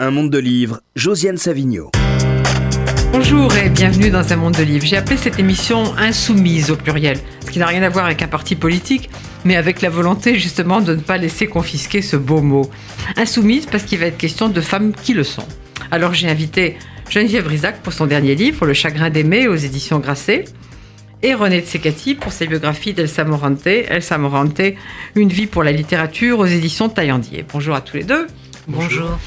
Un 0.00 0.10
monde 0.10 0.30
de 0.30 0.38
livres, 0.38 0.80
Josiane 0.96 1.36
Savigno. 1.36 1.92
Bonjour 3.12 3.56
et 3.56 3.68
bienvenue 3.70 4.10
dans 4.10 4.32
un 4.32 4.36
monde 4.36 4.56
de 4.56 4.64
livres. 4.64 4.84
J'ai 4.84 4.96
appelé 4.96 5.16
cette 5.16 5.38
émission 5.38 5.94
Insoumise 5.96 6.72
au 6.72 6.76
pluriel, 6.76 7.16
ce 7.46 7.52
qui 7.52 7.60
n'a 7.60 7.66
rien 7.66 7.84
à 7.84 7.88
voir 7.88 8.06
avec 8.06 8.20
un 8.20 8.26
parti 8.26 8.56
politique, 8.56 9.08
mais 9.44 9.54
avec 9.54 9.82
la 9.82 9.90
volonté 9.90 10.36
justement 10.36 10.80
de 10.80 10.96
ne 10.96 11.00
pas 11.00 11.16
laisser 11.16 11.46
confisquer 11.46 12.02
ce 12.02 12.16
beau 12.16 12.40
mot. 12.40 12.68
Insoumise 13.16 13.66
parce 13.66 13.84
qu'il 13.84 14.00
va 14.00 14.06
être 14.06 14.18
question 14.18 14.48
de 14.48 14.60
femmes 14.60 14.92
qui 15.00 15.14
le 15.14 15.22
sont. 15.22 15.46
Alors 15.92 16.12
j'ai 16.12 16.28
invité 16.28 16.76
Geneviève 17.08 17.46
Rizac 17.46 17.80
pour 17.80 17.92
son 17.92 18.06
dernier 18.06 18.34
livre, 18.34 18.66
Le 18.66 18.74
chagrin 18.74 19.10
d'aimer 19.10 19.46
aux 19.46 19.54
éditions 19.54 20.00
Grasset, 20.00 20.46
et 21.22 21.34
René 21.34 21.60
Tsekati 21.60 22.16
pour 22.16 22.32
sa 22.32 22.46
biographie 22.46 22.94
d'Elsa 22.94 23.22
Morante, 23.22 23.68
Elsa 23.68 24.18
Morante, 24.18 24.60
Une 25.14 25.28
vie 25.28 25.46
pour 25.46 25.62
la 25.62 25.70
littérature 25.70 26.40
aux 26.40 26.46
éditions 26.46 26.88
Taillandier. 26.88 27.44
Bonjour 27.52 27.76
à 27.76 27.80
tous 27.80 27.98
les 27.98 28.04
deux. 28.04 28.26
Bonjour. 28.66 29.18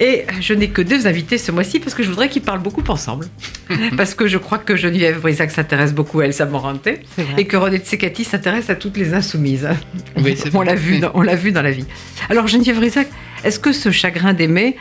Et 0.00 0.24
je 0.40 0.54
n'ai 0.54 0.68
que 0.68 0.80
deux 0.80 1.06
invités 1.06 1.38
ce 1.38 1.50
mois-ci 1.50 1.80
parce 1.80 1.94
que 1.94 2.02
je 2.02 2.08
voudrais 2.08 2.28
qu'ils 2.28 2.42
parlent 2.42 2.62
beaucoup 2.62 2.84
ensemble. 2.88 3.26
parce 3.96 4.14
que 4.14 4.28
je 4.28 4.38
crois 4.38 4.58
que 4.58 4.76
Geneviève 4.76 5.20
Brisac 5.20 5.50
s'intéresse 5.50 5.92
beaucoup 5.92 6.20
à 6.20 6.26
Elsa 6.26 6.46
Morante 6.46 6.88
et 7.36 7.44
que 7.46 7.56
René 7.56 7.78
Tsekati 7.78 8.24
s'intéresse 8.24 8.70
à 8.70 8.76
toutes 8.76 8.96
les 8.96 9.14
insoumises. 9.14 9.68
Oui, 10.16 10.36
on 10.54 10.62
l'a 10.62 10.76
vu, 10.76 10.98
dans, 11.00 11.10
on 11.14 11.22
l'a 11.22 11.34
vu 11.34 11.50
dans 11.50 11.62
la 11.62 11.72
vie. 11.72 11.86
Alors 12.30 12.46
Geneviève 12.46 12.76
Brisac, 12.76 13.08
est-ce 13.44 13.58
que 13.58 13.72
ce 13.72 13.90
chagrin 13.90 14.34
d'aimer 14.34 14.76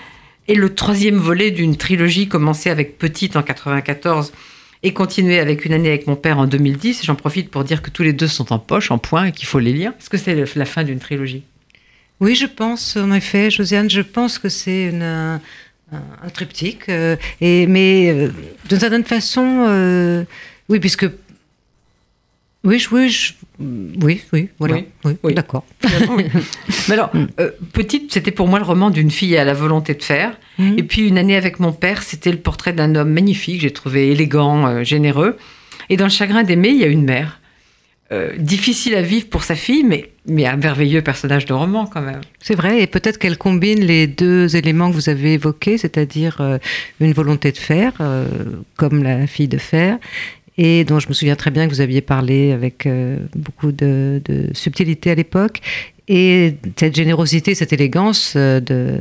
est 0.47 0.53
le 0.53 0.73
troisième 0.73 1.17
volet 1.17 1.51
d'une 1.51 1.77
trilogie 1.77 2.27
commencée 2.27 2.69
avec 2.69 2.97
Petite 2.97 3.35
en 3.35 3.43
94 3.43 4.33
et 4.83 4.93
continuée 4.93 5.39
avec 5.39 5.65
Une 5.65 5.73
année 5.73 5.89
avec 5.89 6.05
mon 6.05 6.15
père 6.15 6.37
en 6.37 6.45
2010 6.45 7.05
J'en 7.05 7.15
profite 7.15 7.49
pour 7.49 7.63
dire 7.63 7.81
que 7.81 7.89
tous 7.89 8.03
les 8.03 8.13
deux 8.13 8.27
sont 8.27 8.53
en 8.53 8.59
poche, 8.59 8.91
en 8.91 8.99
point 8.99 9.25
et 9.25 9.31
qu'il 9.31 9.47
faut 9.47 9.59
les 9.59 9.73
lire. 9.73 9.93
Est-ce 9.99 10.09
que 10.09 10.17
c'est 10.17 10.55
la 10.55 10.65
fin 10.65 10.83
d'une 10.83 10.99
trilogie? 10.99 11.43
Oui, 12.19 12.35
je 12.35 12.47
pense, 12.47 12.97
en 12.97 13.11
effet, 13.11 13.51
Josiane, 13.51 13.89
je 13.89 14.01
pense 14.01 14.39
que 14.39 14.49
c'est 14.49 14.91
un, 14.93 15.39
un, 15.91 16.29
triptyque. 16.29 16.89
Euh, 16.89 17.15
et, 17.41 17.67
mais 17.67 18.09
euh, 18.09 18.29
d'une 18.67 18.79
certaine 18.79 19.03
façon, 19.03 19.65
euh, 19.67 20.23
oui, 20.69 20.79
puisque. 20.79 21.05
Oui, 22.63 22.85
oui, 22.91 23.35
oui, 23.59 24.21
oui, 24.33 24.49
voilà. 24.59 24.79
Oui, 25.05 25.13
oui, 25.23 25.33
d'accord. 25.33 25.63
mais 26.17 26.93
alors, 26.93 27.11
petite, 27.71 28.11
c'était 28.11 28.31
pour 28.31 28.47
moi 28.47 28.59
le 28.59 28.65
roman 28.65 28.89
d'une 28.89 29.11
fille 29.11 29.37
à 29.37 29.45
la 29.45 29.53
volonté 29.53 29.93
de 29.93 30.03
faire. 30.03 30.37
Mhm. 30.57 30.77
Et 30.77 30.83
puis, 30.83 31.07
une 31.07 31.17
année 31.17 31.37
avec 31.37 31.59
mon 31.59 31.71
père, 31.71 32.03
c'était 32.03 32.31
le 32.31 32.39
portrait 32.39 32.73
d'un 32.73 32.95
homme 32.95 33.13
magnifique, 33.13 33.61
j'ai 33.61 33.71
trouvé 33.71 34.11
élégant, 34.11 34.83
généreux. 34.83 35.37
Et 35.89 35.95
dans 35.95 36.05
Le 36.05 36.11
chagrin 36.11 36.43
d'aimer, 36.43 36.69
il 36.69 36.77
y 36.77 36.83
a 36.83 36.87
une 36.87 37.05
mère 37.05 37.39
euh, 38.13 38.37
difficile 38.37 38.95
à 38.95 39.01
vivre 39.01 39.27
pour 39.27 39.43
sa 39.43 39.55
fille, 39.55 39.83
mais, 39.83 40.09
mais 40.25 40.45
un 40.45 40.55
merveilleux 40.55 41.01
personnage 41.01 41.45
de 41.45 41.53
roman 41.53 41.85
quand 41.87 42.01
même. 42.01 42.21
C'est 42.39 42.55
vrai, 42.55 42.81
et 42.81 42.87
peut-être 42.87 43.17
qu'elle 43.17 43.37
combine 43.37 43.83
les 43.83 44.07
deux 44.07 44.55
éléments 44.55 44.89
que 44.89 44.95
vous 44.95 45.09
avez 45.09 45.33
évoqués, 45.33 45.77
c'est-à-dire 45.77 46.37
euh, 46.39 46.57
une 47.01 47.11
volonté 47.11 47.51
de 47.51 47.57
faire, 47.57 47.91
euh, 47.99 48.25
comme 48.77 49.03
la 49.03 49.27
fille 49.27 49.49
de 49.49 49.57
fer, 49.57 49.97
et 50.57 50.85
dont 50.85 50.99
je 50.99 51.09
me 51.09 51.13
souviens 51.13 51.35
très 51.35 51.51
bien 51.51 51.67
que 51.67 51.73
vous 51.73 51.81
aviez 51.81 51.99
parlé 51.99 52.53
avec 52.53 52.87
beaucoup 53.35 53.73
de, 53.73 54.21
subtilité 54.53 55.11
à 55.11 55.15
l'époque, 55.15 55.59
et 56.07 56.55
cette 56.77 56.95
générosité, 56.95 57.55
cette 57.55 57.73
élégance 57.73 58.37
de, 58.37 58.99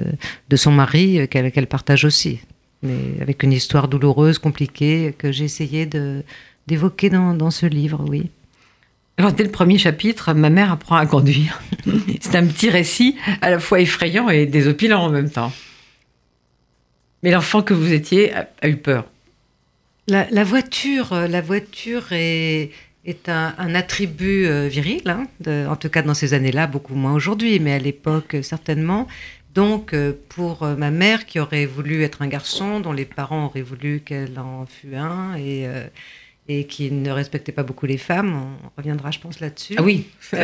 de 0.50 0.56
son 0.56 0.72
mari 0.72 1.28
qu'elle 1.28 1.66
partage 1.68 2.04
aussi, 2.04 2.40
mais 2.82 3.22
avec 3.22 3.44
une 3.44 3.52
histoire 3.52 3.86
douloureuse, 3.86 4.38
compliquée, 4.38 5.14
que 5.16 5.30
j'ai 5.30 5.44
essayé 5.44 5.88
d'évoquer 6.66 7.08
dans, 7.08 7.32
dans 7.32 7.52
ce 7.52 7.66
livre, 7.66 8.04
oui. 8.06 8.28
Alors, 9.18 9.32
dès 9.32 9.44
le 9.44 9.50
premier 9.50 9.78
chapitre, 9.78 10.34
ma 10.34 10.50
mère 10.50 10.70
apprend 10.70 10.96
à 10.96 11.06
conduire. 11.06 11.62
C'est 12.20 12.36
un 12.36 12.46
petit 12.46 12.68
récit 12.68 13.16
à 13.40 13.50
la 13.50 13.58
fois 13.58 13.80
effrayant 13.80 14.28
et 14.28 14.44
désopilant 14.44 15.04
en 15.04 15.10
même 15.10 15.30
temps. 15.30 15.52
Mais 17.22 17.30
l'enfant 17.30 17.62
que 17.62 17.72
vous 17.72 17.92
étiez 17.92 18.34
a, 18.34 18.68
eu 18.68 18.76
peur. 18.76 19.06
La, 20.06 20.44
voiture, 20.44 21.14
euh, 21.14 21.26
la 21.26 21.40
voiture 21.40 22.12
est, 22.12 22.70
un, 23.26 23.74
attribut 23.74 24.46
euh, 24.46 24.68
viril, 24.68 25.02
hein, 25.06 25.26
en 25.68 25.76
tout 25.76 25.88
cas 25.88 26.02
dans 26.02 26.14
ces 26.14 26.34
années-là, 26.34 26.66
beaucoup 26.66 26.94
moins 26.94 27.14
aujourd'hui, 27.14 27.58
mais 27.58 27.72
à 27.72 27.78
l'époque 27.78 28.34
euh, 28.34 28.42
certainement. 28.42 29.06
Donc, 29.54 29.94
pour 30.28 30.66
ma 30.66 30.90
mère 30.90 31.24
qui 31.24 31.40
aurait 31.40 31.64
voulu 31.64 32.02
être 32.02 32.20
un 32.20 32.26
garçon, 32.26 32.78
dont 32.78 32.92
les 32.92 33.06
parents 33.06 33.46
auraient 33.46 33.62
voulu 33.62 34.00
qu'elle 34.00 34.38
en 34.38 34.66
fût 34.66 34.94
un, 34.96 35.34
et 35.38 35.66
et 36.48 36.64
qui 36.64 36.90
ne 36.90 37.10
respectait 37.10 37.52
pas 37.52 37.62
beaucoup 37.62 37.86
les 37.86 37.98
femmes. 37.98 38.34
On 38.64 38.70
reviendra, 38.76 39.10
je 39.10 39.18
pense, 39.18 39.40
là-dessus. 39.40 39.74
Ah 39.78 39.82
oui. 39.82 40.06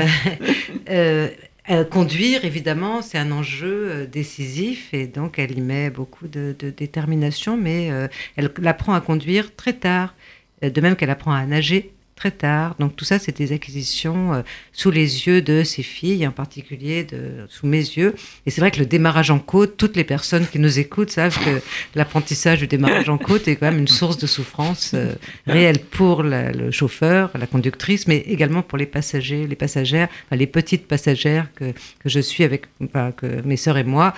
Euh, 0.90 1.28
euh, 1.70 1.84
conduire, 1.84 2.44
évidemment, 2.44 3.02
c'est 3.02 3.16
un 3.16 3.30
enjeu 3.30 3.88
euh, 3.88 4.06
décisif 4.06 4.92
et 4.92 5.06
donc 5.06 5.38
elle 5.38 5.56
y 5.56 5.60
met 5.60 5.90
beaucoup 5.90 6.26
de, 6.26 6.56
de 6.58 6.70
détermination, 6.70 7.56
mais 7.56 7.90
elle 8.36 8.50
apprend 8.66 8.94
à 8.94 9.00
conduire 9.00 9.54
très 9.54 9.72
tard, 9.72 10.14
de 10.60 10.80
même 10.80 10.96
qu'elle 10.96 11.10
apprend 11.10 11.32
à 11.32 11.46
nager 11.46 11.92
tard. 12.30 12.76
Donc 12.78 12.96
tout 12.96 13.04
ça, 13.04 13.18
c'est 13.18 13.36
des 13.36 13.52
acquisitions 13.52 14.34
euh, 14.34 14.42
sous 14.72 14.90
les 14.90 15.26
yeux 15.26 15.42
de 15.42 15.64
ses 15.64 15.82
filles, 15.82 16.26
en 16.26 16.30
particulier 16.30 17.04
de, 17.04 17.46
sous 17.48 17.66
mes 17.66 17.78
yeux. 17.78 18.14
Et 18.46 18.50
c'est 18.50 18.60
vrai 18.60 18.70
que 18.70 18.78
le 18.78 18.86
démarrage 18.86 19.30
en 19.30 19.38
côte, 19.38 19.76
toutes 19.76 19.96
les 19.96 20.04
personnes 20.04 20.46
qui 20.46 20.58
nous 20.58 20.78
écoutent 20.78 21.10
savent 21.10 21.38
que 21.44 21.60
l'apprentissage 21.94 22.60
du 22.60 22.66
démarrage 22.66 23.08
en 23.08 23.18
côte 23.18 23.48
est 23.48 23.56
quand 23.56 23.66
même 23.66 23.80
une 23.80 23.88
source 23.88 24.18
de 24.18 24.26
souffrance 24.26 24.92
euh, 24.94 25.12
réelle 25.46 25.78
pour 25.78 26.22
le 26.22 26.70
chauffeur, 26.70 27.30
la 27.38 27.46
conductrice, 27.46 28.06
mais 28.06 28.18
également 28.18 28.62
pour 28.62 28.78
les 28.78 28.86
passagers, 28.86 29.46
les 29.46 29.56
passagères, 29.56 30.08
les 30.30 30.46
petites 30.46 30.86
passagères 30.86 31.48
que, 31.54 31.72
que 31.98 32.08
je 32.08 32.20
suis 32.20 32.44
avec 32.44 32.66
que 33.16 33.42
mes 33.44 33.56
sœurs 33.56 33.78
et 33.78 33.84
moi 33.84 34.14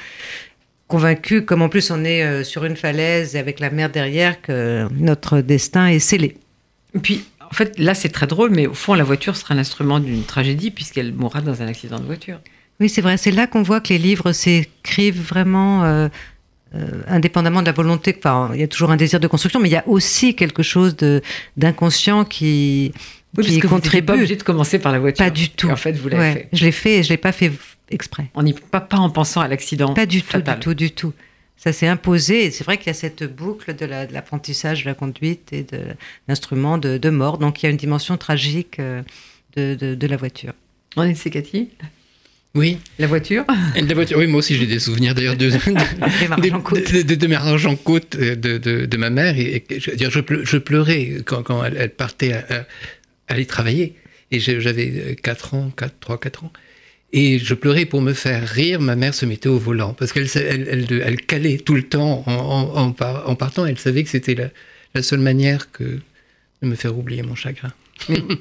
convaincus, 0.87 1.43
comme 1.47 1.63
en 1.63 1.69
plus 1.69 1.91
on 1.91 2.05
est 2.05 2.23
euh, 2.23 2.45
sur 2.45 2.65
une 2.65 2.77
falaise 2.77 3.37
et 3.37 3.39
avec 3.39 3.61
la 3.61 3.71
mer 3.71 3.91
derrière, 3.91 4.41
que 4.41 4.87
notre 4.93 5.41
destin 5.41 5.89
est 5.89 5.99
scellé. 5.99 6.37
Puis 7.03 7.25
en 7.55 7.57
fait, 7.57 7.79
là, 7.79 7.95
c'est 7.95 8.09
très 8.09 8.27
drôle, 8.27 8.51
mais 8.51 8.67
au 8.67 8.75
fond, 8.75 8.95
la 8.95 9.05
voiture 9.05 9.37
sera 9.37 9.55
l'instrument 9.55 10.01
d'une 10.01 10.25
tragédie 10.25 10.73
puisqu'elle 10.73 11.15
mourra 11.15 11.41
dans 11.41 11.63
un 11.63 11.69
accident 11.69 12.01
de 12.01 12.05
voiture. 12.05 12.41
Oui, 12.81 12.89
c'est 12.89 13.01
vrai. 13.01 13.17
C'est 13.17 13.31
là 13.31 13.47
qu'on 13.47 13.63
voit 13.63 13.81
que 13.81 13.91
les 13.91 13.99
livres 13.99 14.33
s'écrivent 14.33 15.23
vraiment 15.23 15.85
euh, 15.85 16.09
euh, 16.75 17.03
indépendamment 17.07 17.61
de 17.61 17.67
la 17.67 17.73
volonté. 17.73 18.13
Enfin, 18.19 18.51
il 18.55 18.61
y 18.61 18.65
a 18.65 18.67
toujours 18.67 18.91
un 18.91 18.97
désir 18.97 19.21
de 19.21 19.29
construction, 19.29 19.61
mais 19.61 19.69
il 19.69 19.73
y 19.73 19.77
a 19.77 19.87
aussi 19.87 20.35
quelque 20.35 20.65
chose 20.65 20.97
d'inconscient 21.57 22.25
qui, 22.25 22.93
oui, 23.39 23.45
qui 23.45 23.61
contribue. 23.61 24.01
Vous 24.01 24.07
pas 24.07 24.15
obligé 24.15 24.35
de 24.35 24.43
commencer 24.43 24.81
par 24.81 24.91
la 24.91 24.99
voiture. 24.99 25.25
Pas 25.25 25.31
du 25.31 25.51
tout. 25.51 25.71
En 25.71 25.77
fait, 25.77 25.93
vous 25.93 26.09
l'avez 26.09 26.33
fait. 26.33 26.49
Je 26.53 26.65
l'ai 26.65 26.73
fait 26.73 26.99
et 26.99 27.03
je 27.05 27.11
l'ai 27.11 27.19
pas 27.19 27.31
fait 27.31 27.53
exprès. 27.89 28.33
On 28.35 28.43
n'y 28.43 28.55
pas, 28.55 28.81
pas 28.81 28.97
en 28.97 29.11
pensant 29.11 29.43
à 29.43 29.47
l'accident. 29.47 29.95
Pas 29.95 30.07
du 30.07 30.23
tout, 30.23 30.41
du 30.41 30.59
tout, 30.59 30.75
du 30.75 30.91
tout 30.91 31.13
ça 31.57 31.73
s'est 31.73 31.87
imposé. 31.87 32.45
Et 32.45 32.51
c'est 32.51 32.65
vrai 32.65 32.79
qu'il 32.79 32.89
y 32.89 32.91
a 32.91 32.95
cette 32.95 33.25
boucle 33.25 33.75
de 33.75 33.87
l'apprentissage 33.87 34.85
de, 34.85 34.89
la 34.89 34.95
conduite 34.95 35.53
et 35.53 35.63
de 35.63 35.81
l'instrument 36.29 36.79
de, 36.79 37.11
mort. 37.11 37.39
Donc 37.39 37.63
il 37.63 37.67
y 37.67 37.69
a 37.69 37.71
une 37.71 37.77
dimension 37.77 38.17
tragique 38.17 38.79
euh, 38.79 39.03
de, 39.57 40.07
la 40.07 40.17
voiture. 40.17 40.53
On 40.97 41.03
est 41.03 41.25
de 41.25 41.31
Cathy 41.31 41.71
oui. 42.57 42.79
La 43.01 43.09
voiture? 43.09 43.45
La 43.75 43.95
voiture, 43.95 44.17
oui, 44.17 44.29
moi 44.29 44.39
aussi 44.39 44.55
j'ai 44.55 44.69
des 44.69 44.79
souvenirs 44.79 45.13
d'ailleurs 45.13 45.37
de, 45.37 45.51
de, 45.51 47.03
de, 47.03 47.15
de, 47.17 47.67
en 47.67 47.75
côte 47.75 48.17
de, 48.17 48.59
de, 48.59 48.97
ma 48.97 49.11
mère. 49.11 49.37
Et, 49.37 49.65
je, 49.77 49.91
dire, 49.91 50.09
je, 50.13 50.59
pleurais 50.59 51.17
quand, 51.27 51.43
quand 51.43 51.65
elle, 51.65 51.91
partait 51.91 52.33
à, 52.33 52.65
aller 53.27 53.47
travailler. 53.47 53.97
Et 54.31 54.39
j'avais 54.39 55.17
4 55.21 55.55
ans, 55.55 55.73
4, 55.77 55.95
3, 55.99 56.21
4 56.21 56.45
ans. 56.45 56.53
Et 57.17 57.39
je 57.39 57.55
pleurais 57.55 57.85
pour 57.85 58.03
me 58.03 58.13
faire 58.13 58.47
rire. 58.47 58.81
Ma 58.81 58.97
mère 58.97 59.15
se 59.15 59.25
mettait 59.25 59.49
au 59.49 59.57
volant 59.57 59.95
parce 59.95 60.13
qu'elle 60.13 60.27
elle, 60.35 60.87
elle, 60.91 61.17
calait 61.21 61.59
tout 61.59 61.77
le 61.77 61.85
temps 61.85 62.25
en, 62.27 62.93
en, 63.25 63.35
partant. 63.37 63.65
Elle 63.67 63.79
savait 63.79 64.03
que 64.03 64.11
c'était 64.11 64.51
la, 64.95 65.03
seule 65.03 65.21
manière 65.21 65.71
que 65.71 65.85
de 65.85 66.69
me 66.69 66.75
faire 66.75 66.99
oublier 66.99 67.23
mon 67.23 67.37
chagrin. 67.37 67.73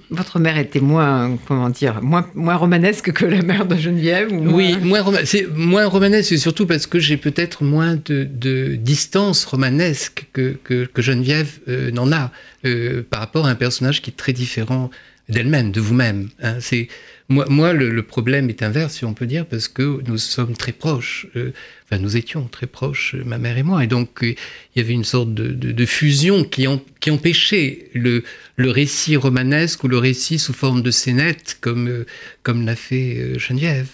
votre 0.10 0.40
mère 0.40 0.58
était 0.58 0.80
moins, 0.80 1.38
comment 1.48 1.70
dire, 1.70 2.02
moins, 2.02 2.28
moins 2.34 2.56
romanesque 2.56 3.12
que 3.12 3.26
la 3.26 3.44
mère 3.44 3.68
de 3.68 3.76
Geneviève 3.76 4.30
Oui, 4.32 4.76
moins, 4.82 5.04
c'est 5.24 5.48
moins 5.56 5.86
romanesque, 5.86 6.36
surtout 6.40 6.66
parce 6.66 6.88
que 6.88 6.98
j'ai 6.98 7.18
peut-être 7.18 7.64
moins 7.64 7.96
de, 8.04 8.24
de, 8.24 8.74
distance 8.74 9.46
romanesque 9.46 10.26
que, 10.34 10.58
que, 10.64 10.86
que 10.86 11.02
Geneviève 11.04 11.60
euh, 11.68 11.92
n'en 11.92 12.12
a 12.12 12.32
euh, 12.66 13.04
par 13.08 13.20
rapport 13.20 13.46
à 13.46 13.52
un 13.52 13.56
personnage 13.56 14.02
qui 14.02 14.10
est 14.10 14.18
très 14.18 14.34
différent 14.34 14.90
d'elle-même, 15.30 15.72
de 15.72 15.80
vous-même. 15.80 16.30
Hein. 16.42 16.56
C'est 16.60 16.88
moi, 17.30 17.46
moi 17.50 17.74
le, 17.74 18.04
problème 18.04 18.50
est 18.50 18.64
inverse, 18.64 18.96
si 18.96 19.06
on 19.06 19.14
peut 19.14 19.26
dire, 19.26 19.46
parce 19.46 19.68
que 19.68 20.02
nous 20.06 20.18
sommes 20.18 20.56
très 20.56 20.72
proches. 20.72 21.28
Euh, 21.36 21.52
enfin, 21.86 22.02
nous 22.02 22.18
étions 22.18 22.48
très 22.48 22.68
proches, 22.68 23.16
ma 23.26 23.38
mère 23.38 23.58
et 23.58 23.64
moi, 23.64 23.84
et 23.84 23.88
donc 23.88 24.24
euh, 24.24 24.36
il 24.76 24.82
y 24.82 24.82
avait 24.82 24.94
une 24.94 25.04
sorte 25.04 25.34
de, 25.34 25.86
fusion 25.86 26.44
qui, 26.44 26.68
empêchait 26.68 27.90
le, 27.94 28.24
récit 28.58 29.16
romanesque 29.16 29.84
ou 29.84 29.88
le 29.88 29.98
récit 29.98 30.40
sous 30.40 30.54
forme 30.54 30.82
de 30.82 30.92
scénette, 30.92 31.58
comme 31.62 31.88
euh, 31.88 32.06
comme 32.44 32.66
l'a 32.66 32.76
fait 32.76 33.40
Geneviève. 33.40 33.90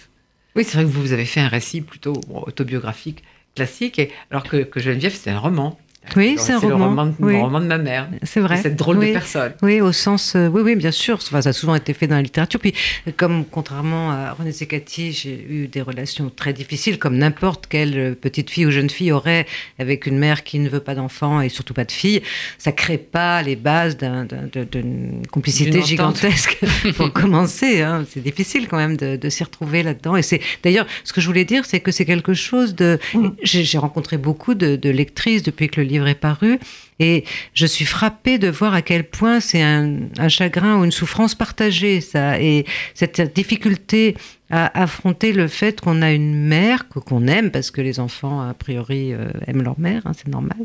Oui, 0.56 0.64
c'est 0.64 0.74
vrai 0.74 0.84
que 0.84 0.90
vous 0.90 1.12
avez 1.12 1.24
fait 1.24 1.40
un 1.40 1.48
récit 1.48 1.80
plutôt 1.80 2.20
autobiographique, 2.28 3.22
classique, 3.54 3.98
et, 3.98 4.10
alors 4.30 4.42
que, 4.42 4.64
que 4.64 4.80
Geneviève, 4.80 5.12
c'était 5.12 5.30
un 5.30 5.38
roman. 5.38 5.78
Oui, 6.16 6.36
c'est 6.38 6.52
un 6.52 6.58
roman. 6.58 7.12
Le 7.20 7.36
roman, 7.36 7.60
de 7.60 7.66
ma 7.66 7.78
mère. 7.78 8.08
C'est 8.22 8.40
vrai. 8.40 8.60
Cette 8.60 8.76
drôle 8.76 8.98
de 8.98 9.12
personne. 9.12 9.52
Oui, 9.62 9.80
au 9.80 9.92
sens. 9.92 10.34
Euh, 10.34 10.48
oui, 10.48 10.62
oui, 10.64 10.74
bien 10.74 10.90
sûr. 10.90 11.16
Enfin, 11.16 11.42
ça 11.42 11.50
a 11.50 11.52
souvent 11.52 11.74
été 11.74 11.92
fait 11.92 12.06
dans 12.06 12.16
la 12.16 12.22
littérature. 12.22 12.58
Puis, 12.58 12.74
comme 13.16 13.44
contrairement 13.44 14.10
à 14.10 14.32
René 14.32 14.50
Zecati, 14.50 15.12
j'ai 15.12 15.46
eu 15.48 15.68
des 15.68 15.82
relations 15.82 16.30
très 16.34 16.52
difficiles, 16.52 16.98
comme 16.98 17.16
n'importe 17.16 17.66
quelle 17.66 18.16
petite 18.16 18.50
fille 18.50 18.66
ou 18.66 18.70
jeune 18.70 18.90
fille 18.90 19.12
aurait 19.12 19.46
avec 19.78 20.06
une 20.06 20.18
mère 20.18 20.42
qui 20.42 20.58
ne 20.58 20.68
veut 20.68 20.80
pas 20.80 20.94
d'enfant 20.94 21.40
et 21.42 21.48
surtout 21.48 21.74
pas 21.74 21.84
de 21.84 21.92
fille. 21.92 22.22
Ça 22.58 22.72
crée 22.72 22.98
pas 22.98 23.42
les 23.42 23.56
bases 23.56 23.96
d'une 23.96 25.22
complicité 25.30 25.82
gigantesque 25.82 26.58
pour 26.96 27.12
commencer. 27.12 27.82
Hein. 27.82 28.04
C'est 28.10 28.22
difficile 28.22 28.68
quand 28.68 28.78
même 28.78 28.96
de, 28.96 29.16
de 29.16 29.28
s'y 29.28 29.44
retrouver 29.44 29.82
là-dedans. 29.82 30.16
Et 30.16 30.22
c'est 30.22 30.40
d'ailleurs 30.64 30.86
ce 31.04 31.12
que 31.12 31.20
je 31.20 31.26
voulais 31.26 31.44
dire, 31.44 31.64
c'est 31.66 31.80
que 31.80 31.92
c'est 31.92 32.06
quelque 32.06 32.34
chose 32.34 32.74
de. 32.74 32.98
Mm. 33.14 33.28
J'ai 33.42 33.78
rencontré 33.78 34.16
beaucoup 34.16 34.54
de, 34.54 34.76
de 34.76 34.90
lectrices 34.90 35.42
depuis 35.42 35.68
que 35.68 35.80
le 35.80 35.89
livre 35.90 36.08
est 36.08 36.14
paru. 36.14 36.58
Et 36.98 37.24
je 37.54 37.66
suis 37.66 37.84
frappée 37.84 38.38
de 38.38 38.48
voir 38.48 38.74
à 38.74 38.82
quel 38.82 39.04
point 39.04 39.40
c'est 39.40 39.62
un, 39.62 39.98
chagrin 40.28 40.78
ou 40.78 40.84
une 40.84 40.92
souffrance 40.92 41.34
partagée, 41.34 42.00
ça. 42.00 42.40
Et 42.40 42.64
cette 42.94 43.34
difficulté 43.34 44.16
à 44.50 44.82
affronter 44.82 45.32
le 45.32 45.46
fait 45.46 45.80
qu'on 45.80 46.02
a 46.02 46.12
une 46.12 46.34
mère 46.34 46.88
qu'on 46.88 47.26
aime, 47.26 47.50
parce 47.50 47.70
que 47.70 47.80
les 47.80 48.00
enfants, 48.00 48.40
a 48.40 48.52
priori, 48.52 49.12
euh, 49.12 49.30
aiment 49.46 49.62
leur 49.62 49.78
mère, 49.78 50.02
hein, 50.06 50.12
c'est 50.16 50.28
normal, 50.28 50.58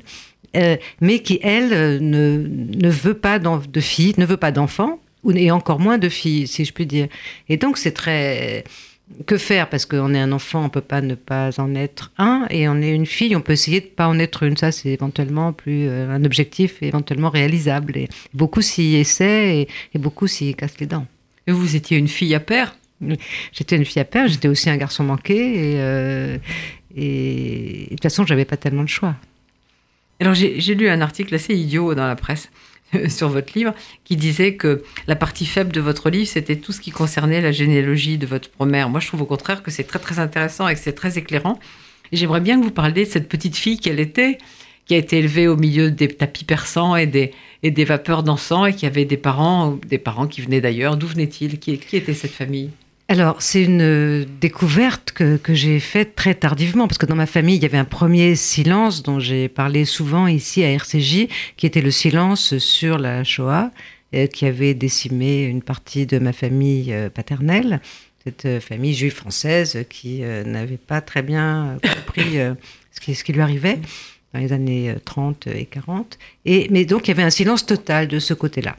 euh, 0.55 0.75
mais 1.01 1.19
qui, 1.19 1.39
elle, 1.43 1.71
euh, 1.71 1.99
ne, 1.99 2.47
ne 2.47 2.89
veut 2.89 3.13
pas 3.13 3.37
de 3.39 3.79
fille, 3.81 4.15
ne 4.17 4.25
veut 4.25 4.37
pas 4.37 4.51
d'enfants, 4.51 4.99
et 5.33 5.51
encore 5.51 5.79
moins 5.79 5.97
de 5.97 6.09
filles, 6.09 6.47
si 6.47 6.65
je 6.65 6.73
puis 6.73 6.85
dire. 6.85 7.07
Et 7.49 7.57
donc, 7.57 7.77
c'est 7.77 7.91
très 7.91 8.63
que 9.25 9.37
faire? 9.37 9.69
Parce 9.69 9.85
qu'on 9.85 10.13
est 10.13 10.19
un 10.19 10.31
enfant, 10.31 10.65
on 10.65 10.69
peut 10.69 10.81
pas 10.81 11.01
ne 11.01 11.15
pas 11.15 11.59
en 11.59 11.75
être 11.75 12.11
un, 12.17 12.47
et 12.49 12.67
on 12.67 12.81
est 12.81 12.93
une 12.93 13.05
fille, 13.05 13.35
on 13.35 13.41
peut 13.41 13.53
essayer 13.53 13.81
de 13.81 13.85
pas 13.85 14.07
en 14.07 14.19
être 14.19 14.43
une. 14.43 14.57
Ça, 14.57 14.71
c'est 14.71 14.89
éventuellement 14.89 15.53
plus 15.53 15.87
euh, 15.87 16.09
un 16.09 16.23
objectif 16.23 16.81
éventuellement 16.81 17.29
réalisable. 17.29 17.97
Et 17.97 18.09
beaucoup 18.33 18.61
s'y 18.61 18.95
essaient 18.95 19.67
et, 19.93 19.99
beaucoup 19.99 20.27
s'y 20.27 20.53
cassent 20.55 20.79
les 20.79 20.87
dents. 20.87 21.07
Et 21.47 21.51
vous 21.51 21.75
étiez 21.75 21.97
une 21.97 22.07
fille 22.07 22.33
à 22.35 22.39
père? 22.39 22.75
J'étais 23.51 23.75
une 23.75 23.85
fille 23.85 24.01
à 24.01 24.05
père, 24.05 24.27
j'étais 24.27 24.47
aussi 24.47 24.69
un 24.69 24.77
garçon 24.77 25.03
manqué, 25.03 25.35
et, 25.35 25.75
euh, 25.79 26.37
et, 26.95 27.83
de 27.83 27.89
toute 27.89 28.03
façon, 28.03 28.25
j'avais 28.25 28.45
pas 28.45 28.57
tellement 28.57 28.83
de 28.83 28.89
choix. 28.89 29.15
Alors 30.21 30.33
j'ai 30.33 30.75
lu 30.75 30.87
un 30.87 31.01
article 31.01 31.35
assez 31.35 31.53
idiot 31.53 31.93
dans 31.93 32.07
la 32.07 32.15
presse 32.15 32.49
sur 33.09 33.29
votre 33.29 33.53
livre, 33.55 33.73
qui 34.03 34.15
disait 34.15 34.55
que 34.55 34.83
la 35.07 35.15
partie 35.15 35.45
faible 35.45 35.71
de 35.71 35.81
votre 35.81 36.09
livre, 36.09 36.27
c'était 36.27 36.55
tout 36.55 36.71
ce 36.71 36.81
qui 36.81 36.91
concernait 36.91 37.41
la 37.41 37.51
généalogie 37.51 38.17
de 38.17 38.25
votre 38.25 38.49
mère. 38.65 38.89
Moi, 38.89 38.99
je 38.99 39.07
trouve 39.07 39.21
au 39.21 39.25
contraire 39.25 39.63
que 39.63 39.71
c'est 39.71 39.83
très 39.83 39.99
très 39.99 40.19
intéressant 40.19 40.67
et 40.67 40.73
que 40.73 40.79
c'est 40.79 40.93
très 40.93 41.17
éclairant. 41.17 41.59
J'aimerais 42.11 42.41
bien 42.41 42.59
que 42.59 42.63
vous 42.63 42.71
parliez 42.71 43.05
de 43.05 43.09
cette 43.09 43.27
petite 43.27 43.55
fille 43.55 43.79
qu'elle 43.79 43.99
était, 43.99 44.37
qui 44.85 44.93
a 44.93 44.97
été 44.97 45.17
élevée 45.17 45.47
au 45.47 45.57
milieu 45.57 45.91
des 45.91 46.07
tapis 46.07 46.45
persans 46.45 46.95
et 46.95 47.07
des, 47.07 47.31
et 47.63 47.71
des 47.71 47.85
vapeurs 47.85 48.23
d'encens 48.23 48.69
et 48.69 48.73
qui 48.73 48.85
avait 48.85 49.05
des 49.05 49.17
parents, 49.17 49.79
des 49.87 49.97
parents 49.97 50.27
qui 50.27 50.41
venaient 50.41 50.61
d'ailleurs. 50.61 50.97
D'où 50.97 51.07
venait-il? 51.07 51.59
Qui, 51.59 51.77
qui 51.79 51.97
était 51.97 52.13
cette 52.13 52.31
famille? 52.31 52.69
Alors, 53.07 53.39
c'est 53.39 53.63
une 53.63 53.83
euh, 53.83 54.25
découverte 54.41 55.11
que, 55.11 55.37
que 55.37 55.53
j'ai 55.53 55.79
faite 55.79 56.15
très 56.15 56.33
tardivement, 56.33 56.87
parce 56.87 56.97
que 56.97 57.05
dans 57.05 57.15
ma 57.15 57.27
famille, 57.27 57.55
il 57.55 57.61
y 57.61 57.65
avait 57.65 57.77
un 57.77 57.85
premier 57.85 58.35
silence 58.35 59.03
dont 59.03 59.19
j'ai 59.19 59.47
parlé 59.47 59.85
souvent 59.85 60.25
ici 60.25 60.63
à 60.63 60.71
RCJ, 60.71 61.27
qui 61.55 61.67
était 61.67 61.81
le 61.81 61.91
silence 61.91 62.57
sur 62.57 62.97
la 62.97 63.23
Shoah, 63.23 63.69
euh, 64.15 64.25
qui 64.25 64.47
avait 64.47 64.73
décimé 64.73 65.43
une 65.43 65.61
partie 65.61 66.07
de 66.07 66.17
ma 66.17 66.33
famille 66.33 66.91
euh, 66.93 67.09
paternelle, 67.09 67.79
cette 68.23 68.59
famille 68.59 68.95
juive 68.95 69.13
française 69.13 69.85
qui 69.87 70.21
n'avait 70.21 70.77
pas 70.77 70.99
très 70.99 71.21
bien 71.21 71.77
compris 71.83 72.37
ce 72.91 72.99
qui, 72.99 73.13
ce, 73.13 73.23
qui, 73.23 73.33
lui 73.33 73.41
arrivait 73.41 73.77
dans 74.33 74.39
les 74.39 74.51
années 74.51 74.95
30 75.05 75.45
et 75.45 75.65
40. 75.65 76.17
Et, 76.45 76.67
mais 76.71 76.85
donc, 76.85 77.07
il 77.07 77.09
y 77.09 77.11
avait 77.11 77.21
un 77.21 77.29
silence 77.29 77.67
total 77.67 78.07
de 78.07 78.17
ce 78.17 78.33
côté-là. 78.33 78.77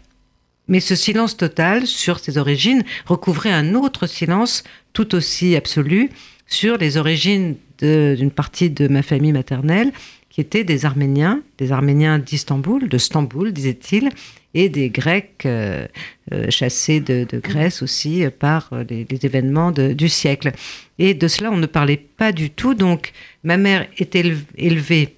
Mais 0.68 0.80
ce 0.80 0.94
silence 0.94 1.36
total 1.36 1.86
sur 1.86 2.18
ses 2.18 2.38
origines 2.38 2.84
recouvrait 3.06 3.52
un 3.52 3.74
autre 3.74 4.06
silence 4.06 4.64
tout 4.92 5.14
aussi 5.14 5.54
absolu 5.54 6.10
sur 6.46 6.76
les 6.78 6.96
origines 6.96 7.56
d'une 7.78 8.30
partie 8.30 8.70
de 8.70 8.88
ma 8.88 9.02
famille 9.02 9.32
maternelle, 9.32 9.92
qui 10.30 10.40
étaient 10.40 10.64
des 10.64 10.84
Arméniens, 10.84 11.42
des 11.58 11.72
Arméniens 11.72 12.18
d'Istanbul, 12.18 12.88
de 12.88 12.98
Stamboul, 12.98 13.52
disait-il, 13.52 14.10
et 14.54 14.68
des 14.68 14.88
Grecs 14.88 15.44
euh, 15.44 15.86
euh, 16.32 16.50
chassés 16.50 17.00
de, 17.00 17.26
Grèce 17.40 17.82
aussi 17.82 18.24
par 18.38 18.70
les, 18.88 19.06
événements 19.22 19.70
du 19.72 20.08
siècle. 20.08 20.52
Et 20.98 21.14
de 21.14 21.28
cela, 21.28 21.50
on 21.50 21.58
ne 21.58 21.66
parlait 21.66 22.02
pas 22.16 22.32
du 22.32 22.50
tout. 22.50 22.74
Donc, 22.74 23.12
ma 23.44 23.58
mère 23.58 23.86
était 23.98 24.34
élevée 24.56 25.16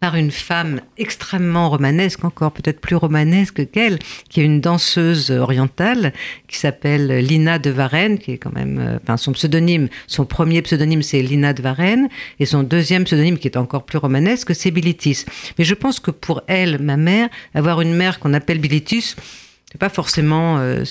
par 0.00 0.14
une 0.14 0.30
femme 0.30 0.80
extrêmement 0.96 1.70
romanesque, 1.70 2.24
encore 2.24 2.52
peut-être 2.52 2.80
plus 2.80 2.96
romanesque 2.96 3.70
qu'elle, 3.70 3.98
qui 4.28 4.40
est 4.40 4.44
une 4.44 4.60
danseuse 4.60 5.30
orientale 5.30 6.12
qui 6.46 6.58
s'appelle 6.58 7.18
Lina 7.18 7.58
de 7.58 7.70
Varenne, 7.70 8.18
qui 8.18 8.32
est 8.32 8.38
quand 8.38 8.54
même, 8.54 8.78
euh, 8.78 8.98
enfin 9.02 9.16
son 9.16 9.32
pseudonyme, 9.32 9.88
son 10.06 10.24
premier 10.24 10.62
pseudonyme 10.62 11.02
c'est 11.02 11.20
Lina 11.20 11.52
de 11.52 11.62
Varenne, 11.62 12.08
et 12.38 12.46
son 12.46 12.62
deuxième 12.62 13.04
pseudonyme 13.04 13.38
qui 13.38 13.48
est 13.48 13.56
encore 13.56 13.84
plus 13.84 13.98
romanesque 13.98 14.54
c'est 14.54 14.70
Bilitis. 14.70 15.24
Mais 15.58 15.64
je 15.64 15.74
pense 15.74 16.00
que 16.00 16.10
pour 16.10 16.42
elle, 16.46 16.80
ma 16.80 16.96
mère, 16.96 17.28
avoir 17.54 17.80
une 17.80 17.94
mère 17.94 18.20
qu'on 18.20 18.34
appelle 18.34 18.58
Bilitis, 18.58 19.16
c'est 19.70 19.78
pas 19.78 19.88
forcément 19.88 20.58
euh, 20.58 20.84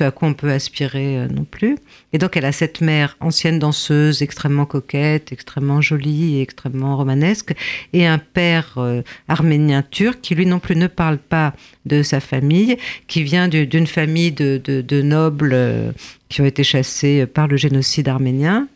à 0.00 0.10
quoi 0.10 0.28
on 0.28 0.34
peut 0.34 0.50
aspirer 0.50 1.18
euh, 1.18 1.28
non 1.28 1.44
plus. 1.44 1.76
Et 2.12 2.18
donc 2.18 2.36
elle 2.36 2.44
a 2.44 2.52
cette 2.52 2.80
mère 2.80 3.16
ancienne 3.20 3.58
danseuse, 3.58 4.22
extrêmement 4.22 4.66
coquette, 4.66 5.32
extrêmement 5.32 5.80
jolie 5.80 6.40
extrêmement 6.40 6.96
romanesque, 6.96 7.54
et 7.92 8.06
un 8.06 8.18
père 8.18 8.74
euh, 8.78 9.02
arménien 9.28 9.82
turc 9.82 10.20
qui 10.20 10.34
lui 10.34 10.46
non 10.46 10.58
plus 10.58 10.76
ne 10.76 10.86
parle 10.86 11.18
pas 11.18 11.54
de 11.86 12.02
sa 12.02 12.20
famille, 12.20 12.76
qui 13.06 13.22
vient 13.22 13.48
d'une 13.48 13.86
famille 13.86 14.32
de, 14.32 15.02
nobles 15.02 15.52
euh, 15.52 15.92
qui 16.28 16.40
ont 16.40 16.46
été 16.46 16.64
chassés 16.64 17.26
par 17.26 17.46
le 17.46 17.56
génocide 17.56 18.08
arménien, 18.08 18.68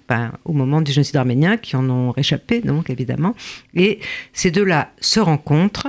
au 0.44 0.52
moment 0.52 0.80
du 0.80 0.92
génocide 0.92 1.16
arménien, 1.16 1.56
qui 1.56 1.76
en 1.76 1.88
ont 1.90 2.10
réchappé 2.10 2.60
donc 2.60 2.90
évidemment. 2.90 3.34
Et 3.74 4.00
ces 4.32 4.50
deux-là 4.50 4.92
se 5.00 5.20
rencontrent 5.20 5.88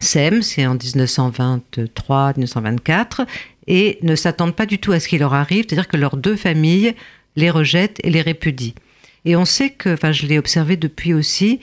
s'aiment, 0.00 0.42
c'est 0.42 0.66
en 0.66 0.74
1923-1924, 0.76 3.26
et 3.70 3.98
ne 4.02 4.16
s'attendent 4.16 4.56
pas 4.56 4.66
du 4.66 4.80
tout 4.80 4.90
à 4.90 4.98
ce 4.98 5.06
qui 5.06 5.16
leur 5.16 5.32
arrive, 5.32 5.64
c'est-à-dire 5.66 5.86
que 5.86 5.96
leurs 5.96 6.16
deux 6.16 6.34
familles 6.34 6.92
les 7.36 7.50
rejettent 7.50 8.00
et 8.02 8.10
les 8.10 8.20
répudient. 8.20 8.74
Et 9.24 9.36
on 9.36 9.44
sait 9.44 9.70
que, 9.70 9.94
enfin 9.94 10.10
je 10.10 10.26
l'ai 10.26 10.38
observé 10.38 10.76
depuis 10.76 11.14
aussi, 11.14 11.60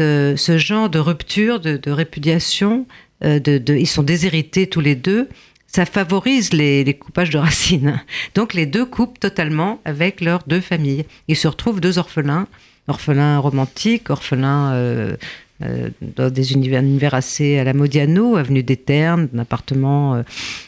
euh, 0.00 0.36
ce 0.36 0.58
genre 0.58 0.90
de 0.90 0.98
rupture, 0.98 1.60
de, 1.60 1.90
répudiation, 1.90 2.86
euh, 3.24 3.40
ils 3.68 3.86
sont 3.86 4.02
déshérités 4.02 4.66
tous 4.66 4.82
les 4.82 4.94
deux, 4.94 5.30
ça 5.66 5.86
favorise 5.86 6.52
les, 6.52 6.84
les, 6.84 6.94
coupages 6.94 7.30
de 7.30 7.38
racines. 7.38 8.02
Donc 8.34 8.52
les 8.52 8.66
deux 8.66 8.84
coupent 8.84 9.18
totalement 9.18 9.80
avec 9.86 10.20
leurs 10.20 10.44
deux 10.46 10.60
familles. 10.60 11.06
Ils 11.28 11.36
se 11.36 11.48
retrouvent 11.48 11.80
deux 11.80 11.96
orphelins, 11.98 12.46
orphelins 12.86 13.38
romantiques, 13.38 14.10
orphelins 14.10 14.74
euh, 14.74 15.16
euh, 15.62 15.90
dans 16.00 16.30
des 16.30 16.52
univers, 16.52 17.14
assez 17.14 17.58
à 17.58 17.64
la 17.64 17.74
Modiano, 17.74 18.36
avenue 18.36 18.64
des 18.64 18.76
Ternes, 18.76 19.28
un 19.34 19.38
appartement 19.38 20.16
euh, 20.16 20.22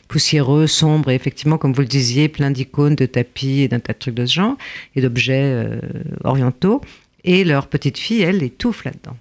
poussiéreux, 0.07 0.69
sombre, 0.69 1.11
et 1.11 1.14
effectivement, 1.14 1.59
comme 1.59 1.73
vous 1.73 1.81
le 1.81 1.88
disiez, 1.88 2.28
plein 2.28 2.52
d'icônes, 2.52 2.95
de 2.95 3.07
tapis 3.07 3.62
et 3.62 3.69
d'un 3.69 3.81
tas 3.81 3.95
de 3.95 3.99
trucs 3.99 4.14
de 4.14 4.26
ce 4.26 4.35
genre, 4.35 4.57
et 4.95 5.00
d'objets 5.00 5.43
euh, 5.43 5.81
orientaux. 6.23 6.81
Et 7.25 7.43
leur 7.43 7.66
petite 7.66 7.99
fille, 7.99 8.23
elle, 8.23 8.43
étouffe 8.45 8.85
là-dedans. 8.85 9.16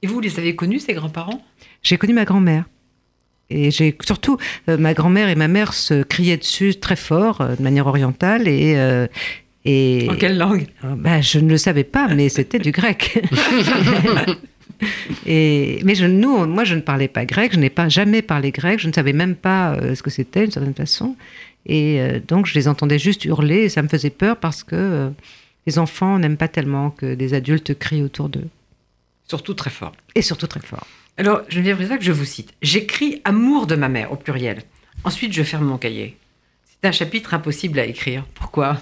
Et 0.00 0.06
vous, 0.06 0.20
les 0.20 0.38
avez 0.38 0.56
connus, 0.56 0.80
ces 0.80 0.94
grands-parents? 0.94 1.44
J'ai 1.82 1.98
connu 1.98 2.14
ma 2.14 2.24
grand-mère. 2.24 2.64
Et 3.50 3.70
j'ai 3.70 3.96
surtout, 4.04 4.38
ma 4.66 4.92
grand-mère 4.92 5.28
et 5.28 5.36
ma 5.36 5.46
mère 5.46 5.72
se 5.72 6.02
criaient 6.02 6.36
dessus 6.36 6.74
très 6.80 6.96
fort, 6.96 7.46
de 7.56 7.62
manière 7.62 7.86
orientale, 7.86 8.48
et, 8.48 8.74
en 9.66 10.14
quelle 10.16 10.38
langue? 10.38 10.66
Ben, 10.82 11.20
Je 11.20 11.38
ne 11.38 11.50
le 11.50 11.58
savais 11.58 11.84
pas, 11.84 12.08
mais 12.08 12.28
c'était 12.28 12.58
du 12.58 12.70
grec. 12.70 13.22
Et, 15.26 15.80
mais 15.84 15.94
je, 15.94 16.04
nous, 16.04 16.46
moi, 16.46 16.64
je 16.64 16.74
ne 16.74 16.80
parlais 16.80 17.08
pas 17.08 17.24
grec, 17.24 17.52
je 17.52 17.58
n'ai 17.58 17.70
pas 17.70 17.88
jamais 17.88 18.22
parlé 18.22 18.50
grec, 18.50 18.78
je 18.78 18.88
ne 18.88 18.92
savais 18.92 19.12
même 19.12 19.34
pas 19.34 19.74
euh, 19.74 19.94
ce 19.94 20.02
que 20.02 20.10
c'était 20.10 20.42
d'une 20.42 20.52
certaine 20.52 20.74
façon. 20.74 21.16
Et 21.66 22.00
euh, 22.00 22.20
donc, 22.26 22.46
je 22.46 22.54
les 22.54 22.68
entendais 22.68 22.98
juste 22.98 23.24
hurler 23.24 23.64
et 23.64 23.68
ça 23.68 23.82
me 23.82 23.88
faisait 23.88 24.10
peur 24.10 24.36
parce 24.36 24.62
que 24.62 24.76
euh, 24.76 25.10
les 25.66 25.78
enfants 25.78 26.18
n'aiment 26.18 26.36
pas 26.36 26.48
tellement 26.48 26.90
que 26.90 27.14
des 27.14 27.34
adultes 27.34 27.78
crient 27.78 28.02
autour 28.02 28.28
d'eux. 28.28 28.48
Surtout 29.26 29.54
très 29.54 29.70
fort. 29.70 29.92
Et 30.14 30.22
surtout 30.22 30.46
très 30.46 30.60
fort. 30.60 30.86
Alors, 31.16 31.42
je 31.48 31.60
dire 31.60 31.78
ça 31.88 31.96
que 31.96 32.04
je 32.04 32.12
vous 32.12 32.24
cite. 32.24 32.52
J'écris 32.62 33.20
amour 33.24 33.66
de 33.66 33.74
ma 33.74 33.88
mère 33.88 34.12
au 34.12 34.16
pluriel. 34.16 34.62
Ensuite, 35.02 35.32
je 35.32 35.42
ferme 35.42 35.64
mon 35.64 35.78
cahier. 35.78 36.16
C'est 36.64 36.88
un 36.88 36.92
chapitre 36.92 37.34
impossible 37.34 37.78
à 37.78 37.86
écrire. 37.86 38.24
Pourquoi? 38.34 38.78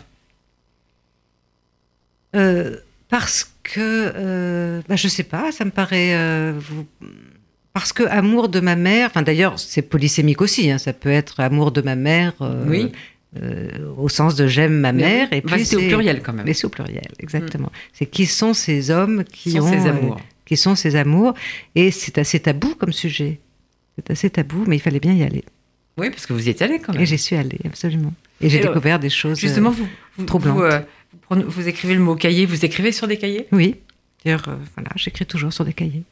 Euh, 2.35 2.77
parce 3.09 3.53
que, 3.63 4.13
euh, 4.17 4.83
bah, 4.89 4.97
je 4.97 5.09
sais 5.09 5.23
pas, 5.23 5.53
ça 5.53 5.65
me 5.65 5.71
paraît. 5.71 6.15
Euh, 6.15 6.53
parce 7.73 7.93
que 7.93 8.05
amour 8.05 8.49
de 8.49 8.61
ma 8.61 8.77
mère, 8.77 9.09
enfin 9.09 9.23
d'ailleurs 9.23 9.59
c'est 9.59 9.83
polysémique 9.83 10.41
aussi, 10.41 10.71
hein, 10.71 10.79
ça 10.79 10.93
peut 10.93 11.11
être 11.11 11.41
amour 11.41 11.73
de 11.73 11.81
ma 11.81 11.97
mère, 11.97 12.35
oui. 12.69 12.93
au 13.97 14.09
sens 14.09 14.37
de 14.37 14.47
j'aime 14.47 14.79
ma 14.79 14.93
mère, 14.93 15.33
et 15.33 15.43
puis 15.43 15.65
c'est 15.65 15.77
au 15.77 15.81
pluriel 15.81 16.23
quand 16.23 16.33
même. 16.33 16.47
Mais 16.47 16.55
c'est 16.55 16.67
au 16.67 16.71
pluriel, 16.71 17.09
exactement. 17.19 17.69
Mm. 17.69 17.89
C'est 17.93 18.07
qui 18.07 18.27
sont 18.27 18.55
ces 18.55 18.91
hommes 18.91 19.25
qui 19.25 19.53
sont 19.53 19.63
ont 19.63 19.73
ces 19.73 19.89
amours. 19.89 20.21
qui 20.45 20.57
sont 20.57 20.77
ses 20.77 20.95
amours. 20.95 21.35
Et 21.75 21.91
c'est 21.91 22.19
assez 22.19 22.39
tabou 22.39 22.75
comme 22.77 22.93
sujet. 22.93 23.41
C'est 23.97 24.11
assez 24.11 24.31
tabou, 24.31 24.65
mais 24.67 24.77
il 24.77 24.81
fallait 24.81 25.01
bien 25.01 25.15
y 25.15 25.25
aller. 25.25 25.45
Oui, 25.97 26.11
parce 26.11 26.27
que 26.27 26.33
vous 26.33 26.47
y 26.47 26.51
êtes 26.51 26.63
allé 26.63 26.81
quand 26.81 26.93
même. 26.93 27.03
Et 27.03 27.07
j'y 27.07 27.19
suis 27.19 27.37
allée, 27.37 27.61
absolument. 27.65 28.13
Et 28.41 28.49
j'ai 28.49 28.61
découvert 28.61 28.99
des 28.99 29.11
choses. 29.11 29.39
Justement, 29.39 29.71
vous, 29.71 29.89
vous, 30.17 30.25
troublantes. 30.25 30.57
Vous, 30.57 30.87
vous, 31.31 31.69
écrivez 31.69 31.95
le 31.95 32.01
mot 32.01 32.17
cahier, 32.17 32.47
vous 32.47 32.65
écrivez 32.65 32.93
sur 32.93 33.07
des 33.07 33.19
cahiers? 33.19 33.47
Oui. 33.53 33.77
D'ailleurs, 34.25 34.49
euh, 34.49 34.57
voilà, 34.75 34.91
j'écris 34.97 35.27
toujours 35.27 35.53
sur 35.53 35.65
des 35.65 35.73
cahiers. 35.73 36.03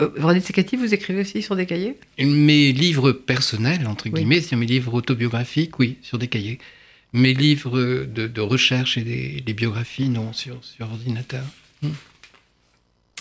Euh, 0.00 0.10
René 0.18 0.40
Secati, 0.40 0.76
vous 0.76 0.94
écrivez 0.94 1.20
aussi 1.20 1.42
sur 1.42 1.56
des 1.56 1.66
cahiers? 1.66 1.96
Mes 2.18 2.72
livres 2.72 3.12
personnels, 3.12 3.86
entre 3.86 4.08
guillemets, 4.08 4.42
oui. 4.50 4.58
mes 4.58 4.66
livres 4.66 4.94
autobiographiques, 4.94 5.78
oui, 5.78 5.98
sur 6.02 6.18
des 6.18 6.28
cahiers. 6.28 6.58
Mes 7.12 7.34
livres 7.34 8.04
de, 8.04 8.26
de 8.26 8.40
recherche 8.40 8.96
et 8.96 9.02
des, 9.02 9.40
des, 9.40 9.52
biographies, 9.52 10.08
non, 10.08 10.32
sur, 10.32 10.62
sur 10.64 10.86
ordinateur. 10.90 11.44
Hmm. 11.82 11.90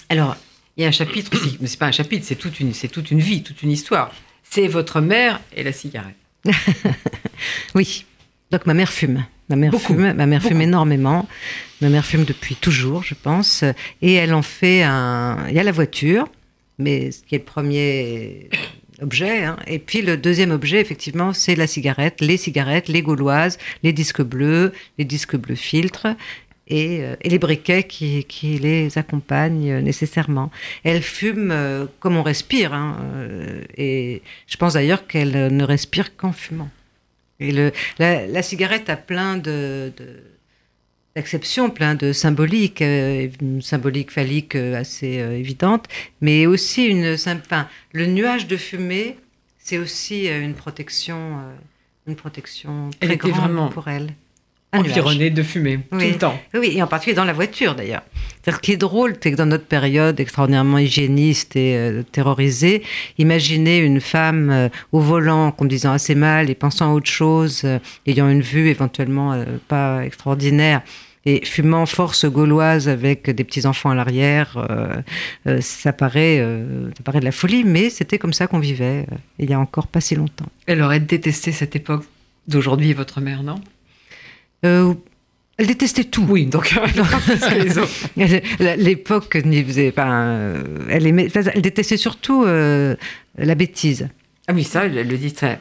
Alors, 0.09 0.37
il 0.77 0.83
y 0.83 0.85
a 0.85 0.87
un 0.87 0.91
chapitre 0.91 1.35
aussi, 1.35 1.57
mais 1.59 1.67
c'est 1.67 1.79
pas 1.79 1.87
un 1.87 1.91
chapitre, 1.91 2.25
c'est 2.25 2.35
toute 2.35 2.59
une, 2.59 2.73
c'est 2.73 2.87
toute 2.87 3.11
une 3.11 3.19
vie, 3.19 3.43
toute 3.43 3.63
une 3.63 3.71
histoire. 3.71 4.13
C'est 4.43 4.67
votre 4.67 5.01
mère 5.01 5.41
et 5.55 5.63
la 5.63 5.73
cigarette. 5.73 6.15
oui. 7.75 8.05
Donc 8.51 8.65
ma 8.65 8.73
mère 8.73 8.91
fume. 8.91 9.25
Ma 9.49 9.55
mère 9.55 9.71
Beaucoup. 9.71 9.93
fume. 9.93 10.13
Ma 10.13 10.25
mère 10.25 10.39
Beaucoup. 10.39 10.53
fume 10.53 10.61
énormément. 10.61 11.27
Ma 11.81 11.89
mère 11.89 12.05
fume 12.05 12.23
depuis 12.23 12.55
toujours, 12.55 13.03
je 13.03 13.15
pense. 13.15 13.63
Et 14.01 14.13
elle 14.13 14.33
en 14.33 14.41
fait 14.41 14.83
un. 14.83 15.45
Il 15.49 15.55
y 15.55 15.59
a 15.59 15.63
la 15.63 15.71
voiture, 15.71 16.27
mais 16.77 17.11
ce 17.11 17.23
qui 17.23 17.35
est 17.35 17.39
le 17.39 17.43
premier 17.43 18.49
objet. 19.01 19.43
Hein. 19.43 19.57
Et 19.67 19.79
puis 19.79 20.01
le 20.01 20.17
deuxième 20.17 20.51
objet, 20.51 20.79
effectivement, 20.79 21.33
c'est 21.33 21.55
la 21.55 21.67
cigarette, 21.67 22.21
les 22.21 22.37
cigarettes, 22.37 22.87
les 22.87 23.01
gauloises, 23.01 23.57
les 23.83 23.93
disques 23.93 24.21
bleus, 24.21 24.73
les 24.97 25.05
disques 25.05 25.35
bleus 25.35 25.55
filtres. 25.55 26.07
Et, 26.71 26.99
euh, 27.01 27.15
et, 27.21 27.29
les 27.29 27.39
briquets 27.39 27.81
qui, 27.81 28.25
qui, 28.25 28.59
les 28.59 28.95
accompagnent 28.99 29.79
nécessairement. 29.79 30.51
Elle 30.83 31.01
fume 31.01 31.49
euh, 31.49 31.87
comme 31.99 32.15
on 32.15 32.21
respire, 32.21 32.75
hein, 32.75 32.97
euh, 33.15 33.63
et 33.75 34.21
je 34.45 34.55
pense 34.55 34.73
d'ailleurs 34.73 35.07
qu'elle 35.07 35.47
ne 35.51 35.63
respire 35.63 36.15
qu'en 36.15 36.31
fumant. 36.31 36.69
Et 37.39 37.51
le, 37.51 37.71
la, 37.99 38.27
la, 38.27 38.41
cigarette 38.41 38.89
a 38.89 38.97
plein 38.97 39.37
de, 39.37 39.93
d'acceptions, 41.15 41.69
plein 41.69 41.95
de 41.95 42.11
symboliques, 42.11 42.81
euh, 42.81 43.27
une 43.41 43.61
symbolique 43.61 44.11
phallique 44.11 44.55
euh, 44.55 44.75
assez 44.75 45.13
évidente, 45.15 45.85
mais 46.21 46.45
aussi 46.45 46.85
une, 46.85 47.13
enfin, 47.13 47.67
le 47.93 48.05
nuage 48.05 48.47
de 48.47 48.57
fumée, 48.57 49.17
c'est 49.57 49.77
aussi 49.77 50.29
euh, 50.29 50.41
une 50.41 50.53
protection, 50.53 51.37
une 52.07 52.15
protection 52.15 52.89
très 52.91 53.07
elle 53.07 53.11
était 53.13 53.29
grande 53.29 53.41
vraiment 53.41 53.69
pour 53.69 53.87
elle 53.87 54.13
environné 54.73 55.29
de 55.29 55.41
fumée 55.41 55.79
oui. 55.91 55.99
tout 55.99 56.13
le 56.13 56.17
temps. 56.17 56.39
Oui, 56.53 56.73
et 56.75 56.83
en 56.83 56.87
particulier 56.87 57.15
dans 57.15 57.25
la 57.25 57.33
voiture 57.33 57.75
d'ailleurs. 57.75 58.03
Ce 58.45 58.57
qui 58.59 58.71
est 58.71 58.77
drôle, 58.77 59.15
c'est 59.21 59.31
que 59.31 59.35
dans 59.35 59.45
notre 59.45 59.65
période 59.65 60.19
extraordinairement 60.19 60.79
hygiéniste 60.79 61.55
et 61.55 61.75
euh, 61.75 62.03
terrorisée, 62.03 62.83
imaginez 63.17 63.77
une 63.77 64.01
femme 64.01 64.49
euh, 64.49 64.69
au 64.91 64.99
volant 64.99 65.51
conduisant 65.51 65.91
assez 65.91 66.15
mal 66.15 66.49
et 66.49 66.55
pensant 66.55 66.91
à 66.91 66.93
autre 66.93 67.09
chose, 67.09 67.61
euh, 67.63 67.79
ayant 68.07 68.29
une 68.29 68.41
vue 68.41 68.69
éventuellement 68.69 69.43
pas 69.67 70.03
extraordinaire. 70.03 70.81
Et 71.25 71.45
fumant 71.45 71.85
force 71.85 72.25
gauloise 72.25 72.87
avec 72.87 73.29
des 73.29 73.43
petits 73.43 73.65
enfants 73.67 73.89
à 73.89 73.95
l'arrière, 73.95 74.65
euh, 75.45 75.61
ça 75.61 75.91
paraît, 75.91 76.43
ça 76.97 77.03
paraît 77.03 77.19
de 77.19 77.25
la 77.25 77.33
folie, 77.33 77.65
mais 77.65 77.89
c'était 77.89 78.17
comme 78.17 78.31
ça 78.31 78.47
qu'on 78.47 78.59
vivait 78.59 79.05
il 79.37 79.49
y 79.49 79.53
a 79.53 79.59
encore 79.59 79.87
pas 79.87 79.99
si 79.99 80.15
longtemps. 80.15 80.47
Elle 80.65 80.81
aurait 80.81 81.01
détesté 81.01 81.51
cette 81.51 81.75
époque 81.75 82.05
d'aujourd'hui, 82.47 82.93
votre 82.93 83.19
mère, 83.19 83.43
non? 83.43 83.59
Euh, 84.65 84.93
elle 85.57 85.67
détestait 85.67 86.05
tout. 86.05 86.25
Oui, 86.27 86.45
donc 86.45 86.73
l'époque 88.77 89.35
n'y 89.35 89.63
faisait 89.63 89.91
pas. 89.91 90.33
Elle, 90.89 91.05
aimait, 91.05 91.27
elle 91.53 91.61
détestait 91.61 91.97
surtout 91.97 92.45
euh, 92.45 92.95
la 93.37 93.55
bêtise. 93.55 94.07
Ah 94.47 94.53
oui, 94.53 94.63
ça, 94.63 94.85
elle 94.85 95.07
le 95.07 95.17
dit 95.17 95.33
très. 95.33 95.59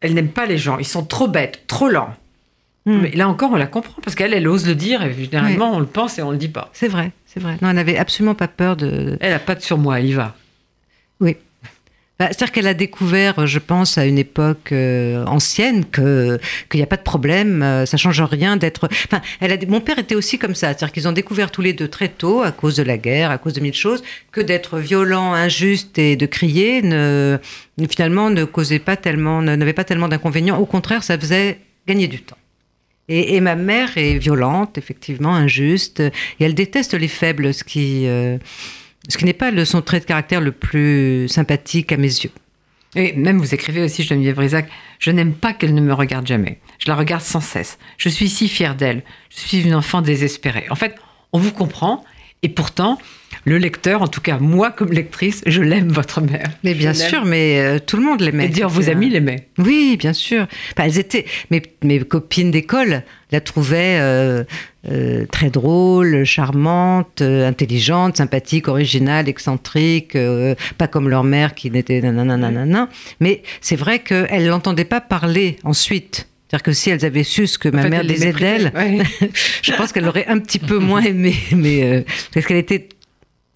Elle 0.00 0.14
n'aime 0.14 0.30
pas 0.30 0.46
les 0.46 0.58
gens. 0.58 0.78
Ils 0.78 0.86
sont 0.86 1.04
trop 1.04 1.28
bêtes, 1.28 1.64
trop 1.68 1.88
lents. 1.88 2.14
Hmm. 2.84 3.00
Mais 3.02 3.10
là 3.12 3.28
encore, 3.28 3.52
on 3.52 3.56
la 3.56 3.66
comprend 3.66 4.00
parce 4.02 4.16
qu'elle, 4.16 4.34
elle 4.34 4.48
ose 4.48 4.66
le 4.66 4.74
dire 4.74 5.02
et 5.02 5.12
généralement, 5.12 5.70
oui. 5.70 5.76
on 5.76 5.80
le 5.80 5.86
pense 5.86 6.18
et 6.18 6.22
on 6.22 6.30
le 6.30 6.36
dit 6.36 6.48
pas. 6.48 6.70
C'est 6.72 6.88
vrai, 6.88 7.12
c'est 7.26 7.40
vrai. 7.40 7.58
Non, 7.62 7.70
elle 7.70 7.76
n'avait 7.76 7.96
absolument 7.96 8.34
pas 8.34 8.48
peur 8.48 8.76
de. 8.76 9.16
Elle 9.20 9.32
n'a 9.32 9.38
pas 9.38 9.54
de 9.54 9.60
surmoi, 9.60 10.00
elle 10.00 10.06
y 10.06 10.12
va. 10.14 10.34
Oui. 12.20 12.26
C'est-à-dire 12.26 12.52
qu'elle 12.52 12.66
a 12.66 12.74
découvert, 12.74 13.46
je 13.46 13.58
pense, 13.58 13.96
à 13.96 14.04
une 14.04 14.18
époque 14.18 14.72
euh, 14.72 15.24
ancienne 15.26 15.84
qu'il 15.84 16.38
n'y 16.74 16.82
a 16.82 16.86
pas 16.86 16.96
de 16.96 17.02
problème, 17.02 17.62
euh, 17.62 17.86
ça 17.86 17.96
change 17.96 18.20
rien 18.20 18.56
d'être. 18.56 18.88
Enfin, 19.06 19.22
elle 19.40 19.52
a. 19.52 19.56
Mon 19.68 19.80
père 19.80 19.98
était 19.98 20.14
aussi 20.14 20.38
comme 20.38 20.54
ça, 20.54 20.68
c'est-à-dire 20.68 20.92
qu'ils 20.92 21.08
ont 21.08 21.12
découvert 21.12 21.50
tous 21.50 21.62
les 21.62 21.72
deux 21.72 21.88
très 21.88 22.08
tôt, 22.08 22.42
à 22.42 22.50
cause 22.50 22.76
de 22.76 22.82
la 22.82 22.98
guerre, 22.98 23.30
à 23.30 23.38
cause 23.38 23.52
de 23.52 23.60
mille 23.60 23.74
choses, 23.74 24.02
que 24.32 24.40
d'être 24.40 24.78
violent, 24.78 25.32
injuste 25.32 25.98
et 25.98 26.16
de 26.16 26.26
crier 26.26 26.82
finalement 27.88 28.30
ne 28.30 28.44
causait 28.44 28.78
pas 28.78 28.96
tellement, 28.96 29.40
n'avait 29.40 29.72
pas 29.72 29.84
tellement 29.84 30.08
d'inconvénients. 30.08 30.58
Au 30.58 30.66
contraire, 30.66 31.02
ça 31.02 31.18
faisait 31.18 31.58
gagner 31.86 32.08
du 32.08 32.20
temps. 32.20 32.36
Et, 33.10 33.40
ma 33.40 33.54
mère 33.54 33.96
est 33.96 34.18
violente, 34.18 34.76
effectivement, 34.76 35.34
injuste, 35.34 36.00
et 36.00 36.12
elle 36.40 36.54
déteste 36.54 36.92
les 36.92 37.08
faibles, 37.08 37.54
ce 37.54 37.64
qui. 37.64 38.06
Euh, 38.06 38.36
ce 39.08 39.18
qui 39.18 39.24
n'est 39.24 39.32
pas 39.32 39.50
le, 39.50 39.64
son 39.64 39.82
trait 39.82 40.00
de 40.00 40.04
caractère 40.04 40.40
le 40.40 40.52
plus 40.52 41.28
sympathique 41.28 41.92
à 41.92 41.96
mes 41.96 42.08
yeux. 42.08 42.30
Et 42.94 43.12
même 43.14 43.38
vous 43.38 43.54
écrivez 43.54 43.82
aussi, 43.82 44.02
Geneviève 44.02 44.36
Brisac, 44.36 44.68
je 44.98 45.10
n'aime 45.10 45.34
pas 45.34 45.52
qu'elle 45.52 45.74
ne 45.74 45.80
me 45.80 45.92
regarde 45.92 46.26
jamais. 46.26 46.58
Je 46.78 46.88
la 46.88 46.96
regarde 46.96 47.22
sans 47.22 47.40
cesse. 47.40 47.78
Je 47.98 48.08
suis 48.08 48.28
si 48.28 48.48
fière 48.48 48.74
d'elle. 48.74 49.02
Je 49.30 49.40
suis 49.40 49.62
une 49.62 49.74
enfant 49.74 50.00
désespérée. 50.00 50.66
En 50.70 50.74
fait, 50.74 50.94
on 51.32 51.38
vous 51.38 51.52
comprend. 51.52 52.04
Et 52.42 52.48
pourtant, 52.48 52.98
le 53.44 53.58
lecteur, 53.58 54.02
en 54.02 54.08
tout 54.08 54.20
cas 54.20 54.38
moi 54.38 54.70
comme 54.70 54.92
lectrice, 54.92 55.42
je 55.46 55.62
l'aime 55.62 55.88
votre 55.88 56.20
mère. 56.20 56.50
Mais 56.64 56.74
bien 56.74 56.94
sûr, 56.94 57.24
mais 57.24 57.60
euh, 57.60 57.78
tout 57.78 57.96
le 57.96 58.02
monde 58.02 58.20
l'aimait. 58.20 58.46
Et 58.46 58.48
dire 58.48 58.68
vos 58.68 58.88
amis 58.88 59.10
l'aimaient. 59.10 59.48
Oui, 59.58 59.96
bien 59.98 60.12
sûr. 60.12 60.46
Enfin, 60.72 60.86
elles 60.86 60.98
étaient 60.98 61.24
mes, 61.50 61.62
mes 61.82 62.00
copines 62.00 62.50
d'école 62.50 63.02
la 63.30 63.40
trouvaient 63.42 63.98
euh, 64.00 64.44
euh, 64.90 65.26
très 65.30 65.50
drôle, 65.50 66.24
charmante, 66.24 67.20
intelligente, 67.20 68.16
sympathique, 68.16 68.68
originale, 68.68 69.28
excentrique, 69.28 70.16
pas 70.78 70.88
comme 70.88 71.10
leur 71.10 71.24
mère 71.24 71.54
qui 71.54 71.70
n'était 71.70 72.00
nanana. 72.00 72.88
Mais 73.20 73.42
c'est 73.60 73.76
vrai 73.76 73.98
qu'elles 73.98 74.46
l'entendaient 74.46 74.86
pas 74.86 75.02
parler 75.02 75.56
ensuite. 75.62 76.28
C'est-à-dire 76.48 76.62
que 76.62 76.72
si 76.72 76.88
elles 76.88 77.04
avaient 77.04 77.24
su 77.24 77.46
ce 77.46 77.58
que 77.58 77.68
ma 77.68 77.82
fait, 77.82 77.90
mère 77.90 78.04
disait 78.04 78.32
d'elle, 78.32 78.72
ouais. 78.74 79.00
je 79.62 79.72
pense 79.72 79.92
qu'elle 79.92 80.04
l'aurait 80.04 80.26
un 80.28 80.38
petit 80.38 80.58
peu 80.58 80.78
moins 80.78 81.02
aimé. 81.02 81.34
Mais 81.54 81.84
euh, 81.84 82.02
parce 82.32 82.46
qu'elle 82.46 82.56
était 82.56 82.88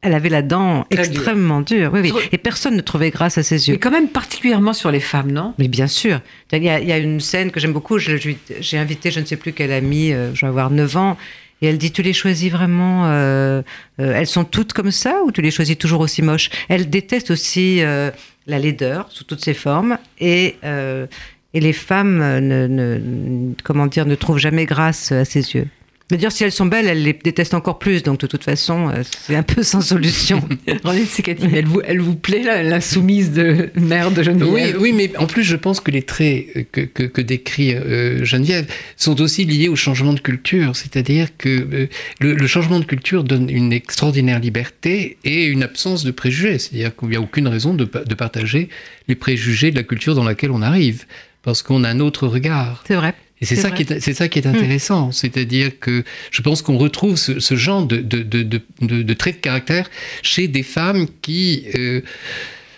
elle 0.03 0.15
avait 0.15 0.29
la 0.29 0.43
dent 0.43 0.85
Très 0.91 1.07
extrêmement 1.07 1.61
dure. 1.61 1.91
Oui, 1.93 2.01
oui. 2.03 2.13
Et 2.33 2.39
personne 2.39 2.77
ne 2.77 2.81
trouvait 2.81 3.11
grâce 3.11 3.39
à 3.39 3.43
ses 3.43 3.69
yeux. 3.69 3.75
Mais 3.75 3.79
quand 3.79 3.91
même 3.91 4.09
particulièrement 4.09 4.73
sur 4.73 4.91
les 4.91 5.01
femmes, 5.01 5.31
non? 5.31 5.55
Mais 5.59 5.69
bien 5.69 5.87
sûr. 5.87 6.21
Il 6.53 6.63
y, 6.63 6.69
a, 6.69 6.81
il 6.81 6.89
y, 6.89 6.93
a, 6.93 6.99
une 6.99 7.21
scène 7.21 7.51
que 7.51 7.61
j'aime 7.61 7.73
beaucoup. 7.73 7.99
J'ai 7.99 8.79
invité, 8.79 9.11
je 9.11 9.21
ne 9.21 9.25
sais 9.25 9.37
plus 9.37 9.53
quelle 9.53 9.73
amie, 9.73 10.13
euh, 10.13 10.35
je 10.35 10.45
vais 10.45 10.49
avoir 10.49 10.71
9 10.71 10.97
ans. 10.97 11.17
Et 11.63 11.67
elle 11.67 11.79
dit, 11.79 11.93
tu 11.93 12.03
les 12.03 12.13
choisis 12.13 12.51
vraiment, 12.51 13.07
euh, 13.07 13.63
euh, 14.01 14.13
elles 14.15 14.27
sont 14.27 14.45
toutes 14.45 14.73
comme 14.73 14.91
ça 14.91 15.23
ou 15.25 15.31
tu 15.31 15.41
les 15.43 15.53
choisis 15.53 15.79
toujours 15.79 16.01
aussi 16.01 16.21
moches? 16.21 16.51
Elle 16.69 16.91
déteste 16.91 17.31
aussi 17.31 17.83
euh, 17.83 18.11
la 18.49 18.59
laideur 18.59 19.07
sous 19.11 19.23
toutes 19.23 19.45
ses 19.45 19.55
formes 19.55 19.97
et, 20.19 20.57
euh, 20.65 21.07
et 21.55 21.61
les 21.61 21.73
femmes, 21.73 22.19
ne, 22.19 22.67
ne, 22.67 23.53
comment 23.63 23.87
dire, 23.87 24.07
ne 24.07 24.17
trouvent 24.17 24.39
jamais 24.39 24.67
grâce 24.67 25.13
à 25.13 25.25
ses 25.25 25.55
yeux. 25.55 25.69
Mais 26.11 26.17
dire 26.17 26.33
si 26.33 26.45
elles 26.45 26.53
sont 26.53 26.67
belles, 26.67 26.87
elles 26.87 27.03
les 27.03 27.13
détestent 27.13 27.55
encore 27.55 27.79
plus. 27.79 28.03
Donc 28.03 28.21
de 28.21 28.27
toute 28.27 28.45
façon, 28.45 28.91
euh, 28.91 29.03
c'est 29.05 29.37
un 29.37 29.43
peu 29.43 29.63
sans 29.73 29.81
solution. 29.81 30.47
René 30.85 31.05
Secatine, 31.05 31.55
elle 31.55 31.67
vous, 31.67 31.81
elle 31.85 32.01
vous 32.01 32.17
plaît 32.17 32.43
là, 32.43 32.63
l'insoumise 32.63 33.33
de 33.33 33.71
mère 33.77 34.11
de 34.11 34.23
Geneviève 34.23 34.77
Oui, 34.79 34.91
oui, 34.91 34.93
mais 34.93 35.17
en 35.17 35.27
plus, 35.27 35.45
je 35.45 35.57
pense 35.57 35.81
que 35.81 35.91
les 35.91 36.03
traits 36.03 36.71
que, 36.73 36.83
que, 36.83 37.05
que 37.05 37.21
décrit 37.21 37.75
euh, 37.75 38.25
Geneviève 38.25 38.67
sont 38.97 39.21
aussi 39.21 39.45
liés 39.45 39.69
au 39.69 39.77
changement 39.77 40.13
de 40.13 40.21
culture. 40.21 40.77
C'est-à-dire 40.77 41.29
que 41.37 41.49
euh, 41.49 41.89
le, 42.21 42.35
le, 42.35 42.47
changement 42.47 42.81
de 42.81 42.85
culture 42.85 43.25
donne 43.25 43.49
une 43.49 43.73
extraordinaire 43.73 44.41
liberté 44.41 45.17
et 45.25 45.47
une 45.47 45.63
absence 45.63 46.05
de 46.05 46.11
préjugés. 46.11 46.59
C'est-à-dire 46.59 46.95
qu'il 46.97 47.09
n'y 47.09 47.17
a 47.17 47.21
aucune 47.21 47.49
raison 47.49 47.75
de, 47.75 47.85
de 47.85 48.15
partager 48.15 48.69
les 49.09 49.15
préjugés 49.15 49.71
de 49.71 49.77
la 49.77 49.83
culture 49.83 50.15
dans 50.15 50.25
laquelle 50.25 50.51
on 50.51 50.63
arrive 50.63 51.07
parce 51.43 51.63
qu'on 51.63 51.85
a 51.85 51.89
un 51.89 52.01
autre 52.01 52.27
regard. 52.27 52.85
C'est 52.87 52.95
vrai. 52.95 53.15
Et 53.43 53.45
c'est 53.45 53.57
ça, 53.57 53.73
qui 53.73 53.83
est, 53.83 53.99
c'est 53.99 54.15
ça 54.15 54.29
qui 54.29 54.39
est 54.39 54.47
intéressant, 54.47 55.09
mmh. 55.09 55.13
c'est-à-dire 55.13 55.81
que 55.81 56.05
je 56.31 56.43
pense 56.43 56.63
qu'on 56.63 56.79
retrouve 56.79 57.17
ce, 57.17 57.41
ce 57.41 57.57
genre 57.57 57.85
de, 57.85 57.97
de, 57.97 58.23
de, 58.23 58.43
de, 58.81 59.15
traits 59.15 59.37
de 59.37 59.41
caractère 59.41 59.91
chez 60.23 60.47
des 60.47 60.63
femmes 60.63 61.09
qui 61.23 61.65
euh, 61.75 62.03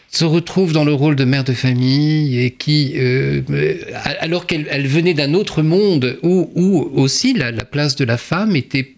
se 0.08 0.24
retrouvent 0.24 0.72
dans 0.72 0.86
le 0.86 0.94
rôle 0.94 1.16
de 1.16 1.24
mère 1.24 1.44
de 1.44 1.52
famille 1.52 2.38
et 2.38 2.50
qui, 2.50 2.94
euh, 2.96 3.42
alors 4.20 4.46
qu'elles 4.46 4.86
venaient 4.86 5.12
d'un 5.12 5.34
autre 5.34 5.60
monde 5.60 6.18
où, 6.22 6.50
où 6.54 6.90
aussi 6.98 7.34
la, 7.34 7.50
la, 7.50 7.66
place 7.66 7.94
de 7.94 8.06
la 8.06 8.16
femme 8.16 8.56
était 8.56 8.94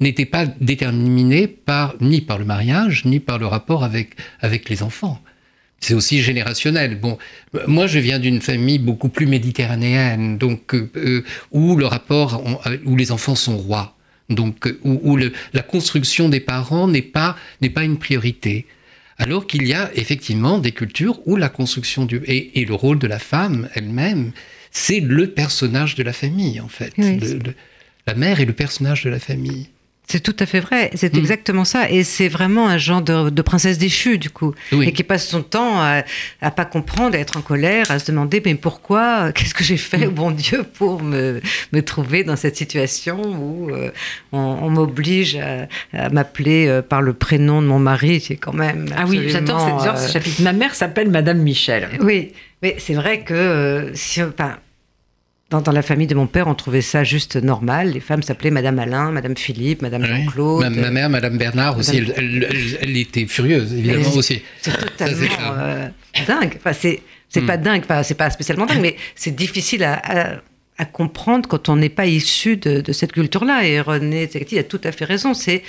n'était 0.00 0.24
pas 0.24 0.46
déterminée 0.62 1.46
par 1.46 1.94
ni 2.00 2.22
par 2.22 2.38
le 2.38 2.46
mariage 2.46 3.04
ni 3.04 3.20
par 3.20 3.38
le 3.38 3.44
rapport 3.46 3.84
avec 3.84 4.12
avec 4.40 4.70
les 4.70 4.82
enfants 4.82 5.20
c'est 5.82 5.94
aussi 5.94 6.22
générationnel. 6.22 6.98
Bon, 6.98 7.18
moi, 7.66 7.86
je 7.86 7.98
viens 7.98 8.18
d'une 8.18 8.40
famille 8.40 8.78
beaucoup 8.78 9.08
plus 9.08 9.26
méditerranéenne, 9.26 10.38
donc 10.38 10.74
euh, 10.74 11.24
où 11.50 11.76
le 11.76 11.86
rapport, 11.86 12.42
où 12.86 12.96
les 12.96 13.12
enfants 13.12 13.34
sont 13.34 13.58
rois. 13.58 13.96
donc 14.30 14.72
où, 14.84 15.18
la 15.52 15.62
construction 15.62 16.28
des 16.28 16.40
parents 16.40 16.86
n'est 16.86 17.02
pas, 17.02 17.36
n'est 17.60 17.68
pas 17.68 17.82
une 17.82 17.98
priorité. 17.98 18.66
Alors 19.18 19.46
qu'il 19.46 19.66
y 19.66 19.74
a 19.74 19.90
effectivement 19.94 20.58
des 20.58 20.72
cultures 20.72 21.20
où 21.26 21.36
la 21.36 21.48
construction 21.48 22.06
du... 22.06 22.22
et, 22.26 22.64
le 22.64 22.74
rôle 22.74 22.98
de 22.98 23.08
la 23.08 23.18
femme 23.18 23.68
elle-même, 23.74 24.32
c'est 24.70 25.00
le 25.00 25.26
personnage 25.26 25.96
de 25.96 26.02
la 26.04 26.12
famille, 26.12 26.60
en 26.60 26.68
fait. 26.68 26.94
la 28.06 28.14
mère 28.14 28.40
est 28.40 28.46
le 28.46 28.54
personnage 28.54 29.02
de 29.02 29.10
la 29.10 29.18
famille. 29.18 29.66
C'est 30.08 30.20
tout 30.20 30.36
à 30.40 30.46
fait 30.46 30.60
vrai, 30.60 30.90
c'est 30.94 31.14
mm. 31.14 31.18
exactement 31.18 31.64
ça. 31.64 31.88
Et 31.88 32.04
c'est 32.04 32.28
vraiment 32.28 32.68
un 32.68 32.76
genre 32.76 33.00
de, 33.02 33.42
princesse 33.42 33.78
déchue, 33.78 34.18
du 34.18 34.30
coup. 34.30 34.54
Et 34.72 34.92
qui 34.92 35.04
passe 35.04 35.26
son 35.26 35.42
temps 35.42 35.80
à, 35.80 36.02
à 36.40 36.50
pas 36.50 36.64
comprendre, 36.64 37.16
à 37.16 37.18
être 37.18 37.36
en 37.36 37.40
colère, 37.40 37.90
à 37.90 37.98
se 37.98 38.10
demander 38.10 38.42
mais 38.44 38.54
pourquoi, 38.54 39.32
qu'est-ce 39.32 39.54
que 39.54 39.64
j'ai 39.64 39.76
fait, 39.76 40.06
mm. 40.06 40.10
bon 40.10 40.30
Dieu, 40.30 40.64
pour 40.64 41.02
me, 41.02 41.40
me, 41.72 41.82
trouver 41.82 42.24
dans 42.24 42.36
cette 42.36 42.56
situation 42.56 43.20
où 43.22 43.70
euh, 43.70 43.90
on, 44.32 44.70
m'oblige 44.70 45.36
à, 45.36 46.08
m'appeler 46.10 46.66
euh, 46.66 46.82
par 46.82 47.00
le 47.00 47.12
prénom 47.12 47.62
de 47.62 47.66
mon 47.66 47.78
mari, 47.78 48.20
c'est 48.20 48.36
quand 48.36 48.52
même. 48.52 48.86
Ah 48.96 49.04
oui, 49.06 49.28
j'adore 49.28 49.60
ce 49.60 50.08
euh, 50.08 50.08
chapitre. 50.08 50.42
Ma 50.42 50.52
mère 50.52 50.74
s'appelle 50.74 51.10
Madame 51.10 51.38
Michel. 51.38 51.88
Oui, 52.00 52.32
mais 52.60 52.76
c'est 52.78 52.94
vrai 52.94 53.20
que 53.20 53.90
si, 53.94 54.22
enfin, 54.22 54.56
dans, 55.60 55.72
la 55.72 55.82
famille 55.82 56.06
de 56.06 56.14
mon 56.14 56.26
père, 56.26 56.48
on 56.48 56.54
trouvait 56.54 56.80
ça 56.80 57.04
juste 57.04 57.36
normal. 57.36 57.92
Les 57.92 58.00
femmes 58.00 58.22
s'appelaient 58.22 58.50
Madame 58.50 58.78
Alain, 58.78 59.10
Madame 59.10 59.36
Philippe, 59.36 59.82
Madame 59.82 60.04
Jean-Claude. 60.04 60.70
Ma, 60.70 60.90
mère, 60.90 61.10
Madame 61.10 61.36
Bernard 61.36 61.78
aussi, 61.78 62.02
Elle, 62.16 62.96
était 62.96 63.26
furieuse, 63.26 63.72
évidemment 63.72 64.14
aussi. 64.14 64.42
C'est 64.60 64.76
totalement 64.76 65.26
euh, 65.58 65.88
dingue. 66.26 66.54
Enfin, 66.56 66.72
c'est 66.72 67.02
c'est 67.28 67.42
pas 67.42 67.56
hmm. 67.56 67.62
dingue, 67.62 67.82
enfin, 67.84 68.02
c'est 68.02 68.14
pas 68.14 68.28
spécialement 68.30 68.66
dingue, 68.66 68.80
mais 68.82 68.96
c'est 69.14 69.34
difficile 69.34 69.84
à, 69.84 70.40
à, 70.76 70.84
comprendre 70.84 71.48
quand 71.48 71.70
on 71.70 71.76
n'est 71.76 71.88
pas 71.88 72.06
issu 72.06 72.56
de, 72.58 72.92
cette 72.92 73.12
culture-là. 73.12 73.66
Et 73.66 73.80
René 73.80 74.26
Tsekati 74.26 74.58
a 74.58 74.64
tout 74.64 74.80
à 74.84 74.92
fait 74.92 75.04
raison. 75.04 75.32
C'est 75.32 75.62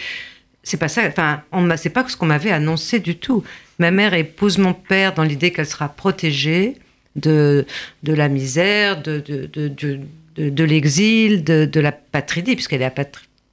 c'est 0.61 0.77
pas 0.77 0.87
ça. 0.87 1.03
Enfin, 1.07 1.43
c'est 1.77 1.89
pas 1.89 2.07
ce 2.07 2.17
qu'on 2.17 2.25
m'avait 2.25 2.51
annoncé 2.51 2.99
du 2.99 3.15
tout. 3.15 3.43
Ma 3.79 3.91
mère 3.91 4.13
épouse 4.13 4.57
mon 4.57 4.73
père 4.73 5.13
dans 5.13 5.23
l'idée 5.23 5.51
qu'elle 5.51 5.67
sera 5.67 5.89
protégée 5.89 6.75
de, 7.15 7.65
de 8.03 8.13
la 8.13 8.29
misère, 8.29 9.01
de, 9.01 9.19
de, 9.19 9.67
de, 9.67 9.99
de 10.37 10.63
l'exil, 10.63 11.43
de, 11.43 11.79
la 11.79 11.91
patridie, 11.91 12.55
puisqu'elle 12.55 12.81
est 12.81 12.91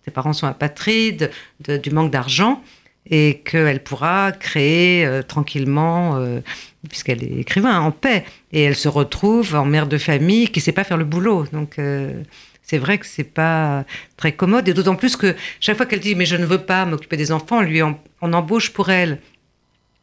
ses 0.05 0.11
parents 0.11 0.33
sont 0.33 0.47
apatrides, 0.47 1.31
du 1.61 1.90
manque 1.90 2.11
d'argent, 2.11 2.62
et 3.09 3.43
qu'elle 3.45 3.83
pourra 3.83 4.33
créer 4.33 5.05
euh, 5.05 5.23
tranquillement, 5.23 6.17
euh, 6.17 6.40
puisqu'elle 6.88 7.23
est 7.23 7.40
écrivain, 7.40 7.81
en 7.81 7.90
paix. 7.90 8.25
Et 8.52 8.62
elle 8.62 8.76
se 8.76 8.88
retrouve 8.88 9.55
en 9.55 9.64
mère 9.64 9.87
de 9.87 9.99
famille 9.99 10.49
qui 10.49 10.61
ne 10.61 10.62
sait 10.62 10.73
pas 10.73 10.85
faire 10.85 10.97
le 10.97 11.05
boulot. 11.05 11.47
Donc. 11.52 11.79
Euh, 11.79 12.23
c'est 12.62 12.79
vrai 12.79 12.99
que 12.99 13.07
c'est 13.07 13.25
pas 13.25 13.85
très 14.17 14.31
commode, 14.31 14.69
et 14.69 14.75
d'autant 14.75 14.95
plus 14.95 15.17
que 15.17 15.35
chaque 15.59 15.76
fois 15.76 15.87
qu'elle 15.87 15.99
dit 15.99 16.14
mais 16.14 16.25
je 16.25 16.37
ne 16.37 16.47
veux 16.47 16.64
pas 16.64 16.85
m'occuper 16.85 17.17
des 17.17 17.33
enfants, 17.33 17.59
on 17.59 17.62
lui 17.62 17.83
on 17.83 18.33
embauche 18.33 18.71
pour 18.71 18.90
elle 18.90 19.19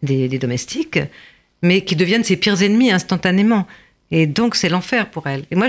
des, 0.03 0.27
des 0.27 0.37
domestiques 0.37 0.99
mais 1.61 1.81
qui 1.81 1.95
deviennent 1.95 2.23
ses 2.23 2.37
pires 2.37 2.61
ennemis 2.61 2.91
instantanément. 2.91 3.67
Et 4.09 4.25
donc, 4.25 4.55
c'est 4.55 4.69
l'enfer 4.69 5.09
pour 5.09 5.27
elle. 5.27 5.43
Et 5.51 5.55
moi, 5.55 5.67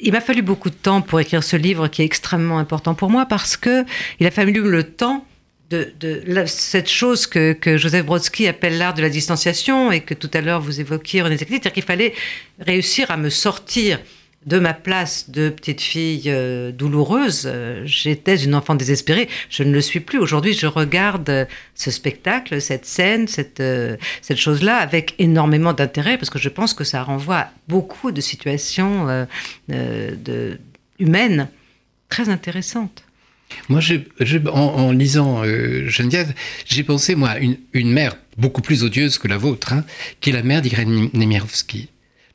il 0.00 0.12
m'a 0.12 0.20
fallu 0.20 0.42
beaucoup 0.42 0.70
de 0.70 0.74
temps 0.74 1.00
pour 1.00 1.20
écrire 1.20 1.44
ce 1.44 1.56
livre 1.56 1.88
qui 1.88 2.02
est 2.02 2.04
extrêmement 2.04 2.58
important 2.58 2.94
pour 2.94 3.08
moi 3.08 3.26
parce 3.26 3.56
que 3.56 3.84
il 4.18 4.26
a 4.26 4.30
fallu 4.30 4.52
le 4.52 4.82
temps 4.82 5.24
de, 5.70 5.92
cette 6.46 6.88
chose 6.88 7.26
que, 7.26 7.76
Joseph 7.76 8.06
Brodsky 8.06 8.48
appelle 8.48 8.78
l'art 8.78 8.94
de 8.94 9.02
la 9.02 9.10
distanciation 9.10 9.92
et 9.92 10.00
que 10.00 10.14
tout 10.14 10.30
à 10.32 10.40
l'heure 10.40 10.60
vous 10.60 10.80
évoquiez, 10.80 11.22
René 11.22 11.36
c'est-à-dire 11.36 11.72
qu'il 11.72 11.82
fallait 11.82 12.14
réussir 12.58 13.10
à 13.10 13.16
me 13.16 13.28
sortir 13.28 14.00
de 14.46 14.58
ma 14.58 14.72
place 14.72 15.30
de 15.30 15.50
petite 15.50 15.80
fille 15.80 16.24
euh, 16.26 16.70
douloureuse, 16.70 17.42
euh, 17.46 17.82
j'étais 17.84 18.36
une 18.36 18.54
enfant 18.54 18.74
désespérée. 18.74 19.28
Je 19.50 19.62
ne 19.62 19.72
le 19.72 19.80
suis 19.80 20.00
plus. 20.00 20.18
Aujourd'hui, 20.18 20.54
je 20.54 20.66
regarde 20.66 21.48
ce 21.74 21.90
spectacle, 21.90 22.60
cette 22.60 22.86
scène, 22.86 23.26
cette, 23.26 23.60
euh, 23.60 23.96
cette 24.22 24.38
chose-là 24.38 24.76
avec 24.76 25.14
énormément 25.18 25.72
d'intérêt 25.72 26.18
parce 26.18 26.30
que 26.30 26.38
je 26.38 26.48
pense 26.48 26.72
que 26.72 26.84
ça 26.84 27.02
renvoie 27.02 27.36
à 27.36 27.52
beaucoup 27.66 28.12
de 28.12 28.20
situations 28.20 29.26
de, 29.68 30.58
humaines 30.98 31.48
très 32.08 32.28
intéressantes. 32.28 33.04
Moi, 33.68 33.80
en, 34.52 34.92
lisant 34.92 35.42
Geneviève, 35.44 36.32
j'ai 36.66 36.82
pensé, 36.84 37.14
moi, 37.14 37.36
une, 37.38 37.90
mère 37.90 38.16
beaucoup 38.36 38.62
plus 38.62 38.84
odieuse 38.84 39.18
que 39.18 39.28
la 39.28 39.38
vôtre, 39.38 39.72
hein, 39.72 39.84
qui 40.20 40.30
est 40.30 40.32
la 40.32 40.42
mère 40.42 40.62
d'Irène 40.62 41.08
Nemirovsky. 41.12 41.88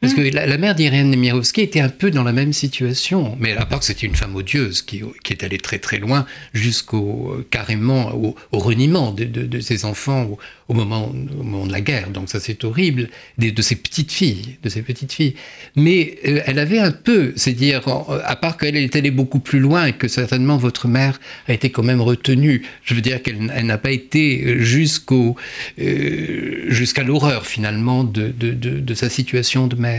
Parce 0.04 0.16
que 0.16 0.20
mm. 0.20 0.34
la, 0.34 0.58
mère 0.58 0.76
d'Irène 0.76 1.12
Nemirovsky 1.12 1.62
était 1.62 1.80
un 1.80 1.88
peu 1.88 2.12
dans 2.12 2.24
la 2.24 2.34
même 2.34 2.52
situation. 2.52 3.38
Mais 3.40 3.56
à 3.56 3.66
part 3.66 3.80
que 3.80 3.86
c'était 3.86 4.06
une 4.06 4.16
femme 4.16 4.36
odieuse 4.36 4.82
qui, 4.82 5.02
qui, 5.24 5.32
est 5.32 5.46
allée 5.46 5.58
très 5.58 5.80
très 5.80 5.98
loin 5.98 6.26
jusqu'au 6.54 7.32
euh, 7.32 7.48
carrément 7.50 8.14
au, 8.14 8.36
reniement 8.52 9.14
de, 9.14 9.24
de, 9.24 9.60
ses 9.62 9.86
enfants 9.86 10.38
au, 10.68 10.74
moment, 10.74 11.08
au 11.08 11.44
moment 11.44 11.66
de 11.66 11.72
la 11.72 11.80
guerre. 11.80 12.10
Donc 12.10 12.28
ça 12.28 12.42
c'est 12.42 12.66
horrible. 12.66 13.08
De, 13.38 13.50
de, 13.50 13.62
ses 13.62 13.78
petites 13.78 14.12
filles, 14.12 14.58
de 14.62 14.68
ses 14.68 14.82
petites 14.82 15.14
filles. 15.14 15.36
Mais 15.78 16.18
euh, 16.28 16.42
elle 16.48 16.60
avait 16.60 16.80
un 16.80 16.92
peu, 16.92 17.32
c'est 17.38 17.54
dire, 17.54 17.84
à 18.26 18.36
part 18.36 18.58
qu'elle 18.58 18.76
est 18.76 18.98
allée 18.98 19.12
beaucoup 19.12 19.40
plus 19.40 19.60
loin 19.60 19.86
et 19.86 19.94
que 19.94 20.10
certainement 20.10 20.58
votre 20.58 20.90
mère 20.90 21.22
a 21.48 21.54
été 21.54 21.70
quand 21.70 21.84
même 21.84 22.02
retenue. 22.02 22.64
Je 22.84 22.94
veux 22.94 23.02
dire 23.02 23.24
qu'elle 23.24 23.40
n'a 23.66 23.78
pas 23.78 23.92
été 23.92 24.60
jusqu'au 24.60 25.38
euh, 25.80 26.66
jusqu'à 26.68 27.04
l'horreur 27.04 27.46
finalement 27.46 28.04
de, 28.04 28.34
de 28.38 28.94
sa 28.94 29.10
situation 29.10 29.68
de 29.68 29.78
mère. 29.78 29.93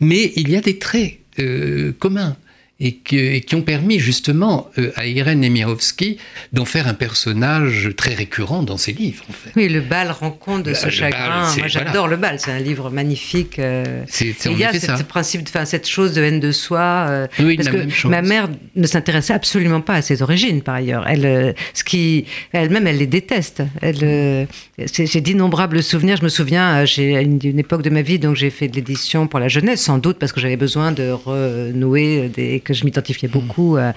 Mais 0.00 0.32
il 0.36 0.50
y 0.50 0.56
a 0.56 0.60
des 0.60 0.78
traits 0.78 1.18
euh, 1.38 1.92
communs 1.98 2.36
et, 2.78 2.96
qui 2.96 3.54
ont 3.54 3.62
permis 3.62 3.98
justement 3.98 4.70
euh, 4.78 4.92
à 4.96 5.06
Irène 5.06 5.40
Nemirovsky 5.40 6.18
d'en 6.52 6.66
faire 6.66 6.86
un 6.86 6.92
personnage 6.94 7.90
très 7.96 8.12
récurrent 8.12 8.62
dans 8.62 8.76
ses 8.76 8.92
livres. 8.92 9.24
En 9.30 9.32
fait. 9.32 9.50
Oui, 9.56 9.68
le 9.70 9.80
bal 9.80 10.10
rend 10.10 10.30
compte 10.30 10.62
de 10.64 10.74
ce 10.74 10.90
chagrin. 10.90 11.50
Moi, 11.56 11.68
j'adore 11.68 12.06
le 12.06 12.16
bal. 12.16 12.38
C'est 12.38 12.50
un 12.50 12.58
livre 12.58 12.90
magnifique. 12.90 13.58
Euh, 13.58 14.04
il 14.20 14.58
y 14.58 14.64
a 14.64 14.72
ce 14.74 15.02
principe, 15.02 15.42
enfin, 15.48 15.64
cette 15.64 15.88
chose 15.88 16.12
de 16.12 16.22
haine 16.22 16.38
de 16.38 16.52
soi. 16.52 17.06
Euh, 17.08 17.26
oui, 17.38 17.56
parce 17.56 17.68
que 17.68 18.08
ma 18.08 18.20
mère 18.20 18.48
ne 18.74 18.86
s'intéressait 18.86 19.32
absolument 19.32 19.80
pas 19.80 19.94
à 19.94 20.02
ses 20.02 20.20
origines, 20.20 20.60
par 20.60 20.74
ailleurs. 20.74 21.06
Elle, 21.08 21.54
ce 21.72 21.82
qui, 21.82 22.26
elle-même, 22.52 22.86
elle 22.86 22.98
les 22.98 23.06
déteste. 23.06 23.62
Elle, 23.80 24.46
j'ai 24.78 25.20
d'innombrables 25.22 25.82
souvenirs. 25.82 26.18
Je 26.18 26.24
me 26.24 26.28
souviens, 26.28 26.84
j'ai 26.84 27.22
une, 27.22 27.38
une 27.42 27.58
époque 27.58 27.82
de 27.82 27.90
ma 27.90 28.02
vie, 28.02 28.18
donc 28.18 28.36
j'ai 28.36 28.50
fait 28.50 28.68
de 28.68 28.76
l'édition 28.76 29.28
pour 29.28 29.40
la 29.40 29.48
jeunesse, 29.48 29.80
sans 29.80 29.96
doute 29.96 30.18
parce 30.18 30.32
que 30.32 30.40
j'avais 30.40 30.58
besoin 30.58 30.92
de 30.92 31.10
renouer 31.10 32.28
des 32.28 32.60
que 32.66 32.74
je 32.74 32.84
m'identifiais 32.84 33.28
beaucoup 33.28 33.76
à, 33.76 33.94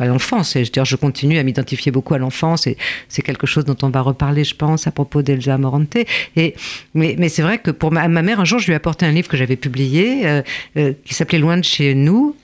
à 0.00 0.06
l'enfance. 0.06 0.56
Et 0.56 0.64
je, 0.64 0.70
je 0.84 0.96
continue 0.96 1.38
à 1.38 1.42
m'identifier 1.42 1.92
beaucoup 1.92 2.14
à 2.14 2.18
l'enfance. 2.18 2.66
Et 2.66 2.76
c'est 3.08 3.22
quelque 3.22 3.46
chose 3.46 3.64
dont 3.64 3.76
on 3.82 3.90
va 3.90 4.00
reparler, 4.02 4.44
je 4.44 4.56
pense, 4.56 4.86
à 4.86 4.90
propos 4.90 5.22
d'Elsa 5.22 5.56
Morante. 5.56 5.96
Et, 6.36 6.54
mais, 6.94 7.14
mais 7.18 7.28
c'est 7.28 7.42
vrai 7.42 7.58
que 7.58 7.70
pour 7.70 7.92
ma, 7.92 8.08
mère, 8.08 8.40
un 8.40 8.44
jour, 8.44 8.58
je 8.58 8.66
lui 8.66 8.72
ai 8.72 8.76
apporté 8.76 9.06
un 9.06 9.12
livre 9.12 9.28
que 9.28 9.36
j'avais 9.36 9.56
publié, 9.56 10.26
euh, 10.26 10.42
euh, 10.76 10.92
qui 11.04 11.14
s'appelait 11.14 11.38
Loin 11.38 11.56
de 11.56 11.64
chez 11.64 11.94
nous, 11.94 12.36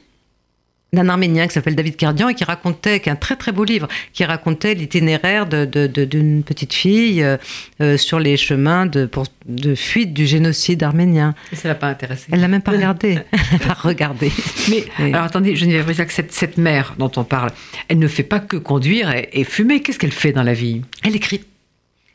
d'un 0.96 1.08
Arménien 1.08 1.46
qui 1.46 1.54
s'appelle 1.54 1.76
David 1.76 1.96
Cardian 1.96 2.28
et 2.28 2.34
qui 2.34 2.44
racontait, 2.44 3.00
qui 3.00 3.08
est 3.08 3.12
un 3.12 3.16
très 3.16 3.36
très 3.36 3.52
beau 3.52 3.64
livre, 3.64 3.88
qui 4.12 4.24
racontait 4.24 4.74
l'itinéraire 4.74 5.46
d'une 5.46 5.68
de, 5.70 6.42
petite 6.42 6.74
fille 6.74 7.22
euh, 7.22 7.36
euh, 7.80 7.96
sur 7.96 8.18
les 8.18 8.36
chemins 8.36 8.86
de, 8.86 9.08
de 9.46 9.74
fuite 9.74 10.12
du 10.12 10.26
génocide 10.26 10.82
arménien. 10.82 11.34
Et 11.52 11.56
ça 11.56 11.68
l'a 11.68 11.74
pas 11.74 11.88
intéressé. 11.88 12.26
Elle 12.32 12.40
l'a 12.40 12.48
même 12.48 12.62
pas 12.62 12.72
regardé. 12.72 13.18
Elle 13.52 13.58
pas 13.60 13.74
regardé. 13.74 14.32
Mais 14.68 14.84
alors 14.98 15.24
attendez, 15.24 15.54
je 15.54 15.64
ne 15.64 15.82
que 15.82 16.12
cette, 16.12 16.32
cette 16.32 16.58
mère 16.58 16.94
dont 16.98 17.12
on 17.16 17.24
parle, 17.24 17.50
elle 17.88 17.98
ne 17.98 18.08
fait 18.08 18.22
pas 18.22 18.40
que 18.40 18.56
conduire 18.56 19.12
et, 19.32 19.44
fumer. 19.44 19.82
Qu'est-ce 19.82 19.98
qu'elle 19.98 20.12
fait 20.12 20.32
dans 20.32 20.42
la 20.42 20.54
vie? 20.54 20.82
Elle 21.04 21.14
écrit. 21.14 21.44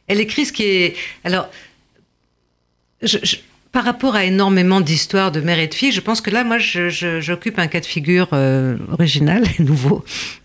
Elle 0.07 0.19
écrit 0.19 0.45
ce 0.45 0.51
qui 0.51 0.63
est. 0.63 0.95
Alors. 1.23 1.49
je, 3.01 3.17
par 3.71 3.85
rapport 3.85 4.15
à 4.15 4.25
énormément 4.25 4.81
d'histoires 4.81 5.31
de 5.31 5.39
mère 5.39 5.59
et 5.59 5.67
de 5.67 5.73
fille, 5.73 5.91
je 5.91 6.01
pense 6.01 6.21
que 6.21 6.29
là, 6.29 6.43
moi, 6.43 6.57
j'occupe 6.59 7.57
un 7.57 7.67
cas 7.67 7.79
de 7.79 7.85
figure 7.85 8.29
euh, 8.33 8.77
original 8.91 9.43
et 9.57 9.63
nouveau, 9.63 10.03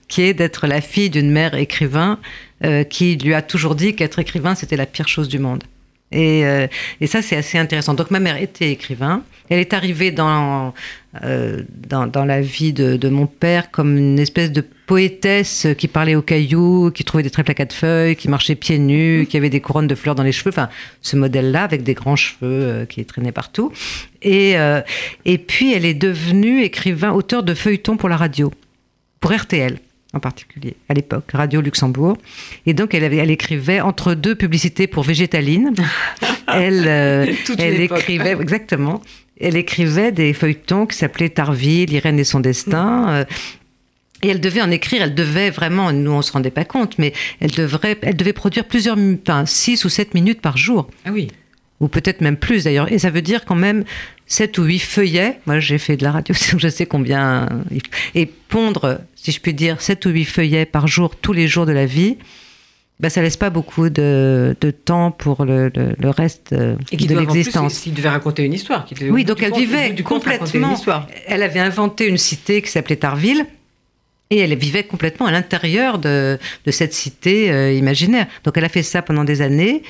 qui 0.09 0.23
est 0.23 0.35
d'être 0.35 0.67
la 0.67 0.81
fille 0.81 1.11
d'une 1.11 1.31
mère 1.31 1.55
écrivain 1.55 2.19
euh, 2.65 2.85
qui 2.85 3.17
lui 3.17 3.35
a 3.35 3.43
toujours 3.43 3.75
dit 3.75 3.95
qu'être 3.95 4.19
écrivain, 4.19 4.55
c'était 4.55 4.77
la 4.77 4.87
pire 4.87 5.09
chose 5.09 5.29
du 5.29 5.39
monde. 5.39 5.65
Et, 6.13 6.47
euh, 6.47 6.67
et 7.01 7.07
ça, 7.07 7.21
c'est 7.21 7.37
assez 7.37 7.59
intéressant. 7.59 7.95
Donc, 7.95 8.11
ma 8.11 8.21
mère 8.21 8.41
était 8.41 8.71
écrivain. 8.71 9.23
Elle 9.49 9.59
est 9.59 9.73
arrivée 9.75 10.11
dans, 10.11 10.75
dans, 11.23 12.07
dans, 12.07 12.25
la 12.25 12.41
vie 12.41 12.73
de, 12.73 12.97
de, 12.97 13.09
mon 13.09 13.27
père 13.27 13.71
comme 13.71 13.97
une 13.97 14.19
espèce 14.19 14.51
de 14.51 14.61
poétesse 14.61 15.69
qui 15.79 15.89
parlait 15.89 16.15
aux 16.15 16.23
cailloux, 16.23 16.91
qui 16.93 17.05
trouvait 17.05 17.23
des 17.23 17.31
trèfles 17.31 17.53
à 17.53 17.55
quatre 17.55 17.73
feuilles, 17.73 18.17
qui 18.17 18.29
marchait 18.29 18.57
pieds 18.57 18.79
nus, 18.79 19.27
qui 19.29 19.37
avait 19.37 19.51
des 19.51 19.61
couronnes 19.61 19.87
de 19.87 19.95
fleurs 19.95 20.15
dans 20.15 20.25
les 20.25 20.33
cheveux. 20.33 20.51
Enfin, 20.51 20.69
ce 21.01 21.17
modèle-là, 21.17 21.63
avec 21.63 21.83
des 21.83 21.95
grands 21.95 22.17
cheveux 22.17 22.37
euh, 22.43 22.85
qui 22.87 23.05
traînaient 23.05 23.33
partout. 23.33 23.73
Et, 24.23 24.59
euh, 24.59 24.81
et 25.25 25.39
puis, 25.39 25.73
elle 25.75 25.85
est 25.85 25.95
devenue 25.95 26.63
écrivain, 26.63 27.13
auteur 27.13 27.43
de 27.43 27.55
feuilletons 27.55 27.97
pour 27.97 28.09
la 28.09 28.17
radio, 28.17 28.53
pour 29.21 29.33
RTL 29.33 29.79
en 30.13 30.21
particulier, 30.21 30.77
à 30.89 30.95
l'époque, 30.95 31.31
Radio 31.33 31.61
Luxembourg. 31.61 32.17
Et 32.65 32.75
donc, 32.75 32.95
elle, 32.95 33.05
avait, 33.05 33.17
elle 33.17 33.31
écrivait 33.31 33.81
entre 33.81 34.15
deux 34.15 34.35
publicités 34.35 34.87
pour 34.87 35.03
Végétaline. 35.03 35.75
elle, 36.49 36.85
euh, 36.87 37.27
elle 37.59 37.81
écrivait, 37.81 38.33
exactement, 38.33 39.03
elle 39.41 39.57
écrivait 39.57 40.13
des 40.13 40.33
feuilletons 40.33 40.87
qui 40.87 40.97
s'appelaient 40.97 41.29
Tarville, 41.29 41.93
Irène 41.93 42.19
et 42.19 42.25
son 42.25 42.41
destin. 42.41 43.27
Et 44.23 44.29
elle 44.29 44.41
devait 44.41 44.63
en 44.63 44.71
écrire, 44.71 45.03
elle 45.03 45.15
devait 45.15 45.51
vraiment, 45.51 45.93
nous 45.93 46.11
on 46.11 46.23
se 46.23 46.33
rendait 46.33 46.51
pas 46.51 46.65
compte, 46.65 46.99
mais 46.99 47.13
elle, 47.41 47.51
devrait, 47.51 47.99
elle 48.01 48.17
devait 48.17 48.33
produire 48.33 48.65
plusieurs, 48.65 48.97
enfin 48.97 49.45
6 49.45 49.85
ou 49.85 49.89
7 49.89 50.15
minutes 50.15 50.41
par 50.41 50.57
jour. 50.57 50.89
Ah 51.05 51.11
oui. 51.13 51.29
Ou 51.81 51.89
peut-être 51.89 52.21
même 52.23 52.37
plus 52.39 52.65
d'ailleurs. 52.65 52.91
Et 52.91 52.99
ça 52.99 53.11
veut 53.11 53.21
dire 53.23 53.45
quand 53.45 53.55
même 53.55 53.85
7 54.27 54.57
ou 54.59 54.65
8 54.65 54.79
feuillets. 54.79 55.39
Moi 55.47 55.61
j'ai 55.61 55.77
fait 55.79 55.97
de 55.97 56.05
la 56.05 56.13
radio, 56.13 56.35
donc 56.53 56.61
je 56.61 56.69
sais 56.69 56.87
combien. 56.87 57.49
Et 58.15 58.27
pondre, 58.27 58.99
si 59.15 59.31
je 59.33 59.41
puis 59.41 59.53
dire, 59.55 59.81
7 59.81 60.07
ou 60.07 60.11
8 60.11 60.25
feuillets 60.25 60.65
par 60.67 60.87
jour, 60.87 61.17
tous 61.17 61.33
les 61.35 61.47
jours 61.49 61.67
de 61.67 61.73
la 61.73 61.85
vie, 61.87 62.17
ben, 62.99 63.11
ça 63.11 63.21
laisse 63.21 63.37
pas 63.37 63.51
beaucoup 63.51 63.91
de, 63.91 64.57
de 64.59 64.71
temps 64.71 65.11
pour 65.11 65.45
le, 65.45 65.71
le, 65.75 65.95
le 65.99 66.09
reste 66.09 66.55
euh, 66.55 66.77
Et 66.91 66.97
qui 66.97 67.07
de 67.07 67.19
l'existence. 67.19 67.75
S'il 67.75 67.93
devait 67.93 68.09
raconter 68.09 68.43
une 68.43 68.55
histoire. 68.55 68.87
qui 68.87 68.95
devait, 68.95 69.11
au 69.11 69.13
Oui, 69.13 69.27
donc 69.27 69.43
elle 69.43 69.51
compte- 69.51 69.61
vivait 69.61 69.91
du 69.91 70.01
une 70.01 70.03
complètement. 70.09 70.73
histoire. 70.73 71.07
Elle 71.27 71.43
avait 71.43 71.61
inventé 71.61 72.07
une 72.07 72.17
cité 72.17 72.63
qui 72.63 72.71
s'appelait 72.71 72.97
Tarville. 72.97 73.45
Et 74.31 74.39
elle 74.39 74.57
vivait 74.57 74.83
complètement 74.83 75.27
à 75.27 75.31
l'intérieur 75.31 75.99
de, 75.99 76.37
de 76.65 76.71
cette 76.73 76.93
cité 76.93 77.51
euh, 77.53 77.73
imaginaire. 77.73 78.27
Donc 78.43 78.57
elle 78.57 78.65
a 78.65 78.69
fait 78.69 78.83
ça 78.83 79.01
pendant 79.01 79.23
des 79.23 79.41
années. 79.41 79.83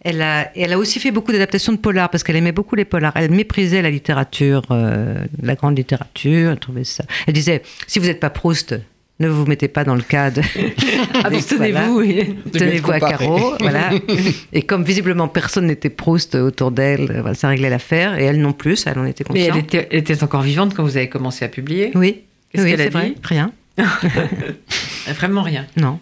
Elle 0.00 0.20
a, 0.20 0.50
et 0.56 0.62
elle 0.62 0.72
a 0.72 0.78
aussi 0.78 0.98
fait 0.98 1.12
beaucoup 1.12 1.30
d'adaptations 1.30 1.72
de 1.72 1.78
polars 1.78 2.10
parce 2.10 2.24
qu'elle 2.24 2.34
aimait 2.36 2.50
beaucoup 2.52 2.74
les 2.74 2.84
polars. 2.84 3.12
Elle 3.14 3.30
méprisait 3.30 3.82
la 3.82 3.90
littérature, 3.90 4.62
euh, 4.72 5.24
la 5.40 5.54
grande 5.54 5.76
littérature. 5.78 6.50
Elle 6.50 6.58
trouvait 6.58 6.82
ça. 6.84 7.04
Elle 7.28 7.34
disait 7.34 7.62
si 7.86 8.00
vous 8.00 8.06
n'êtes 8.06 8.18
pas 8.18 8.30
Proust, 8.30 8.74
ne 9.20 9.28
vous 9.28 9.46
mettez 9.46 9.68
pas 9.68 9.84
dans 9.84 9.94
le 9.94 10.02
cas 10.02 10.32
de. 10.32 10.42
Abstenez-vous. 11.24 11.98
oui. 12.00 12.36
Tenez-vous 12.52 12.90
à 12.90 12.98
carreau, 12.98 13.54
voilà. 13.60 13.90
Et 14.52 14.62
comme 14.62 14.82
visiblement 14.82 15.28
personne 15.28 15.66
n'était 15.66 15.88
Proust 15.88 16.34
autour 16.34 16.72
d'elle, 16.72 17.10
euh, 17.12 17.20
voilà, 17.20 17.34
ça 17.34 17.46
réglait 17.48 17.70
l'affaire. 17.70 18.18
Et 18.18 18.24
elle 18.24 18.40
non 18.40 18.52
plus, 18.52 18.86
elle 18.88 18.98
en 18.98 19.06
était 19.06 19.24
Mais 19.32 19.46
consciente. 19.48 19.56
elle 19.56 19.62
était, 19.64 19.88
elle 19.92 19.98
était 20.00 20.22
encore 20.24 20.42
vivante 20.42 20.74
quand 20.74 20.82
vous 20.82 20.96
avez 20.96 21.08
commencé 21.08 21.44
à 21.44 21.48
publier? 21.48 21.92
Oui, 21.94 22.22
Qu'est-ce 22.52 22.64
oui, 22.64 22.70
qu'elle 22.72 22.80
a 22.96 23.04
dit? 23.04 23.14
Rien. 23.22 23.52
Vraiment 25.14 25.42
rien. 25.42 25.66
Non, 25.76 26.00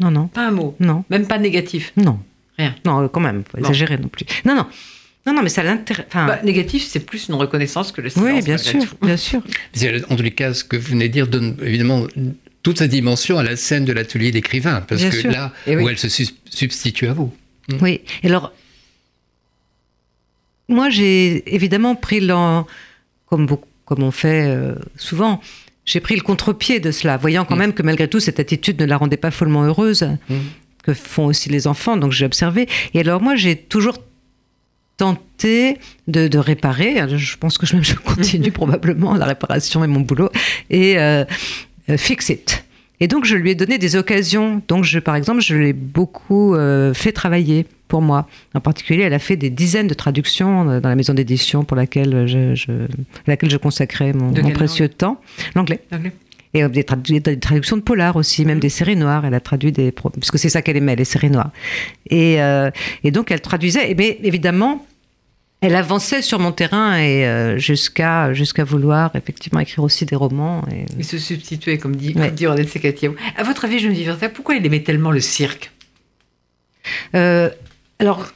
non, 0.00 0.10
non, 0.10 0.28
Pas 0.28 0.48
un 0.48 0.50
mot. 0.50 0.76
non, 0.80 1.04
Même 1.10 1.26
pas 1.26 1.38
négatif. 1.38 1.92
non. 1.96 2.18
Rien. 2.58 2.74
Non, 2.84 3.02
euh, 3.04 3.08
quand 3.08 3.20
même, 3.20 3.42
faut 3.50 3.58
Non. 3.58 3.64
exagérer 3.64 3.98
non 3.98 4.08
plus. 4.08 4.24
Non, 4.46 4.54
non, 4.54 4.66
non, 5.26 5.34
non, 5.34 5.42
mais 5.42 5.48
ça 5.50 5.62
l'intéresse. 5.62 6.06
Enfin, 6.08 6.26
Bah, 6.26 6.40
négatif, 6.42 6.86
c'est 6.86 7.00
plus 7.00 7.28
une 7.28 7.34
reconnaissance 7.34 7.92
que 7.92 8.00
le 8.00 8.08
silence. 8.10 8.28
oui, 8.30 8.42
bien 8.42 8.56
sûr, 8.58 8.82
bien 9.02 9.16
sûr. 9.16 9.42
En 10.10 10.16
tous 10.16 10.22
les 10.22 10.30
cas, 10.30 10.54
ce 10.54 10.64
que 10.64 10.76
vous 10.76 10.88
venez 10.92 11.08
de 11.08 11.12
dire 11.12 11.26
donne 11.28 11.56
évidemment 11.62 12.06
toute 12.62 12.78
sa 12.78 12.88
dimension 12.88 13.38
à 13.38 13.42
la 13.42 13.56
scène 13.56 13.84
de 13.84 13.92
l'atelier 13.92 14.30
d'écrivain, 14.30 14.80
parce 14.80 15.00
Bien 15.02 15.10
que 15.10 15.16
sûr. 15.20 15.30
là 15.30 15.52
oui. 15.66 15.76
où 15.76 15.88
elle 15.88 15.98
se 15.98 16.08
substitue 16.50 17.06
à 17.08 17.12
vous. 17.12 17.32
Oui. 17.82 18.00
Et 18.22 18.28
alors, 18.28 18.52
moi, 20.68 20.90
j'ai 20.90 21.54
évidemment 21.54 21.94
pris 21.94 22.26
comme, 23.26 23.46
beaucoup- 23.46 23.68
comme 23.84 24.02
on 24.02 24.10
fait 24.10 24.46
euh, 24.48 24.74
souvent, 24.96 25.40
j'ai 25.86 26.00
pris 26.00 26.14
le 26.16 26.20
contre-pied 26.22 26.78
de 26.80 26.90
cela, 26.90 27.16
voyant 27.16 27.44
quand 27.46 27.56
Mm. 27.56 27.58
même 27.60 27.72
que 27.72 27.82
malgré 27.82 28.06
tout, 28.08 28.20
cette 28.20 28.38
attitude 28.40 28.78
ne 28.80 28.84
la 28.86 28.96
rendait 28.98 29.16
pas 29.16 29.30
follement 29.30 29.62
heureuse, 29.64 30.02
Mm. 30.28 30.34
que 30.82 30.92
font 30.92 31.24
aussi 31.26 31.48
les 31.48 31.66
enfants. 31.66 31.96
Donc 31.96 32.12
j'ai 32.12 32.26
observé. 32.26 32.68
Et 32.92 33.00
alors, 33.00 33.20
moi, 33.22 33.34
j'ai 33.36 33.56
toujours 33.56 33.96
tenté 34.96 35.78
de, 36.08 36.28
de 36.28 36.38
réparer. 36.38 36.96
Je 37.16 37.36
pense 37.36 37.58
que 37.58 37.66
je 37.66 37.94
continue 37.94 38.50
probablement 38.62 39.14
la 39.14 39.26
réparation 39.26 39.84
et 39.84 39.86
mon 39.86 40.00
boulot. 40.00 40.30
Et 40.70 40.98
euh, 40.98 41.24
euh, 41.90 41.96
fix 41.96 42.28
it. 42.30 42.64
Et 42.98 43.08
donc, 43.08 43.26
je 43.26 43.36
lui 43.36 43.50
ai 43.50 43.54
donné 43.54 43.76
des 43.76 43.94
occasions. 43.96 44.62
Donc, 44.68 44.84
je, 44.84 44.98
par 44.98 45.16
exemple, 45.16 45.40
je 45.42 45.54
l'ai 45.54 45.74
beaucoup 45.74 46.54
euh, 46.54 46.94
fait 46.94 47.12
travailler 47.12 47.66
pour 47.88 48.02
moi. 48.02 48.28
En 48.54 48.60
particulier, 48.60 49.02
elle 49.02 49.14
a 49.14 49.18
fait 49.18 49.36
des 49.36 49.50
dizaines 49.50 49.86
de 49.88 49.94
traductions 49.94 50.68
euh, 50.70 50.80
dans 50.80 50.88
la 50.88 50.96
maison 50.96 51.14
d'édition 51.14 51.64
pour 51.64 51.76
laquelle 51.76 52.26
je, 52.26 52.54
je- 52.54 52.72
à 52.72 53.28
laquelle 53.28 53.50
je 53.50 53.56
consacrais 53.56 54.12
mon, 54.12 54.32
précieux 54.52 54.88
temps. 54.88 55.20
L'anglais. 55.54 55.80
Anglais. 55.92 56.12
Et 56.54 56.62
euh, 56.64 56.68
des, 56.68 56.84
tradu- 56.84 57.20
des 57.20 57.38
traductions 57.38 57.76
de 57.76 57.82
polar 57.82 58.16
aussi, 58.16 58.44
même 58.44 58.60
des 58.60 58.68
séries 58.70 58.96
noires. 58.96 59.24
Elle 59.26 59.34
a 59.34 59.40
traduit 59.40 59.72
des. 59.72 59.92
pro- 59.92 60.10
Puisque 60.10 60.38
c'est 60.38 60.48
ça 60.48 60.62
qu'elle 60.62 60.76
aimait, 60.76 60.96
les 60.96 61.04
séries 61.04 61.30
noires. 61.30 61.50
Et, 62.08 62.40
euh, 62.42 62.70
et 63.04 63.10
donc, 63.10 63.30
elle 63.30 63.40
traduisait. 63.40 63.94
Mais 63.96 64.18
évidemment, 64.22 64.86
elle 65.60 65.74
avançait 65.76 66.22
sur 66.22 66.38
mon 66.38 66.52
terrain 66.52 66.96
et 66.98 67.26
euh, 67.26 67.58
jusqu'à 67.58 68.32
jusqu'à 68.32 68.64
vouloir 68.64 69.14
effectivement 69.16 69.60
écrire 69.60 69.82
aussi 69.84 70.06
des 70.06 70.16
romans. 70.16 70.62
Et... 70.98 71.02
Se 71.02 71.18
substituait, 71.18 71.78
comme 71.78 71.96
dit, 71.96 72.14
Ouais. 72.16 72.32
comme 72.34 72.56
dit 72.56 72.68
Secatiao. 72.68 73.14
À 73.36 73.42
votre 73.42 73.64
avis, 73.64 73.78
je 73.78 73.88
me 73.88 73.94
dis, 73.94 74.06
pourquoi 74.34 74.54
il 74.54 74.64
aimait 74.64 74.82
tellement 74.82 75.10
le 75.10 75.20
cirque? 75.20 75.72
Euh, 77.14 77.50
alors, 77.98 78.26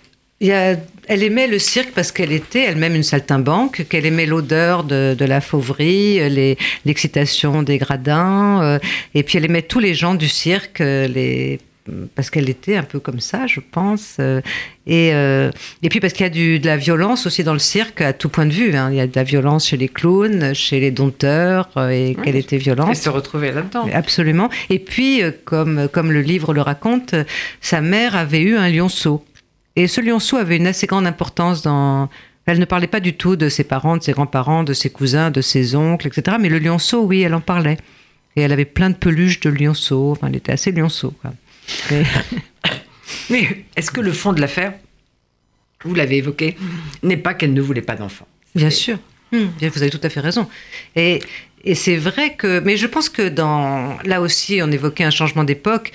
y 0.41 0.51
a- 0.53 0.77
elle 1.07 1.23
aimait 1.23 1.49
le 1.49 1.59
cirque 1.59 1.91
parce 1.93 2.13
qu'elle 2.13 2.33
était 2.33 2.63
elle-même 2.63 2.95
une 2.95 3.03
saltimbanque, 3.03 3.87
qu'elle 3.89 4.07
aimait 4.07 4.27
l'odeur 4.27 4.85
de, 4.85 5.15
de 5.19 5.25
la 5.25 5.41
fauverie, 5.41 6.29
les- 6.31 6.57
l'excitation 6.85 7.63
des 7.63 7.79
gradins, 7.79 8.63
euh, 8.63 8.79
et 9.15 9.23
puis 9.23 9.39
elle 9.39 9.45
aimait 9.45 9.63
tous 9.63 9.81
les 9.81 9.95
gens 9.95 10.15
du 10.15 10.29
cirque, 10.29 10.81
euh, 10.81 11.07
les 11.09 11.59
parce 12.15 12.31
qu'elle 12.31 12.49
était 12.49 12.77
un 12.77 12.85
peu 12.85 13.01
comme 13.01 13.19
ça, 13.19 13.49
je 13.49 13.59
pense. 13.59 14.17
euh, 14.21 14.41
et, 14.87 15.11
euh, 15.13 15.51
et 15.83 15.89
puis 15.89 15.99
parce 15.99 16.13
qu'il 16.13 16.23
y 16.25 16.27
a 16.27 16.31
du, 16.31 16.61
de 16.61 16.67
la 16.67 16.77
violence 16.77 17.27
aussi 17.27 17.43
dans 17.43 17.55
le 17.55 17.59
cirque 17.59 18.01
à 18.01 18.13
tout 18.13 18.29
point 18.29 18.47
de 18.47 18.53
vue. 18.53 18.77
hein. 18.77 18.91
Il 18.93 18.97
y 18.97 19.01
a 19.01 19.09
de 19.09 19.17
la 19.17 19.25
violence 19.25 19.67
chez 19.69 19.77
les 19.77 19.89
clowns, 19.89 20.55
chez 20.55 20.79
les 20.79 20.93
dompteurs, 20.93 21.69
euh, 21.77 21.89
et 21.89 22.17
qu'elle 22.23 22.37
était 22.37 22.59
violente. 22.59 22.89
Elle 22.91 22.97
se 22.97 23.09
retrouvait 23.09 23.51
là-dedans. 23.51 23.89
Absolument. 23.93 24.51
Et 24.69 24.79
puis, 24.79 25.23
euh, 25.23 25.33
comme, 25.45 25.89
comme 25.91 26.13
le 26.13 26.21
livre 26.21 26.55
le 26.55 26.61
raconte, 26.61 27.15
euh, 27.15 27.25
sa 27.61 27.81
mère 27.81 28.15
avait 28.15 28.43
eu 28.43 28.57
un 28.57 28.69
lionceau. 28.69 29.25
Et 29.77 29.87
ce 29.89 30.01
lionceau 30.01 30.37
avait 30.37 30.57
une 30.57 30.67
assez 30.67 30.87
grande 30.87 31.07
importance 31.07 31.63
dans... 31.63 32.09
Elle 32.47 32.59
ne 32.59 32.65
parlait 32.65 32.87
pas 32.89 33.01
du 33.01 33.15
tout 33.15 33.37
de 33.37 33.49
ses 33.49 33.65
parents, 33.65 33.97
de 33.97 34.03
ses 34.03 34.13
grands-parents, 34.13 34.65
de 34.65 34.73
ses 34.73 34.91
cousins, 34.91 35.31
de 35.31 35.41
ses 35.41 35.77
oncles, 35.77 36.09
etc. 36.09 36.37
Mais 36.41 36.49
le 36.49 36.59
lionceau, 36.59 37.03
oui, 37.05 37.21
elle 37.21 37.35
en 37.35 37.41
parlait. 37.41 37.77
Et 38.35 38.41
elle 38.41 38.51
avait 38.53 38.65
plein 38.65 38.91
de 38.91 38.97
peluches 38.97 39.41
de 39.41 39.51
lionceau. 39.51 40.13
Enfin, 40.13 40.29
elle 40.29 40.37
était 40.37 40.53
assez 40.53 40.73
lionceau. 40.73 41.13
Quoi. 41.23 41.33
Et- 41.93 42.03
Mais 43.31 43.65
est-ce 43.77 43.91
que 43.91 44.01
le 44.01 44.13
fond 44.13 44.33
de 44.33 44.41
l'affaire, 44.41 44.73
vous 45.85 45.95
l'avez 45.95 46.17
évoqué, 46.17 46.57
n'est 47.03 47.17
pas 47.17 47.35
qu'elle 47.35 47.53
ne 47.55 47.61
voulait 47.61 47.83
pas 47.83 47.95
d'enfant 47.95 48.27
Bien 48.55 48.71
sûr. 48.71 48.99
Vous 49.33 49.39
avez 49.61 49.91
tout 49.91 50.01
à 50.03 50.09
fait 50.09 50.19
raison. 50.21 50.49
Et, 50.97 51.21
et 51.65 51.77
c'est 51.77 51.97
vrai 51.97 52.35
que. 52.35 52.59
Mais 52.61 52.77
je 52.77 52.87
pense 52.89 53.09
que 53.09 53.29
dans. 53.29 53.97
Là 54.05 54.21
aussi, 54.21 54.61
on 54.63 54.71
évoquait 54.73 55.05
un 55.05 55.11
changement 55.11 55.45
d'époque. 55.45 55.93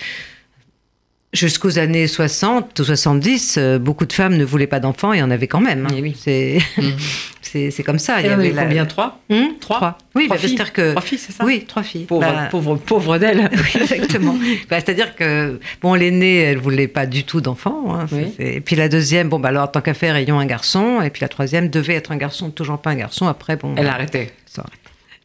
Jusqu'aux 1.36 1.78
années 1.80 2.08
60 2.08 2.80
ou 2.80 2.84
70, 2.86 3.58
euh, 3.58 3.78
beaucoup 3.78 4.06
de 4.06 4.13
femmes 4.13 4.38
ne 4.38 4.45
voulaient 4.45 4.67
pas 4.67 4.80
d'enfants 4.80 5.12
et 5.12 5.21
en 5.21 5.30
avaient 5.30 5.48
quand 5.48 5.60
même. 5.60 5.86
hein. 5.86 5.93
Eh 5.98 6.02
oui. 6.02 6.15
C'est 6.17 6.60
c'est 7.71 7.84
comme 7.84 8.00
ça. 8.00 8.21
Elle 8.21 8.32
en 8.34 8.39
avait 8.39 8.52
combien 8.52 8.86
Trois 8.86 9.19
Hmm 9.30 9.48
Trois 9.60 9.98
Oui, 10.15 10.26
Trois 10.26 10.36
bah, 10.38 10.41
filles 10.41 10.50
c'est-à-dire 10.50 10.74
que. 10.74 10.91
Trois 10.91 11.02
filles, 11.02 11.17
c'est 11.17 11.32
ça 11.34 11.43
Oui, 11.45 11.65
trois 11.67 11.84
filles. 11.84 12.06
Pauvre, 12.06 12.21
Bah, 12.21 12.48
pauvre, 12.52 12.76
pauvre 12.78 13.17
d'elle. 13.17 13.50
oui, 13.54 13.82
exactement. 13.82 14.36
Bah, 14.69 14.78
C'est-à-dire 14.80 15.15
que 15.15 15.60
bon, 15.82 15.93
l'aînée, 15.93 16.38
elle 16.39 16.58
voulait 16.58 16.88
pas 16.88 17.06
du 17.06 17.24
tout 17.24 17.41
d'enfant. 17.41 17.95
hein. 17.95 18.06
Oui. 18.12 18.34
Et 18.39 18.62
puis 18.62 18.76
la 18.76 18.88
deuxième, 18.89 19.30
bon, 19.30 19.39
bah 19.39 19.50
alors 19.50 19.71
tant 19.71 19.82
qu'à 19.82 19.93
faire, 19.93 20.15
ayons 20.15 20.39
un 20.39 20.45
garçon. 20.45 21.02
Et 21.02 21.10
puis 21.10 21.21
la 21.21 21.28
troisième 21.30 21.69
devait 21.69 21.95
être 21.95 22.12
un 22.12 22.17
garçon, 22.17 22.50
toujours 22.50 22.80
pas 22.80 22.91
un 22.91 22.95
garçon. 22.95 23.28
Après, 23.28 23.56
bon. 23.58 23.74
Elle 23.78 23.88
a 23.88 23.93
arrêté. 23.93 24.32
ça 24.45 24.62
arrête. 24.62 24.80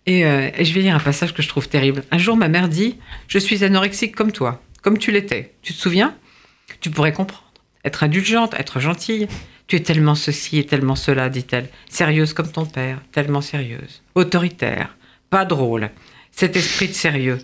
Et, 0.07 0.25
euh, 0.25 0.49
et 0.57 0.65
je 0.65 0.75
vais 0.75 0.81
lire 0.81 0.97
un 0.97 1.01
passage 1.01 1.35
que 1.35 1.43
je 1.43 1.49
trouve 1.49 1.69
terrible. 1.69 2.03
Un 2.11 2.19
jour, 2.19 2.37
ma 2.37 2.49
mère 2.49 2.69
dit 2.69 2.97
Je 3.29 3.39
suis 3.39 3.63
anorexique 3.65 4.15
comme 4.17 4.33
toi, 4.33 4.61
comme 4.83 4.99
tu 4.99 5.11
l'étais. 5.11 5.55
Tu 5.63 5.73
te 5.73 5.79
souviens? 5.79 6.15
Tu 6.81 6.91
pourrais 6.91 7.13
comprendre. 7.13 7.53
Être 7.85 8.05
indulgente, 8.05 8.55
être 8.55 8.81
gentille. 8.81 9.29
Tu 9.67 9.77
es 9.77 9.81
tellement 9.81 10.15
ceci 10.15 10.59
et 10.59 10.67
tellement 10.67 10.97
cela, 10.97 11.29
dit-elle. 11.29 11.69
Sérieuse 11.89 12.33
comme 12.33 12.51
ton 12.51 12.67
père, 12.67 13.01
tellement 13.13 13.41
sérieuse. 13.41 14.03
Autoritaire, 14.15 14.97
pas 15.31 15.45
drôle. 15.45 15.91
Cet 16.33 16.57
esprit 16.57 16.89
de 16.89 16.93
sérieux. 16.93 17.39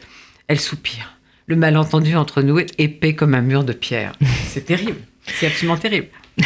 Elle 0.48 0.60
soupire. 0.60 1.18
Le 1.46 1.56
malentendu 1.56 2.16
entre 2.16 2.42
nous 2.42 2.58
est 2.58 2.74
épais 2.78 3.14
comme 3.14 3.34
un 3.34 3.42
mur 3.42 3.64
de 3.64 3.72
pierre. 3.72 4.12
C'est 4.48 4.64
terrible. 4.64 5.00
C'est 5.24 5.46
absolument 5.46 5.76
terrible. 5.76 6.08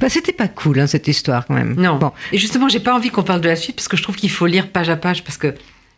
Bah, 0.00 0.08
c'était 0.08 0.32
pas 0.32 0.48
cool, 0.48 0.80
hein, 0.80 0.86
cette 0.86 1.06
histoire, 1.06 1.46
quand 1.46 1.54
même. 1.54 1.74
Non. 1.74 1.98
Bon. 1.98 2.12
Et 2.32 2.38
justement, 2.38 2.68
j'ai 2.68 2.80
pas 2.80 2.94
envie 2.94 3.10
qu'on 3.10 3.22
parle 3.22 3.40
de 3.40 3.48
la 3.48 3.56
suite 3.56 3.76
parce 3.76 3.88
que 3.88 3.96
je 3.96 4.02
trouve 4.02 4.16
qu'il 4.16 4.30
faut 4.30 4.46
lire 4.46 4.70
page 4.70 4.88
à 4.88 4.96
page 4.96 5.22
parce 5.22 5.36
que 5.36 5.54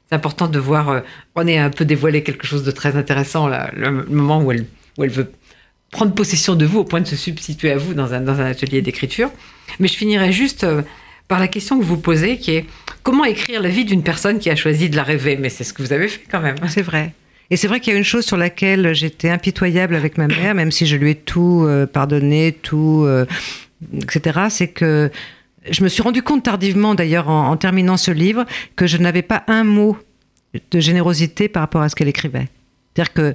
c'est 0.09 0.14
important 0.14 0.49
de 0.49 0.59
voir. 0.59 0.88
euh, 0.88 1.01
on 1.35 1.47
est 1.47 1.59
un 1.59 1.71
peu 1.71 1.85
dévoilé 1.85 2.23
quelque 2.23 2.47
chose 2.47 2.64
de 2.64 2.71
très 2.71 2.97
intéressant 2.97 3.49
là, 3.49 3.71
le, 3.75 3.90
moment 3.90 4.43
où 4.43 4.53
elle, 4.53 4.67
veut 4.99 5.33
prendre 5.90 6.12
possession 6.12 6.55
de 6.57 6.67
vous 6.67 6.81
au 6.81 6.85
point 6.85 7.01
de 7.01 7.07
se 7.07 7.17
substituer 7.17 7.71
à 7.71 7.77
vous 7.77 7.95
dans 7.95 8.14
un, 8.14 8.21
dans 8.21 8.40
un 8.40 8.47
atelier 8.47 8.83
d'écriture. 8.83 9.31
Mais 9.79 9.88
je 9.88 9.95
finirai 9.95 10.33
juste 10.33 10.64
euh, 10.64 10.83
par 11.29 11.38
la 11.38 11.49
question 11.49 11.79
que 11.79 11.85
vous 11.85 11.99
posez 11.99 12.38
qui 12.38 12.53
est 12.53 12.67
comment 13.03 13.25
écrire 13.25 13.62
la 13.62 13.69
vie 13.69 13.85
d'une 13.85 14.03
personne 14.03 14.38
qui 14.38 14.51
a 14.51 14.57
choisi 14.57 14.90
de 14.90 14.97
la 14.97 15.05
rêver? 15.05 15.37
Mais 15.37 15.49
c'est 15.49 15.64
ce 15.64 15.73
que 15.73 15.83
vous 15.83 15.93
avez 15.93 16.09
fait 16.09 16.25
quand 16.31 16.40
même. 16.40 16.57
C'est 16.69 16.83
vrai. 16.83 17.12
Et 17.51 17.57
c'est 17.57 17.69
vrai 17.69 17.81
qu'il 17.81 17.93
y 17.93 17.97
a 17.97 17.99
une 17.99 18.05
chose 18.05 18.25
sur 18.25 18.37
laquelle 18.37 18.95
j'étais 18.95 19.29
impitoyable 19.29 19.95
avec 19.95 20.17
ma 20.19 20.27
mère, 20.27 20.55
même 20.55 20.71
si 20.71 20.87
je 20.87 20.97
lui 20.97 21.11
ai 21.11 21.14
tout 21.14 21.64
euh, 21.67 21.87
pardonné, 21.87 22.53
tout, 22.53 23.05
euh, 23.07 23.27
etc. 24.03 24.47
C'est 24.49 24.69
que 24.69 25.11
je 25.70 25.83
me 25.83 25.88
suis 25.88 26.03
rendu 26.03 26.22
compte 26.22 26.42
tardivement, 26.42 26.94
d'ailleurs, 26.94 27.29
en, 27.29 27.57
terminant 27.57 27.96
ce 27.96 28.11
livre, 28.11 28.44
que 28.77 28.87
je 28.87 28.96
n'avais 28.98 29.22
pas 29.22 29.44
un 29.46 29.64
mot 29.64 29.96
de 30.70 30.81
générosité 30.81 31.48
par 31.48 31.62
rapport 31.62 31.83
à 31.83 31.88
ce 31.88 31.96
qu'elle 31.96 32.09
écrivait. 32.09 32.48
C'est-à-dire 32.94 33.12
que, 33.12 33.35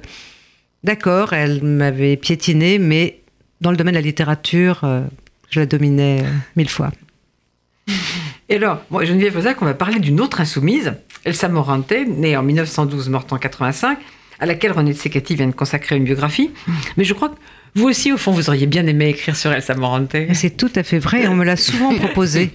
d'accord, 0.84 1.32
elle 1.32 1.62
m'avait 1.62 2.16
piétiné, 2.16 2.78
mais 2.78 3.20
dans 3.60 3.70
le 3.70 3.76
domaine 3.76 3.94
de 3.94 3.98
la 3.98 4.04
littérature, 4.04 4.80
euh, 4.84 5.02
je 5.50 5.60
la 5.60 5.66
dominais 5.66 6.22
euh, 6.22 6.30
mille 6.56 6.68
fois. 6.68 6.90
Et 8.48 8.56
alors, 8.56 8.82
moi, 8.90 9.04
Geneviève 9.04 9.36
Ozac, 9.36 9.60
on 9.60 9.64
va 9.64 9.74
parler 9.74 9.98
d'une 9.98 10.20
autre 10.20 10.40
insoumise. 10.40 10.94
Elsa 11.24 11.48
Morante, 11.48 11.92
née 12.08 12.36
en 12.36 12.42
1912, 12.42 13.08
morte 13.08 13.32
en 13.32 13.38
85, 13.38 13.98
à 14.38 14.46
laquelle 14.46 14.72
René 14.72 14.92
Tsekati 14.92 15.34
vient 15.34 15.48
de 15.48 15.52
consacrer 15.52 15.96
une 15.96 16.04
biographie. 16.04 16.50
Mais 16.96 17.04
je 17.04 17.12
crois 17.12 17.28
que 17.28 17.36
vous 17.74 17.88
aussi, 17.88 18.12
au 18.12 18.16
fond, 18.16 18.32
vous 18.32 18.48
auriez 18.48 18.66
bien 18.66 18.86
aimé 18.86 19.10
écrire 19.10 19.36
sur 19.36 19.52
Elsa 19.52 19.74
Morante. 19.74 20.16
C'est 20.32 20.56
tout 20.56 20.70
à 20.74 20.82
fait 20.82 20.98
vrai. 20.98 21.28
On 21.28 21.34
me 21.34 21.44
l'a 21.44 21.56
souvent 21.56 21.94
proposé. 21.94 22.50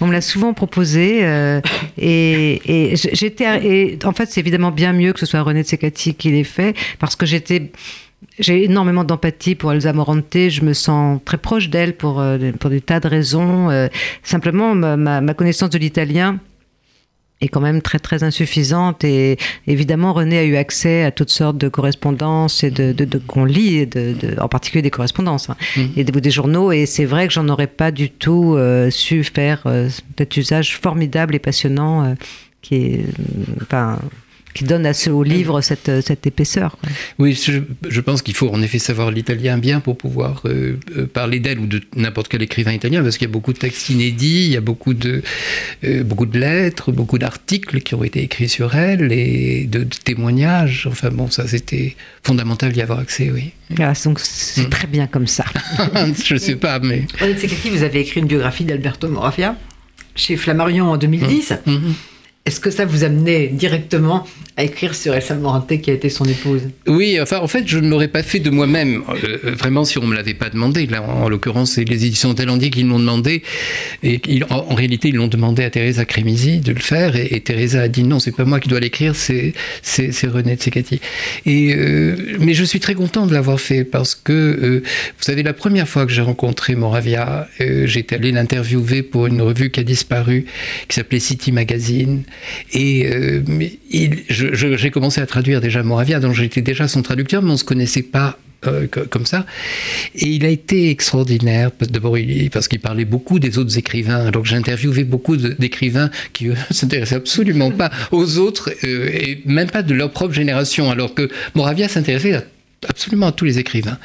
On 0.00 0.06
me 0.06 0.12
l'a 0.12 0.20
souvent 0.20 0.54
proposé. 0.54 1.24
Euh, 1.24 1.60
et, 1.98 2.94
j'étais. 2.94 3.66
Et 3.66 3.98
en 4.04 4.12
fait, 4.12 4.30
c'est 4.30 4.40
évidemment 4.40 4.70
bien 4.70 4.92
mieux 4.92 5.12
que 5.12 5.20
ce 5.20 5.26
soit 5.26 5.42
René 5.42 5.62
Tsekati 5.62 6.14
qui 6.14 6.30
l'ait 6.30 6.44
fait, 6.44 6.76
parce 6.98 7.16
que 7.16 7.26
j'étais. 7.26 7.72
J'ai 8.38 8.64
énormément 8.64 9.02
d'empathie 9.02 9.56
pour 9.56 9.72
Elsa 9.72 9.92
Morante. 9.92 10.48
Je 10.48 10.62
me 10.62 10.74
sens 10.74 11.20
très 11.24 11.38
proche 11.38 11.68
d'elle 11.68 11.96
pour, 11.96 12.20
euh, 12.20 12.38
pour 12.58 12.70
des 12.70 12.80
tas 12.80 13.00
de 13.00 13.08
raisons. 13.08 13.68
Euh, 13.70 13.88
simplement, 14.22 14.76
ma, 14.76 14.96
ma 14.96 15.34
connaissance 15.34 15.70
de 15.70 15.78
l'italien 15.78 16.38
est 17.42 17.48
quand 17.48 17.60
même 17.60 17.82
très 17.82 17.98
très 17.98 18.22
insuffisante 18.22 19.04
et 19.04 19.36
évidemment 19.66 20.12
René 20.12 20.38
a 20.38 20.44
eu 20.44 20.56
accès 20.56 21.04
à 21.04 21.10
toutes 21.10 21.30
sortes 21.30 21.58
de 21.58 21.68
correspondances 21.68 22.64
et 22.64 22.70
de, 22.70 22.92
de, 22.92 23.18
qu'on 23.18 23.44
lit, 23.44 23.86
de, 23.86 24.14
en 24.40 24.48
particulier 24.48 24.82
des 24.82 24.90
correspondances 24.90 25.50
hein, 25.50 25.56
mmh. 25.76 25.80
et 25.96 26.04
des, 26.04 26.20
des, 26.20 26.30
journaux 26.30 26.72
et 26.72 26.86
c'est 26.86 27.04
vrai 27.04 27.26
que 27.26 27.34
j'en 27.34 27.48
aurais 27.48 27.66
pas 27.66 27.90
du 27.90 28.10
tout 28.10 28.54
euh, 28.54 28.90
su 28.90 29.24
faire 29.24 29.62
euh, 29.66 29.88
cet 30.16 30.36
usage 30.36 30.78
formidable 30.78 31.34
et 31.34 31.38
passionnant 31.38 32.04
euh, 32.04 32.14
qui 32.62 32.76
est 32.76 33.06
enfin 33.62 33.98
qui 34.54 34.64
donne 34.64 34.86
à 34.86 34.92
ce, 34.92 35.10
au 35.10 35.22
livre 35.22 35.60
cette, 35.60 36.02
cette 36.02 36.26
épaisseur. 36.26 36.76
Oui, 37.18 37.38
je, 37.40 37.60
je 37.88 38.00
pense 38.00 38.22
qu'il 38.22 38.34
faut 38.34 38.48
en 38.50 38.62
effet 38.62 38.78
savoir 38.78 39.10
l'italien 39.10 39.58
bien 39.58 39.80
pour 39.80 39.96
pouvoir 39.96 40.42
euh, 40.44 40.78
euh, 40.96 41.06
parler 41.06 41.40
d'elle 41.40 41.58
ou 41.58 41.66
de 41.66 41.80
n'importe 41.96 42.28
quel 42.28 42.42
écrivain 42.42 42.72
italien, 42.72 43.02
parce 43.02 43.16
qu'il 43.16 43.26
y 43.26 43.30
a 43.30 43.32
beaucoup 43.32 43.52
de 43.52 43.58
textes 43.58 43.88
inédits, 43.90 44.46
il 44.46 44.52
y 44.52 44.56
a 44.56 44.60
beaucoup 44.60 44.94
de, 44.94 45.22
euh, 45.84 46.02
beaucoup 46.02 46.26
de 46.26 46.38
lettres, 46.38 46.92
beaucoup 46.92 47.18
d'articles 47.18 47.80
qui 47.80 47.94
ont 47.94 48.04
été 48.04 48.22
écrits 48.22 48.48
sur 48.48 48.74
elle 48.74 49.12
et 49.12 49.66
de, 49.66 49.84
témoignages. 50.04 50.86
Enfin 50.90 51.10
bon, 51.10 51.30
ça 51.30 51.46
c'était 51.46 51.96
fondamental 52.22 52.72
d'y 52.72 52.82
avoir 52.82 52.98
accès, 52.98 53.30
oui. 53.32 53.52
Ah, 53.78 53.92
donc 54.04 54.20
c'est 54.20 54.66
mm. 54.66 54.70
très 54.70 54.86
bien 54.86 55.06
comme 55.06 55.26
ça. 55.26 55.44
je 56.24 56.34
ne 56.34 56.38
sais 56.38 56.56
pas, 56.56 56.78
mais... 56.78 57.06
C'est 57.18 57.46
qui 57.46 57.70
vous 57.70 57.82
avez 57.82 58.00
écrit 58.00 58.20
une 58.20 58.26
biographie 58.26 58.64
d'Alberto 58.64 59.08
Moravia 59.08 59.56
chez 60.14 60.36
Flammarion 60.36 60.90
en 60.90 60.96
2010. 60.96 61.54
Est-ce 62.44 62.58
que 62.58 62.72
ça 62.72 62.84
vous 62.84 63.04
amenait 63.04 63.46
directement 63.46 64.26
à 64.56 64.64
écrire 64.64 64.96
sur 64.96 65.14
Elsa 65.14 65.36
Morante 65.36 65.80
qui 65.80 65.92
a 65.92 65.94
été 65.94 66.08
son 66.08 66.24
épouse? 66.24 66.62
Oui, 66.88 67.20
enfin 67.20 67.38
en 67.38 67.46
fait 67.46 67.68
je 67.68 67.78
ne 67.78 67.88
l'aurais 67.88 68.08
pas 68.08 68.24
fait 68.24 68.40
de 68.40 68.50
moi-même, 68.50 69.04
euh, 69.24 69.52
vraiment 69.52 69.84
si 69.84 69.98
on 69.98 70.02
ne 70.02 70.08
me 70.08 70.16
l'avait 70.16 70.34
pas 70.34 70.50
demandé. 70.50 70.86
Là 70.86 71.02
en, 71.02 71.28
l'occurrence 71.28 71.74
c'est 71.74 71.84
les 71.84 72.04
éditions 72.04 72.34
Talendier 72.34 72.70
qui 72.70 72.82
l'ont 72.82 72.98
demandé 72.98 73.44
et 74.02 74.20
en, 74.50 74.74
réalité 74.74 75.10
ils 75.10 75.14
l'ont 75.14 75.28
demandé 75.28 75.62
à 75.62 75.70
Teresa 75.70 76.04
Crémisi 76.04 76.58
de 76.58 76.72
le 76.72 76.80
faire 76.80 77.14
et, 77.14 77.40
Teresa 77.42 77.82
a 77.82 77.88
dit 77.88 78.02
non 78.02 78.18
c'est 78.18 78.32
pas 78.34 78.44
moi 78.44 78.58
qui 78.58 78.68
dois 78.68 78.80
l'écrire 78.80 79.14
c'est 79.14 79.54
c'est 79.82 80.26
René 80.26 80.56
Tsekati. 80.56 81.00
Euh, 81.46 82.16
mais 82.40 82.54
je 82.54 82.64
suis 82.64 82.80
très 82.80 82.94
content 82.94 83.26
de 83.26 83.34
l'avoir 83.34 83.60
fait 83.60 83.84
parce 83.84 84.16
que 84.16 84.32
euh, 84.32 84.82
vous 85.16 85.22
savez 85.22 85.44
la 85.44 85.52
première 85.52 85.88
fois 85.88 86.06
que 86.06 86.12
j'ai 86.12 86.22
rencontré 86.22 86.74
Moravia 86.74 87.46
j'étais 87.60 88.16
allé 88.16 88.32
l'interviewer 88.32 89.04
pour 89.04 89.28
une 89.28 89.40
revue 89.42 89.70
qui 89.70 89.78
a 89.78 89.84
disparu 89.84 90.46
qui 90.88 90.96
s'appelait 90.96 91.20
City 91.20 91.52
Magazine 91.52 92.24
et 92.72 93.08
j'ai 94.28 94.90
commencé 94.90 95.20
à 95.20 95.26
traduire 95.26 95.60
déjà 95.60 95.82
Moravia, 95.82 96.20
donc 96.20 96.34
j'étais 96.34 96.62
déjà 96.62 96.88
son 96.88 97.02
traducteur, 97.02 97.42
mais 97.42 97.50
on 97.50 97.54
ne 97.54 97.58
se 97.58 97.64
connaissait 97.64 98.02
pas 98.02 98.38
euh, 98.66 98.86
comme 98.86 99.26
ça. 99.26 99.44
Et 100.14 100.26
il 100.28 100.44
a 100.44 100.48
été 100.48 100.90
extraordinaire, 100.90 101.72
d'abord 101.80 102.16
parce 102.52 102.68
qu'il 102.68 102.78
parlait 102.78 103.04
beaucoup 103.04 103.40
des 103.40 103.58
autres 103.58 103.76
écrivains. 103.76 104.30
Donc 104.30 104.44
j'ai 104.44 104.54
interviewé 104.54 105.02
beaucoup 105.02 105.36
d'écrivains 105.36 106.10
qui 106.32 106.44
ne 106.48 106.54
s'intéressaient 106.70 107.16
absolument 107.16 107.72
pas 107.72 107.90
aux 108.12 108.38
autres, 108.38 108.70
euh, 108.84 109.08
et 109.12 109.42
même 109.46 109.68
pas 109.68 109.82
de 109.82 109.92
leur 109.94 110.12
propre 110.12 110.34
génération, 110.34 110.92
alors 110.92 111.12
que 111.12 111.28
Moravia 111.56 111.88
s'intéressait 111.88 112.34
à 112.34 112.44
absolument 112.88 113.28
à 113.28 113.32
tous 113.32 113.44
les 113.44 113.58
écrivains. 113.58 113.98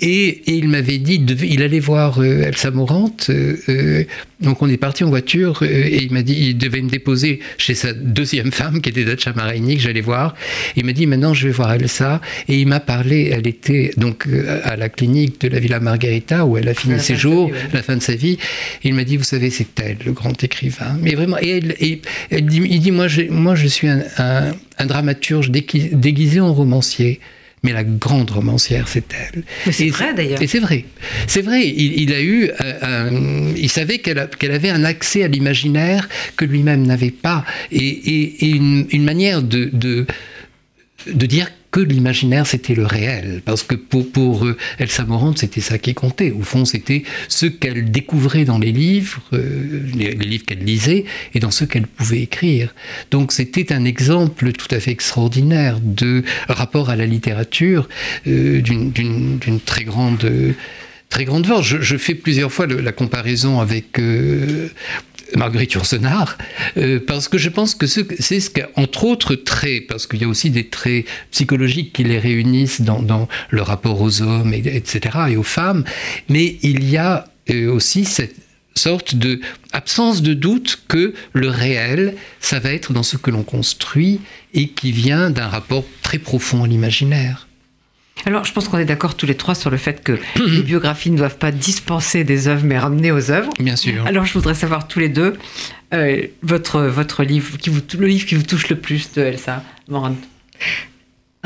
Et, 0.00 0.42
il 0.46 0.68
m'avait 0.68 0.98
dit, 0.98 1.24
il 1.42 1.62
allait 1.62 1.80
voir 1.80 2.20
euh, 2.20 2.42
Elsa 2.42 2.70
Morante, 2.70 3.26
euh, 3.30 3.56
euh, 3.68 4.04
donc 4.40 4.62
on 4.62 4.68
est 4.68 4.76
parti 4.76 5.04
en 5.04 5.08
voiture, 5.08 5.62
et 5.62 6.02
il 6.02 6.12
m'a 6.12 6.22
dit, 6.22 6.34
il 6.50 6.58
devait 6.58 6.80
me 6.80 6.88
déposer 6.88 7.40
chez 7.58 7.74
sa 7.74 7.92
deuxième 7.92 8.52
femme, 8.52 8.80
qui 8.80 8.88
était 8.88 9.04
Dacia 9.04 9.32
Maraini, 9.32 9.76
que 9.76 9.82
j'allais 9.82 10.00
voir. 10.00 10.34
Il 10.76 10.84
m'a 10.84 10.92
dit, 10.92 11.06
maintenant 11.06 11.34
je 11.34 11.46
vais 11.46 11.52
voir 11.52 11.72
Elsa, 11.72 12.20
et 12.48 12.60
il 12.60 12.66
m'a 12.66 12.80
parlé, 12.80 13.30
elle 13.32 13.46
était 13.46 13.92
donc 13.96 14.28
à 14.62 14.76
la 14.76 14.88
clinique 14.88 15.40
de 15.40 15.48
la 15.48 15.58
Villa 15.58 15.80
Margherita, 15.80 16.44
où 16.44 16.56
elle 16.56 16.68
a 16.68 16.74
fini 16.74 17.00
ses 17.00 17.16
jours, 17.16 17.50
la 17.72 17.82
fin 17.82 17.96
de 17.96 18.02
sa 18.02 18.14
vie. 18.14 18.38
il 18.84 18.94
m'a 18.94 19.04
dit, 19.04 19.16
vous 19.16 19.24
savez, 19.24 19.50
c'est 19.50 19.78
elle, 19.80 19.98
le 20.04 20.12
grand 20.12 20.42
écrivain. 20.42 20.96
Mais 21.00 21.14
vraiment, 21.14 21.38
et, 21.40 22.00
elle, 22.30 22.46
dit, 22.46 22.62
il 22.64 22.80
dit, 22.80 22.92
moi 22.92 23.08
je, 23.08 23.22
moi, 23.22 23.56
je 23.56 23.66
suis 23.66 23.88
un, 23.88 24.02
un 24.78 24.86
dramaturge 24.86 25.50
déguisé 25.50 26.40
en 26.40 26.52
romancier 26.54 27.20
mais 27.62 27.72
la 27.72 27.84
grande 27.84 28.30
romancière, 28.30 28.88
c'est 28.88 29.04
elle. 29.12 29.42
C'est 29.72 29.88
vrai 29.88 30.14
d'ailleurs. 30.14 30.40
Et 30.40 30.46
c'est 30.46 30.60
vrai. 30.60 30.84
C'est 31.26 31.42
vrai. 31.42 31.66
Il, 31.66 32.12
a 32.12 32.20
eu, 32.20 32.50
euh, 32.60 33.52
il 33.56 33.70
savait 33.70 33.98
qu'elle 33.98 34.52
avait 34.52 34.70
un 34.70 34.84
accès 34.84 35.24
à 35.24 35.28
l'imaginaire 35.28 36.08
que 36.36 36.44
lui-même 36.44 36.86
n'avait 36.86 37.10
pas, 37.10 37.44
et, 37.72 38.48
une, 38.48 39.04
manière 39.04 39.42
de, 39.42 39.70
de, 39.72 40.06
de 41.06 41.26
dire 41.26 41.50
que 41.70 41.80
l'imaginaire 41.80 42.46
c'était 42.46 42.74
le 42.74 42.86
réel. 42.86 43.42
Parce 43.44 43.62
que 43.62 43.74
pour, 43.74 44.46
euh, 44.46 44.56
Elsa 44.78 45.04
Morante, 45.04 45.38
c'était 45.38 45.60
ça 45.60 45.78
qui 45.78 45.94
comptait. 45.94 46.30
Au 46.30 46.42
fond, 46.42 46.64
c'était 46.64 47.02
ce 47.28 47.46
qu'elle 47.46 47.90
découvrait 47.90 48.44
dans 48.44 48.58
les 48.58 48.72
livres, 48.72 49.20
euh, 49.32 49.82
les, 49.94 50.14
livres 50.14 50.44
qu'elle 50.46 50.64
lisait, 50.64 51.04
et 51.34 51.40
dans 51.40 51.50
ce 51.50 51.64
qu'elle 51.64 51.86
pouvait 51.86 52.20
écrire. 52.20 52.74
Donc 53.10 53.32
c'était 53.32 53.72
un 53.72 53.84
exemple 53.84 54.52
tout 54.52 54.74
à 54.74 54.80
fait 54.80 54.90
extraordinaire 54.90 55.78
de 55.80 56.24
rapport 56.48 56.90
à 56.90 56.96
la 56.96 57.06
littérature 57.06 57.88
euh, 58.26 58.60
d'une 58.60 59.60
très 59.64 59.84
grande 59.84 60.54
très 61.10 61.24
grande 61.24 61.46
force. 61.46 61.66
Je, 61.66 61.96
fais 61.96 62.14
plusieurs 62.14 62.52
fois 62.52 62.66
la 62.66 62.92
comparaison 62.92 63.60
avec 63.60 63.98
Marguerite 65.36 65.72
Yourcenar, 65.72 66.38
euh, 66.76 67.00
parce 67.04 67.28
que 67.28 67.38
je 67.38 67.48
pense 67.48 67.74
que 67.74 67.86
c'est 67.86 68.40
ce 68.40 68.50
qu'entre 68.50 69.04
autres 69.04 69.34
traits, 69.34 69.86
parce 69.86 70.06
qu'il 70.06 70.20
y 70.20 70.24
a 70.24 70.28
aussi 70.28 70.50
des 70.50 70.68
traits 70.68 71.06
psychologiques 71.30 71.92
qui 71.92 72.04
les 72.04 72.18
réunissent 72.18 72.80
dans, 72.80 73.28
le 73.50 73.62
rapport 73.62 74.00
aux 74.00 74.22
hommes, 74.22 74.52
et, 74.54 74.62
etc., 74.66 75.18
et 75.30 75.36
aux 75.36 75.42
femmes, 75.42 75.84
mais 76.28 76.56
il 76.62 76.88
y 76.88 76.96
a 76.96 77.26
euh, 77.50 77.70
aussi 77.70 78.04
cette 78.04 78.36
sorte 78.74 79.16
de 79.16 79.40
absence 79.72 80.22
de 80.22 80.34
doute 80.34 80.82
que 80.88 81.12
le 81.32 81.48
réel, 81.48 82.14
ça 82.40 82.60
va 82.60 82.72
être 82.72 82.92
dans 82.92 83.02
ce 83.02 83.16
que 83.16 83.30
l'on 83.30 83.42
construit 83.42 84.20
et 84.54 84.68
qui 84.68 84.92
vient 84.92 85.30
d'un 85.30 85.48
rapport 85.48 85.84
très 86.02 86.18
profond 86.18 86.64
à 86.64 86.66
l'imaginaire. 86.66 87.47
Alors, 88.26 88.44
je 88.44 88.52
pense 88.52 88.68
qu'on 88.68 88.78
est 88.78 88.84
d'accord 88.84 89.16
tous 89.16 89.26
les 89.26 89.36
trois 89.36 89.54
sur 89.54 89.70
le 89.70 89.76
fait 89.76 90.02
que 90.02 90.18
les 90.36 90.62
biographies 90.64 91.10
ne 91.10 91.16
doivent 91.16 91.38
pas 91.38 91.50
dispenser 91.50 92.24
des 92.24 92.48
œuvres, 92.48 92.64
mais 92.64 92.78
ramener 92.78 93.12
aux 93.12 93.30
œuvres. 93.30 93.50
Bien 93.58 93.76
sûr. 93.76 94.06
Alors, 94.06 94.24
je 94.24 94.32
voudrais 94.34 94.54
savoir 94.54 94.88
tous 94.88 94.98
les 94.98 95.08
deux 95.08 95.34
euh, 95.94 96.26
votre, 96.42 96.82
votre 96.82 97.24
livre, 97.24 97.56
qui 97.56 97.70
vous, 97.70 97.80
le 97.98 98.06
livre 98.06 98.26
qui 98.26 98.34
vous 98.34 98.42
touche 98.42 98.68
le 98.68 98.76
plus 98.76 99.12
de 99.12 99.22
Elsa 99.22 99.62
Morant. 99.88 100.16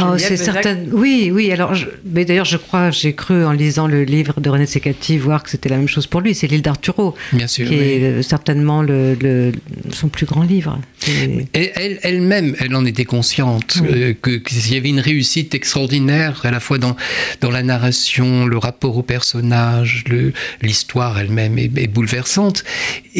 Oh, 0.00 0.16
c'est 0.16 0.38
certain. 0.38 0.78
Oui, 0.90 1.30
oui. 1.32 1.52
Alors, 1.52 1.74
mais 2.04 2.24
d'ailleurs, 2.24 2.46
je 2.46 2.56
crois, 2.56 2.90
j'ai 2.90 3.12
cru 3.12 3.44
en 3.44 3.52
lisant 3.52 3.86
le 3.86 4.04
livre 4.04 4.40
de 4.40 4.48
René 4.48 4.64
Secati 4.64 5.18
voir 5.18 5.42
que 5.42 5.50
c'était 5.50 5.68
la 5.68 5.76
même 5.76 5.88
chose 5.88 6.06
pour 6.06 6.22
lui. 6.22 6.34
C'est 6.34 6.46
l'île 6.46 6.62
d'Arturo, 6.62 7.14
bien 7.32 7.46
sûr, 7.46 7.68
qui 7.68 7.74
est 7.74 8.22
certainement 8.22 8.80
le, 8.80 9.52
son 9.92 10.08
plus 10.08 10.24
grand 10.24 10.44
livre. 10.44 10.80
Et 11.52 11.72
elle, 11.74 11.98
elle-même, 12.02 12.56
elle 12.58 12.74
en 12.74 12.86
était 12.86 13.04
consciente 13.04 13.78
euh, 13.82 14.14
que 14.20 14.30
qu'il 14.30 14.72
y 14.72 14.76
avait 14.76 14.88
une 14.88 15.00
réussite 15.00 15.54
extraordinaire 15.54 16.40
à 16.44 16.50
la 16.50 16.60
fois 16.60 16.78
dans 16.78 16.96
dans 17.40 17.50
la 17.50 17.62
narration, 17.62 18.46
le 18.46 18.56
rapport 18.56 18.96
au 18.96 19.02
personnage, 19.02 20.04
l'histoire 20.62 21.18
elle-même 21.18 21.58
est, 21.58 21.68
bouleversante. 21.88 22.64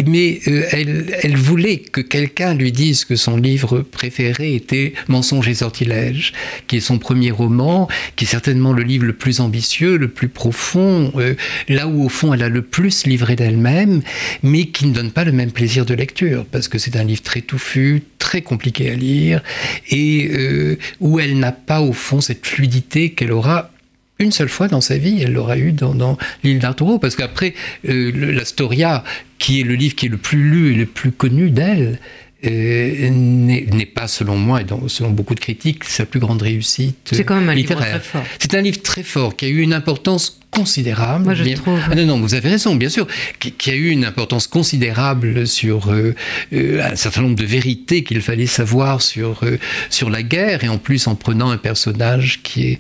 Mais 0.07 0.41
euh, 0.47 0.65
elle, 0.71 1.19
elle 1.23 1.37
voulait 1.37 1.79
que 1.79 2.01
quelqu'un 2.01 2.55
lui 2.55 2.73
dise 2.73 3.05
que 3.05 3.17
son 3.17 3.37
livre 3.37 3.81
préféré 3.81 4.55
était 4.55 4.95
Mensonges 5.09 5.49
et 5.49 5.55
sortilèges 5.55 6.33
qui 6.73 6.79
est 6.79 6.81
son 6.81 6.99
premier 6.99 7.31
roman, 7.31 7.87
qui 8.17 8.25
est 8.25 8.27
certainement 8.27 8.73
le 8.73 8.83
livre 8.83 9.05
le 9.05 9.13
plus 9.13 9.41
ambitieux, 9.41 9.99
le 9.99 10.09
plus 10.09 10.29
profond, 10.29 11.13
euh, 11.17 11.35
là 11.69 11.87
où 11.87 12.03
au 12.03 12.09
fond 12.09 12.33
elle 12.33 12.43
a 12.43 12.49
le 12.49 12.63
plus 12.63 13.05
livré 13.05 13.37
d'elle-même, 13.37 14.01
mais 14.43 14.69
qui 14.69 14.87
ne 14.87 14.95
donne 14.95 15.11
pas 15.11 15.25
le 15.25 15.33
même 15.33 15.53
plaisir 15.53 15.85
de 15.85 15.93
lecture, 15.93 16.47
parce 16.51 16.69
que 16.69 16.79
c'est 16.79 16.97
un 16.97 17.05
livre 17.05 17.21
très 17.21 17.43
touffu, 17.43 18.05
très 18.19 18.41
compliqué 18.41 18.91
à 18.91 18.95
lire, 18.95 19.43
et 19.91 20.31
euh, 20.33 20.79
où 21.01 21.21
elle 21.21 21.39
n'a 21.39 21.53
pas 21.53 21.83
au 21.83 21.93
fond 21.93 22.23
cette 22.23 22.47
fluidité 22.47 23.11
qu'elle 23.11 23.33
aura 23.33 23.71
une 24.19 24.33
seule 24.33 24.49
fois 24.49 24.69
dans 24.69 24.81
sa 24.81 24.97
vie, 24.97 25.21
elle 25.23 25.35
l'aura 25.35 25.59
eu 25.59 25.73
dans, 25.73 26.17
l'île 26.43 26.59
d'Arturo, 26.59 26.99
parce 26.99 27.17
qu'après, 27.17 27.53
euh, 27.87 28.33
la 28.33 28.47
Storia, 28.47 29.05
qui 29.39 29.61
est 29.61 29.65
le 29.65 29.75
livre 29.75 29.95
qui 29.95 30.07
est 30.07 30.09
le 30.09 30.17
plus 30.17 30.43
lu 30.43 30.73
et 30.73 30.77
le 30.77 30.87
plus 30.87 31.13
connu 31.13 31.51
d'elle, 31.51 31.99
euh, 32.45 33.11
n'est 33.11 33.87
pas, 33.87 34.09
selon 34.09 34.37
moi, 34.37 34.61
et 34.63 34.67
selon 34.89 35.11
beaucoup 35.11 35.35
de 35.35 35.41
critiques, 35.41 35.85
sa 35.85 36.07
plus 36.07 36.21
grande 36.21 36.43
réussite 36.43 37.11
C'est 37.13 37.25
quand 37.25 37.37
même 37.37 37.49
un 37.49 37.55
littéraire. 37.55 37.87
livre 37.87 37.99
très 38.01 38.09
fort. 38.09 38.25
C'est 38.39 38.55
un 38.55 38.63
livre 38.63 38.83
très 38.83 39.03
fort 39.03 39.37
qui 39.37 39.45
a 39.45 39.49
eu 39.49 39.61
une 39.61 39.73
importance 39.73 40.41
considérable. 40.51 41.25
Moi, 41.25 41.35
je 41.35 41.55
trouve. 41.55 41.79
Ah 41.91 41.95
non, 41.95 42.05
non, 42.05 42.21
vous 42.21 42.35
avez 42.35 42.51
raison, 42.51 42.75
bien 42.75 42.89
sûr, 42.89 43.07
qui, 43.39 43.71
a 43.71 43.75
eu 43.75 43.89
une 43.89 44.05
importance 44.05 44.47
considérable 44.47 45.47
sur 45.47 45.91
euh, 45.91 46.15
euh, 46.53 46.83
un 46.83 46.97
certain 46.97 47.23
nombre 47.23 47.37
de 47.37 47.45
vérités 47.45 48.05
qu'il 48.05 48.21
fallait 48.21 48.47
savoir 48.47 49.03
sur, 49.03 49.41
sur 49.89 50.11
la 50.11 50.23
guerre, 50.23 50.65
et 50.65 50.69
en 50.69 50.79
plus 50.79 51.07
en 51.07 51.15
prenant 51.15 51.51
un 51.51 51.59
personnage 51.59 52.41
qui 52.43 52.73
est, 52.73 52.79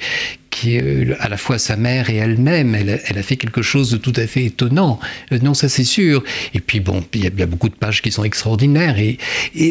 qui 0.53 0.77
est 0.77 1.17
à 1.19 1.29
la 1.29 1.37
fois 1.37 1.59
sa 1.59 1.77
mère 1.77 2.11
et 2.11 2.17
elle-même. 2.17 2.75
Elle, 2.77 3.19
a 3.19 3.23
fait 3.23 3.37
quelque 3.37 3.62
chose 3.62 3.91
de 3.91 3.97
tout 3.97 4.12
à 4.17 4.27
fait 4.27 4.45
étonnant. 4.45 5.01
non, 5.43 5.55
ça 5.55 5.69
c'est 5.69 5.83
sûr. 5.83 6.23
Et 6.55 6.61
puis 6.61 6.79
bon, 6.79 7.03
il 7.15 7.25
y, 7.25 7.43
a, 7.43 7.47
beaucoup 7.47 7.71
de 7.71 7.75
pages 7.75 8.03
qui 8.03 8.12
sont 8.12 8.23
extraordinaires. 8.23 8.97
Et, 8.99 9.19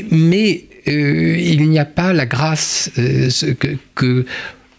mais 0.09 0.65
euh, 0.87 1.37
il 1.39 1.69
n'y 1.69 1.79
a 1.79 1.85
pas 1.85 2.13
la 2.13 2.25
grâce 2.25 2.89
euh, 2.97 3.29
que, 3.59 3.77
que, 3.93 4.25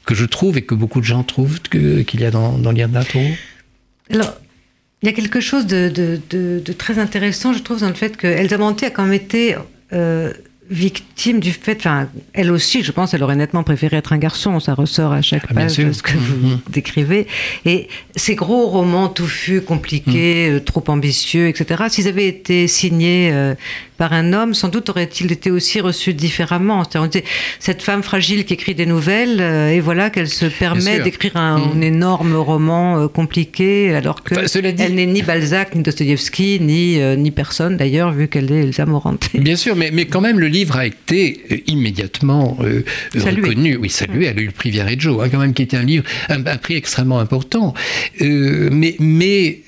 que, 0.04 0.14
je 0.14 0.24
trouve 0.24 0.58
et 0.58 0.62
que 0.62 0.74
beaucoup 0.74 1.00
de 1.00 1.06
gens 1.06 1.22
trouvent 1.22 1.60
qu'il 1.62 2.20
y 2.20 2.24
a 2.24 2.30
dans, 2.32 2.58
dans. 2.58 2.74
Alors, 4.10 4.36
il 5.02 5.06
y 5.06 5.08
a 5.08 5.12
quelque 5.12 5.40
chose 5.40 5.66
de, 5.66 6.20
très 6.76 6.98
intéressant, 6.98 7.52
je 7.52 7.60
trouve, 7.60 7.80
dans 7.80 7.88
le 7.88 7.94
fait 7.94 8.16
que 8.16 8.26
Elsa 8.26 8.56
a 8.56 8.90
quand 8.90 9.04
même 9.04 9.12
été 9.12 9.54
euh, 9.92 10.32
victime 10.72 11.38
du 11.38 11.52
fait, 11.52 11.76
enfin, 11.78 12.08
elle 12.32 12.50
aussi, 12.50 12.82
je 12.82 12.90
pense, 12.92 13.14
elle 13.14 13.22
aurait 13.22 13.36
nettement 13.36 13.62
préféré 13.62 13.98
être 13.98 14.12
un 14.12 14.18
garçon, 14.18 14.58
ça 14.58 14.74
ressort 14.74 15.12
à 15.12 15.22
chaque 15.22 15.44
ah, 15.50 15.54
page 15.54 15.76
de 15.76 15.92
ce 15.92 16.02
que 16.02 16.16
vous 16.16 16.48
mm-hmm. 16.48 16.58
décrivez. 16.70 17.26
Et 17.64 17.88
ces 18.16 18.34
gros 18.34 18.66
romans 18.66 19.08
touffus, 19.08 19.60
compliqués, 19.60 20.50
mm. 20.50 20.60
trop 20.60 20.82
ambitieux, 20.88 21.48
etc., 21.48 21.84
s'ils 21.88 22.08
avaient 22.08 22.28
été 22.28 22.66
signés 22.66 23.54
par 24.02 24.14
un 24.14 24.32
homme, 24.32 24.52
sans 24.52 24.68
doute 24.68 24.88
aurait-il 24.88 25.30
été 25.30 25.52
aussi 25.52 25.80
reçu 25.80 26.12
différemment. 26.12 26.82
cette 27.60 27.82
femme 27.82 28.02
fragile 28.02 28.44
qui 28.44 28.54
écrit 28.54 28.74
des 28.74 28.84
nouvelles, 28.84 29.40
euh, 29.40 29.70
et 29.70 29.78
voilà 29.78 30.10
qu'elle 30.10 30.28
se 30.28 30.46
permet 30.46 30.98
d'écrire 30.98 31.36
un, 31.36 31.72
mm. 31.72 31.82
énorme 31.84 32.34
roman 32.34 32.98
euh, 32.98 33.06
compliqué, 33.06 33.94
alors 33.94 34.24
que 34.24 34.34
elle 34.56 34.94
n'est 34.96 35.06
ni 35.06 35.22
Balzac, 35.22 35.76
ni 35.76 35.84
Dostoevsky, 35.84 36.58
ni, 36.60 37.00
euh, 37.00 37.14
ni 37.14 37.30
personne 37.30 37.76
d'ailleurs, 37.76 38.10
vu 38.10 38.26
qu'elle 38.26 38.50
est 38.50 38.64
Elsa 38.64 38.86
Morante. 38.86 39.28
Bien 39.34 39.54
sûr, 39.54 39.76
mais, 39.76 39.92
mais 39.92 40.06
quand 40.06 40.20
même, 40.20 40.40
le 40.40 40.48
livre 40.48 40.78
a 40.78 40.86
été 40.86 41.62
immédiatement 41.68 42.58
reconnu. 43.14 43.76
Oui, 43.76 43.88
salué. 43.88 44.26
Elle 44.26 44.38
a 44.40 44.42
eu 44.42 44.46
le 44.46 44.50
prix 44.50 44.70
Viareggio, 44.70 45.20
hein, 45.20 45.28
quand 45.30 45.38
même, 45.38 45.54
qui 45.54 45.62
était 45.62 45.76
un 45.76 45.84
livre, 45.84 46.02
un, 46.28 46.42
prix 46.56 46.74
extrêmement 46.74 47.20
important, 47.20 47.72
mais, 48.20 48.96
mais 48.98 49.60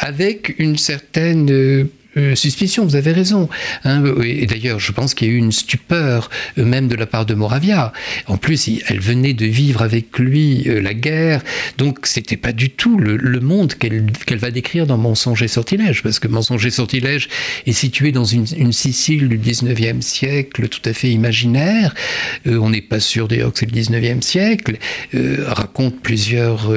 avec 0.00 0.54
une 0.56 0.78
certaine 0.78 1.90
euh, 2.16 2.34
suspicion, 2.34 2.84
vous 2.84 2.96
avez 2.96 3.12
raison. 3.12 3.48
Hein. 3.84 4.04
et 4.22 4.46
d'ailleurs, 4.46 4.78
je 4.78 4.92
pense 4.92 5.14
qu'il 5.14 5.28
y 5.28 5.30
a 5.30 5.34
eu 5.34 5.38
une 5.38 5.52
stupeur, 5.52 6.30
euh, 6.58 6.64
même 6.64 6.88
de 6.88 6.94
la 6.94 7.06
part 7.06 7.26
de 7.26 7.34
Moravia. 7.34 7.92
En 8.26 8.36
plus, 8.36 8.70
elle 8.88 9.00
venait 9.00 9.34
de 9.34 9.46
vivre 9.46 9.82
avec 9.82 10.18
lui 10.18 10.64
euh, 10.68 10.80
la 10.80 10.94
guerre, 10.94 11.42
donc 11.78 12.06
c'était 12.06 12.36
pas 12.36 12.52
du 12.52 12.70
tout 12.70 12.98
le, 12.98 13.40
monde 13.40 13.74
qu'elle 13.74 14.38
va 14.38 14.50
décrire 14.50 14.86
dans 14.86 14.96
Mensonge 14.96 15.42
et 15.42 15.48
Sortilège, 15.48 16.02
parce 16.02 16.18
que 16.18 16.28
Mensonge 16.28 16.64
et 16.64 16.70
Sortilège 16.70 17.28
est 17.66 17.72
situé 17.72 18.12
dans 18.12 18.24
une, 18.24 18.44
Sicile 18.74 19.28
du 19.28 19.38
19e 19.38 20.00
siècle 20.00 20.68
tout 20.68 20.80
à 20.84 20.92
fait 20.92 21.10
imaginaire. 21.10 21.94
on 22.46 22.70
n'est 22.70 22.82
pas 22.82 22.98
sûr 22.98 23.28
d'ailleurs 23.28 23.52
que 23.52 23.58
c'est 23.58 23.70
le 23.70 23.80
19e 23.80 24.20
siècle. 24.20 24.78
raconte 25.46 26.00
plusieurs 26.00 26.72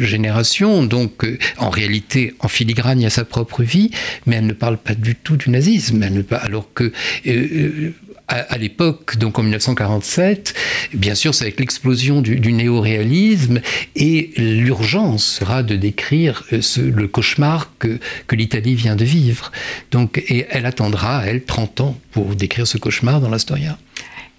générations, 0.00 0.82
donc 0.82 1.26
en 1.58 1.70
réalité, 1.70 2.34
en 2.40 2.48
filigrane, 2.48 3.00
il 3.00 3.04
y 3.04 3.06
a 3.06 3.10
sa 3.10 3.24
propre 3.24 3.62
vie, 3.62 3.90
mais 4.26 4.36
elle 4.36 4.46
ne 4.46 4.52
parle 4.52 4.78
pas 4.84 4.94
du 4.94 5.14
tout 5.14 5.36
du 5.36 5.50
nazisme, 5.50 6.02
alors 6.30 6.72
que 6.74 6.84
euh, 6.84 6.90
euh, 7.26 7.92
à, 8.28 8.56
l'époque, 8.56 9.18
donc 9.18 9.38
en 9.38 9.42
1947, 9.42 10.54
bien 10.94 11.14
sûr, 11.14 11.34
c'est 11.34 11.44
avec 11.44 11.60
l'explosion 11.60 12.22
du, 12.22 12.52
néo-réalisme 12.52 13.60
et 13.94 14.30
l'urgence 14.36 15.24
sera 15.24 15.62
de 15.62 15.76
décrire 15.76 16.44
euh, 16.52 16.60
le 16.78 17.08
cauchemar 17.08 17.70
que, 17.78 17.98
que 18.26 18.36
l'Italie 18.36 18.74
vient 18.74 18.96
de 18.96 19.04
vivre. 19.04 19.52
Donc, 19.90 20.18
et 20.28 20.46
elle 20.50 20.66
attendra, 20.66 21.26
elle, 21.26 21.44
30 21.44 21.80
ans 21.80 21.98
pour 22.12 22.34
décrire 22.34 22.66
ce 22.66 22.78
cauchemar 22.78 23.20
dans 23.20 23.28
l'Astoria. 23.28 23.78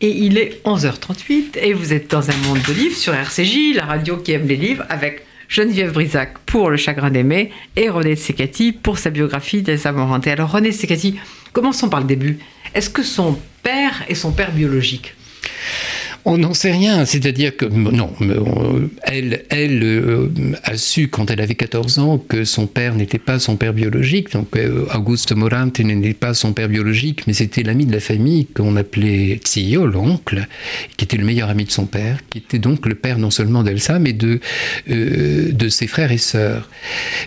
Et 0.02 0.10
il 0.10 0.38
est 0.38 0.62
11h38 0.66 1.60
et 1.62 1.74
vous 1.74 1.94
êtes 1.94 2.10
dans 2.12 2.30
un 2.30 2.38
monde 2.38 2.60
de 2.68 2.74
livres 2.74 2.98
sur 2.98 3.14
RCJ, 3.14 3.76
la 3.76 3.86
radio 3.86 4.18
qui 4.18 4.32
aime 4.32 4.48
les 4.48 4.58
livres, 4.58 4.84
avec 4.90 5.24
Geneviève 5.54 5.94
Brisac 5.94 6.40
pour 6.48 6.72
Le 6.72 6.78
chagrin 6.78 7.12
d'aimer 7.12 7.52
et 7.76 7.88
René 7.88 8.16
Secati 8.16 8.72
pour 8.72 8.98
sa 8.98 9.12
biographie 9.12 9.62
d'Elsa 9.62 9.92
Morante. 9.92 10.26
Alors 10.26 10.50
René 10.50 10.72
Secati, 10.72 11.20
commençons 11.52 11.90
par 11.90 12.00
le 12.00 12.08
début. 12.08 12.40
Est-ce 12.74 12.90
que 12.90 13.04
son 13.04 13.38
père 13.62 14.04
est 14.08 14.16
son 14.16 14.32
père 14.32 14.52
biologique 14.52 15.14
on 16.26 16.38
n'en 16.38 16.54
sait 16.54 16.72
rien, 16.72 17.06
c'est-à-dire 17.06 17.56
que 17.58 17.66
non, 17.66 18.14
elle, 19.04 19.44
elle 19.50 19.84
euh, 19.84 20.30
a 20.64 20.78
su 20.78 21.10
quand 21.10 21.30
elle 21.30 21.42
avait 21.42 21.56
14 21.56 22.00
ans 22.00 22.18
que 22.18 22.46
son 22.46 22.66
père 22.66 22.96
n'était 22.96 23.20
pas 23.20 23.40
son 23.40 23.58
père 23.58 23.74
biologique, 23.74 24.32
donc 24.32 24.56
euh, 24.56 24.86
Morante 25.36 25.80
n'était 25.80 26.14
pas 26.14 26.34
son 26.34 26.54
père 26.54 26.70
biologique, 26.70 27.28
mais 27.28 27.34
c'était 27.34 27.64
l'ami 27.64 27.86
de 27.86 27.92
la 27.92 28.00
famille 28.00 28.46
qu'on 28.46 28.76
appelait 28.78 29.40
Zio, 29.46 29.86
l'oncle, 29.86 30.48
qui 30.96 31.06
était 31.06 31.18
le 31.18 31.26
meilleur 31.26 31.50
ami 31.50 31.66
de 31.66 31.72
son 31.72 31.86
père, 31.86 32.20
qui 32.30 32.38
était 32.38 32.60
donc 32.60 32.86
le 32.86 32.96
père 32.96 33.18
non 33.20 33.30
seulement 33.30 33.64
d'Elsa, 33.64 34.00
mais 34.00 34.14
de, 34.14 34.40
euh, 34.90 35.52
de 35.52 35.70
ses 35.70 35.88
frères 35.88 36.12
et 36.12 36.18
sœurs. 36.18 36.70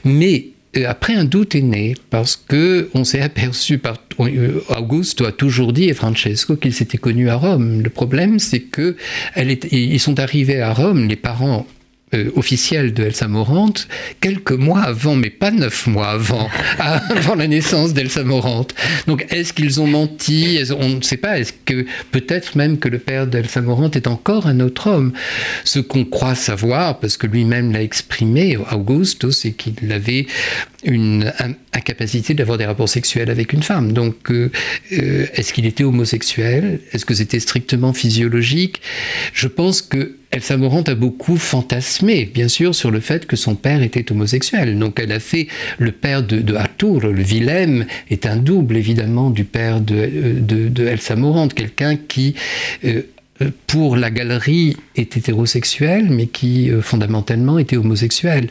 Mais 0.04 0.46
après, 0.84 1.14
un 1.14 1.24
doute 1.24 1.54
est 1.54 1.62
né 1.62 1.94
parce 2.10 2.36
que 2.36 2.88
on 2.94 3.04
s'est 3.04 3.22
aperçu 3.22 3.78
par 3.78 3.96
euh, 4.20 4.60
Augusto 4.68 5.24
a 5.24 5.32
toujours 5.32 5.72
dit 5.72 5.88
et 5.88 5.94
Francesco 5.94 6.56
qu'ils 6.56 6.74
s'étaient 6.74 6.98
connus 6.98 7.30
à 7.30 7.36
Rome. 7.36 7.82
Le 7.82 7.90
problème, 7.90 8.38
c'est 8.38 8.60
que 8.60 8.96
ils 9.36 10.00
sont 10.00 10.18
arrivés 10.20 10.60
à 10.60 10.72
Rome, 10.72 11.08
les 11.08 11.16
parents 11.16 11.66
euh, 12.14 12.30
officielle 12.36 12.94
de 12.94 13.02
Elsa 13.02 13.26
Morante 13.26 13.88
quelques 14.20 14.52
mois 14.52 14.80
avant, 14.80 15.16
mais 15.16 15.30
pas 15.30 15.50
neuf 15.50 15.88
mois 15.88 16.10
avant, 16.10 16.48
avant 16.78 17.34
la 17.34 17.48
naissance 17.48 17.94
d'Elsa 17.94 18.22
Morante. 18.22 18.74
Donc 19.08 19.26
est-ce 19.30 19.52
qu'ils 19.52 19.80
ont 19.80 19.88
menti? 19.88 20.60
On 20.78 20.88
ne 20.88 21.02
sait 21.02 21.16
pas. 21.16 21.40
Est-ce 21.40 21.52
que 21.64 21.84
peut-être 22.12 22.56
même 22.56 22.78
que 22.78 22.88
le 22.88 22.98
père 22.98 23.26
d'Elsa 23.26 23.60
Morante 23.60 23.96
est 23.96 24.06
encore 24.06 24.46
un 24.46 24.60
autre 24.60 24.88
homme? 24.88 25.12
Ce 25.64 25.80
qu'on 25.80 26.04
croit 26.04 26.36
savoir, 26.36 27.00
parce 27.00 27.16
que 27.16 27.26
lui-même 27.26 27.72
l'a 27.72 27.82
exprimé, 27.82 28.56
Augusto, 28.56 29.32
c'est 29.32 29.52
qu'il 29.52 29.90
avait 29.90 30.26
une 30.84 31.32
incapacité 31.72 32.34
d'avoir 32.34 32.58
des 32.58 32.66
rapports 32.66 32.88
sexuels 32.88 33.30
avec 33.30 33.52
une 33.52 33.62
femme. 33.62 33.92
Donc, 33.92 34.30
euh, 34.30 34.50
euh, 34.92 35.26
est-ce 35.34 35.52
qu'il 35.52 35.66
était 35.66 35.84
homosexuel? 35.84 36.80
Est-ce 36.92 37.04
que 37.04 37.14
c'était 37.14 37.40
strictement 37.40 37.92
physiologique? 37.92 38.80
Je 39.32 39.48
pense 39.48 39.82
que 39.82 40.16
Elsa 40.37 40.59
Morante 40.59 40.90
a 40.90 40.94
beaucoup 40.94 41.38
fantasmé, 41.38 42.27
bien 42.27 42.49
sûr, 42.49 42.75
sur 42.75 42.90
le 42.90 43.01
fait 43.01 43.27
que 43.27 43.37
son 43.37 43.55
père 43.55 43.83
était 43.83 44.12
homosexuel. 44.12 44.79
Donc 44.79 45.01
elle 45.01 45.12
a 45.12 45.18
fait 45.18 45.49
le 45.79 45.92
père 45.92 46.22
de, 46.22 46.55
Arthur, 46.55 47.01
le 47.01 47.22
Willem, 47.22 47.87
est 48.11 48.27
un 48.27 48.37
double 48.37 48.77
évidemment 48.77 49.31
du 49.31 49.44
père 49.44 49.81
de, 49.81 50.38
de, 50.38 50.87
Elsa 50.87 51.16
Morante, 51.16 51.55
quelqu'un 51.55 51.96
qui 51.96 52.35
euh, 52.85 53.03
pour 53.66 53.96
la 53.96 54.11
galerie 54.11 54.77
est 54.94 55.16
hétérosexuel, 55.16 56.09
mais 56.11 56.27
qui 56.27 56.70
euh, 56.70 56.83
fondamentalement 56.83 57.59
était 57.59 57.77
homosexuel. 57.77 58.49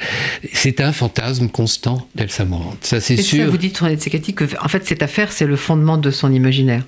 C'est 0.54 0.82
un 0.82 0.92
fantasme 0.92 1.50
constant 1.50 2.08
d'Elsa 2.16 2.46
Morante, 2.46 2.80
ça 2.82 3.00
c'est 3.00 3.18
sûr. 3.18 3.46
Ça 3.46 3.50
vous 3.52 3.58
dites, 3.58 3.78
René 3.78 3.98
que 3.98 4.46
en 4.64 4.68
fait 4.68 4.86
cette 4.86 5.04
affaire 5.04 5.32
c'est 5.32 5.46
le 5.46 5.56
fondement 5.56 5.98
de 5.98 6.10
son 6.10 6.32
imaginaire. 6.32 6.84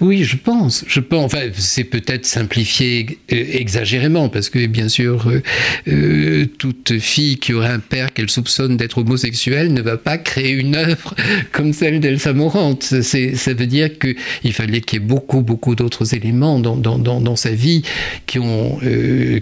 Oui, 0.00 0.24
je 0.24 0.36
pense. 0.36 0.84
Je 0.86 1.00
pense. 1.00 1.24
Enfin, 1.24 1.46
c'est 1.56 1.84
peut-être 1.84 2.26
simplifié 2.26 3.18
euh, 3.32 3.44
exagérément, 3.52 4.28
parce 4.28 4.50
que 4.50 4.66
bien 4.66 4.88
sûr, 4.88 5.28
euh, 5.28 5.42
euh, 5.88 6.46
toute 6.58 6.98
fille 6.98 7.38
qui 7.38 7.52
aurait 7.52 7.68
un 7.68 7.78
père 7.78 8.12
qu'elle 8.12 8.30
soupçonne 8.30 8.76
d'être 8.76 8.98
homosexuel 8.98 9.72
ne 9.72 9.80
va 9.80 9.96
pas 9.96 10.18
créer 10.18 10.52
une 10.52 10.76
œuvre 10.76 11.14
comme 11.52 11.72
celle 11.72 12.00
d'Elsa 12.00 12.32
Morante. 12.32 12.82
Ça 12.82 13.54
veut 13.54 13.66
dire 13.66 13.90
qu'il 13.98 14.52
fallait 14.52 14.80
qu'il 14.80 15.00
y 15.00 15.02
ait 15.02 15.06
beaucoup, 15.06 15.40
beaucoup 15.40 15.74
d'autres 15.74 16.14
éléments 16.14 16.58
dans, 16.58 16.76
dans, 16.76 16.98
dans, 16.98 17.36
sa 17.36 17.50
vie 17.50 17.82
qui 18.26 18.38
ont, 18.38 18.78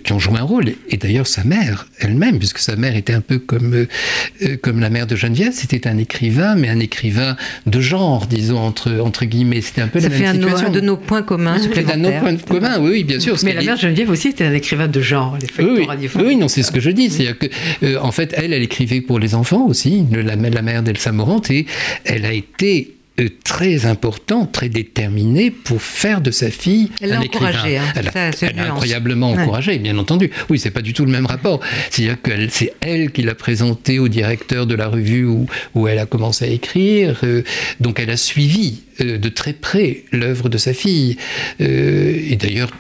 qui 0.05 0.12
ont 0.12 0.19
joué 0.19 0.38
un 0.38 0.45
rôle. 0.45 0.73
Et 0.88 0.97
d'ailleurs, 0.97 1.27
sa 1.27 1.45
mère 1.45 1.87
elle-même, 1.99 2.38
puisque 2.38 2.59
sa 2.59 2.77
mère 2.77 2.97
était 2.97 3.12
un 3.12 3.21
peu 3.21 3.38
comme, 3.38 3.87
comme 4.62 4.81
la 4.81 4.90
mère 4.90 5.07
de 5.07 5.16
Geneviève, 5.16 5.53
c'était 5.53 5.88
un 5.88 5.99
écrivain, 5.99 6.55
mais 6.55 6.69
un 6.69 6.81
écrivain 6.81 7.37
de 7.66 7.81
genre, 7.81 8.27
disons, 8.27 8.59
entre, 8.59 9.01
entre 9.01 9.25
guillemets. 9.25 9.61
C'était 9.61 9.83
un 9.83 9.88
peu 9.88 10.01
la 10.01 10.11
un, 10.26 10.35
de 10.70 10.80
nos 10.80 10.96
points 10.96 11.22
communs. 11.22 11.56
C'est 11.59 11.90
un 11.90 11.96
de 11.96 12.02
nos 12.02 12.11
points 12.11 12.37
communs, 12.37 12.78
oui, 12.80 13.04
bien 13.04 13.20
sûr. 13.20 13.37
Mais 13.42 13.54
la 13.54 13.62
mère 13.62 13.76
Geneviève 13.76 14.11
aussi 14.11 14.28
était 14.28 14.44
un 14.44 14.52
écrivain 14.52 14.88
de 14.88 15.00
genre, 15.00 15.37
oui, 15.59 15.87
oui, 16.16 16.37
non, 16.37 16.48
c'est 16.48 16.62
ce 16.62 16.72
que 16.72 16.80
je 16.80 16.90
dis. 16.90 17.11
C'est-à-dire 17.11 17.38
que, 17.38 17.46
euh, 17.85 17.98
en 18.00 18.12
fait, 18.12 18.35
elle, 18.37 18.52
elle 18.52 18.62
écrivait 18.62 19.00
pour 19.00 19.18
les 19.18 19.35
enfants 19.35 19.66
aussi, 19.66 20.04
la, 20.12 20.37
la 20.37 20.62
mère 20.62 20.83
d'Elsa 20.83 21.12
Morante, 21.12 21.50
et 21.50 21.66
elle 22.04 22.24
a 22.24 22.33
été 22.33 22.94
très 23.29 23.87
important, 23.87 24.46
très 24.46 24.68
déterminé 24.68 25.51
pour 25.51 25.83
faire 25.83 26.20
de 26.20 26.31
sa 26.31 26.51
fille 26.51 26.90
elle 27.00 27.13
un 27.13 27.21
écrivain. 27.21 27.50
Hein, 27.52 27.92
elle 27.96 28.08
a, 28.08 28.67
incroyablement 28.69 29.31
encouragé, 29.33 29.79
bien 29.79 29.98
entendu. 29.98 30.31
Oui, 30.48 30.58
c'est 30.58 30.71
pas 30.71 30.83
du 30.83 30.92
tout 30.92 31.04
le 31.04 31.13
même 31.13 31.27
rapport. 31.27 31.61
C'est-à-dire 31.90 32.21
que 32.21 32.31
c'est 32.48 32.73
elle 32.81 33.11
qui 33.13 33.23
l'a 33.23 33.35
présenté 33.35 33.98
au 33.98 34.08
directeur 34.08 34.67
de 34.67 34.75
la 34.75 34.88
revue 34.88 35.25
où, 35.25 35.46
où 35.75 35.88
elle 35.88 35.98
a 35.98 36.06
commencé 36.06 36.44
à 36.44 36.48
écrire. 36.48 37.21
Euh, 37.25 37.42
donc 37.81 38.00
elle 38.00 38.11
a 38.11 38.17
suivi 38.17 38.83
euh, 39.00 39.19
de 39.19 39.29
très 39.29 39.52
près 39.52 40.04
l'œuvre 40.13 40.48
de 40.48 40.58
sa 40.58 40.73
fille. 40.73 41.17
et 41.58 42.37
d'ailleurs, 42.37 42.71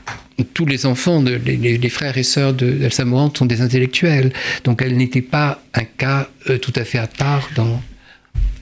tous 0.54 0.64
les 0.64 0.86
enfants, 0.86 1.22
de, 1.22 1.38
les, 1.44 1.88
frères 1.90 2.16
et 2.16 2.22
sœurs 2.22 2.54
d'Elsa 2.54 3.04
Morante 3.04 3.36
sont 3.36 3.46
des 3.46 3.60
intellectuels. 3.60 4.32
Donc 4.64 4.80
elle 4.80 4.96
n'était 4.96 5.22
pas 5.22 5.62
un 5.74 5.84
cas 5.84 6.28
tout 6.62 6.72
à 6.76 6.84
fait 6.84 6.98
à 6.98 7.06
part 7.06 7.50
dans, 7.54 7.82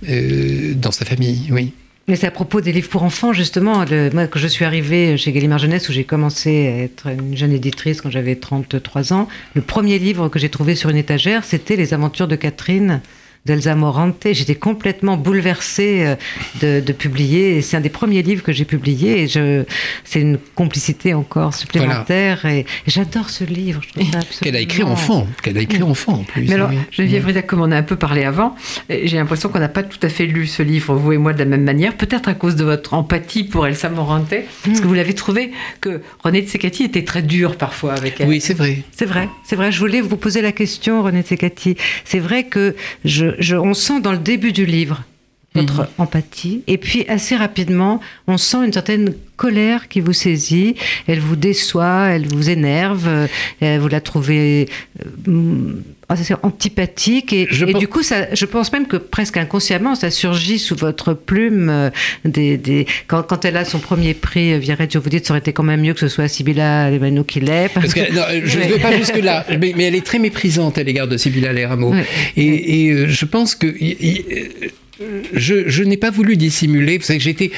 euh, 0.09 0.75
dans 0.75 0.93
sa 0.93 1.05
famille, 1.05 1.49
oui. 1.51 1.73
Mais 2.09 2.17
c'est 2.17 2.27
à 2.27 2.31
propos 2.31 2.63
des 2.63 2.73
livres 2.73 2.89
pour 2.89 3.03
enfants, 3.03 3.35
justement. 3.35 3.85
moi, 4.15 4.27
quand 4.27 4.39
je 4.39 4.47
suis 4.47 4.65
arrivée 4.65 5.19
chez 5.19 5.31
Gallimard 5.31 5.59
Jeunesse, 5.59 5.91
où 5.91 5.93
j'ai 5.93 6.05
commencé 6.05 6.67
à 6.67 6.83
être 6.85 7.09
une 7.09 7.37
jeune 7.37 7.53
éditrice 7.53 8.01
quand 8.01 8.11
j'avais 8.11 8.35
33 8.35 9.13
ans, 9.13 9.29
le 9.55 9.61
premier 9.61 9.99
livre 9.99 10.31
que 10.31 10.39
j'ai 10.39 10.49
trouvé 10.49 10.75
sur 10.75 10.89
une 10.89 10.97
étagère, 10.97 11.45
c'était 11.45 11.77
Les 11.77 11.93
aventures 11.93 12.27
de 12.27 12.37
Catherine 12.37 13.03
d'Elsa 13.47 13.75
Morante. 13.75 14.27
J'étais 14.33 14.55
complètement 14.55 15.17
bouleversée 15.17 16.17
euh, 16.63 16.81
de, 16.81 16.93
publier. 16.93 17.63
C'est 17.63 17.77
un 17.77 17.81
des 17.81 17.89
premiers 17.89 18.23
livres 18.23 18.43
que 18.43 18.53
j'ai 18.53 18.65
publié. 18.65 19.23
Et 19.23 19.29
je, 19.29 19.65
c'est 20.05 20.21
une 20.21 20.39
complicité 20.55 21.15
encore 21.15 21.55
supplémentaire. 21.55 22.45
Et, 22.45 22.67
j'adore 22.87 23.31
ce 23.31 23.45
livre. 23.45 23.81
Qu'elle 24.43 24.57
a 24.57 24.61
écrit 24.61 24.83
enfant. 24.83 25.27
Qu'elle 25.43 25.59
a 25.59 25.63
écrit 25.63 25.83
enfant 25.83 26.15
en 26.15 26.25
plus. 26.25 26.43
Mais 26.43 26.55
alors, 26.55 26.71
Geneviève 26.91 27.27
Rida, 27.27 27.43
comme 27.43 27.61
on 27.61 27.71
a 27.71 27.77
un 27.77 27.83
peu 27.83 27.97
parlé 27.97 28.25
avant, 28.25 28.55
j'ai 28.89 29.17
l'impression 29.17 29.49
qu'on 29.49 29.61
n'a 29.61 29.69
pas 29.69 29.83
tout 29.83 29.99
à 30.03 30.09
fait 30.09 30.27
lu 30.27 30.47
ce 30.47 30.63
livre, 30.63 30.95
vous 30.95 31.13
et 31.13 31.19
moi, 31.19 31.33
de 31.33 31.39
la 31.39 31.45
même 31.45 31.65
manière. 31.65 31.97
Peut-être 31.97 32.29
à 32.29 32.35
cause 32.35 32.57
de 32.57 32.65
votre 32.65 32.95
empathie 32.95 33.45
pour 33.45 33.67
Elsa 33.67 33.89
Morante. 33.89 34.35
Parce 34.65 34.81
que 34.81 34.87
vous 34.87 34.95
l'avez 34.95 35.15
trouvé 35.15 35.53
que 35.81 36.03
René 36.23 36.43
de 36.43 36.49
Secati 36.49 36.85
était 36.85 37.05
très 37.05 37.23
dur 37.23 37.57
parfois 37.57 37.95
avec 37.95 38.21
elle. 38.21 38.29
Oui, 38.29 38.41
c'est 38.41 38.55
vrai. 38.55 38.79
C'est 38.93 39.07
vrai. 39.07 39.29
C'est 39.45 39.57
vrai. 39.57 39.73
Je 39.73 39.79
voulais 39.79 40.01
vous 40.01 40.17
poser 40.17 40.43
la 40.43 40.53
question, 40.53 41.03
René 41.03 41.23
de 41.23 41.27
Secati. 41.27 41.77
C'est 42.05 42.19
vrai 42.19 42.45
que 42.45 42.75
je, 43.05 43.27
on 43.53 43.75
sent 43.75 44.01
dans 44.01 44.13
le 44.13 44.19
début 44.19 44.53
du 44.53 44.67
livre 44.67 45.03
votre 45.55 45.83
mhm. 45.83 45.89
empathie. 45.99 46.63
Et 46.67 46.79
puis 46.79 47.05
assez 47.09 47.37
rapidement, 47.37 48.01
on 48.27 48.37
sent 48.37 48.65
une 48.65 48.73
certaine 48.73 49.15
colère 49.37 49.89
qui 49.89 50.01
vous 50.01 50.13
saisit. 50.13 50.75
Elle 51.07 51.21
vous 51.21 51.37
déçoit, 51.37 52.09
elle 52.11 52.27
vous 52.27 52.51
énerve. 52.51 53.09
Euh, 53.63 53.79
vous 53.81 53.89
la 53.89 54.01
trouvez 54.01 54.69
euh, 55.29 55.73
antipathique. 56.43 57.33
Et, 57.33 57.47
du 57.79 57.89
coup, 57.89 58.03
ça, 58.03 58.35
je 58.35 58.45
pense 58.45 58.73
même 58.73 58.87
que 58.87 58.97
presque 58.97 59.37
inconsciemment, 59.37 59.95
ça 59.95 60.11
surgit 60.11 60.59
sous 60.59 60.75
votre 60.75 61.15
plume. 61.15 61.69
Euh, 61.71 61.91
des, 62.25 62.87
quand, 63.07 63.45
elle 63.45 63.57
a 63.57 63.65
son 63.65 63.79
premier 63.79 64.13
prix, 64.13 64.59
Viareggio, 64.59 65.01
vous 65.01 65.11
dites 65.11 65.27
ça 65.27 65.33
aurait 65.33 65.41
été 65.41 65.53
quand 65.53 65.63
même 65.63 65.81
mieux 65.81 65.95
que 65.95 66.01
ce 66.01 66.09
soit 66.09 66.29
Sibylla 66.29 66.91
Leramo 66.91 67.25
qui 67.25 67.41
l'ait. 67.41 67.71
Parce 67.73 67.95
que, 67.95 68.01
je 68.45 68.59
ne 68.59 68.65
vais 68.65 68.79
pas 68.81 68.97
jusque-là, 68.97 69.47
mais, 69.59 69.73
elle 69.79 69.95
est 69.95 70.05
très 70.05 70.19
méprisante 70.19 70.77
à 70.77 70.83
l'égard 70.83 71.09
de 71.09 71.17
Sibylla 71.17 71.53
Leramo. 71.53 71.95
Et, 72.37 72.89
et 72.89 73.09
je 73.09 73.25
pense 73.25 73.55
que 73.55 73.67
je, 75.33 75.83
n'ai 75.83 75.97
pas 75.97 76.11
voulu 76.11 76.37
dissimuler, 76.37 76.99
vous 76.99 77.05
savez 77.05 77.19
que 77.19 77.25
j'ai 77.25 77.31
été 77.31 77.53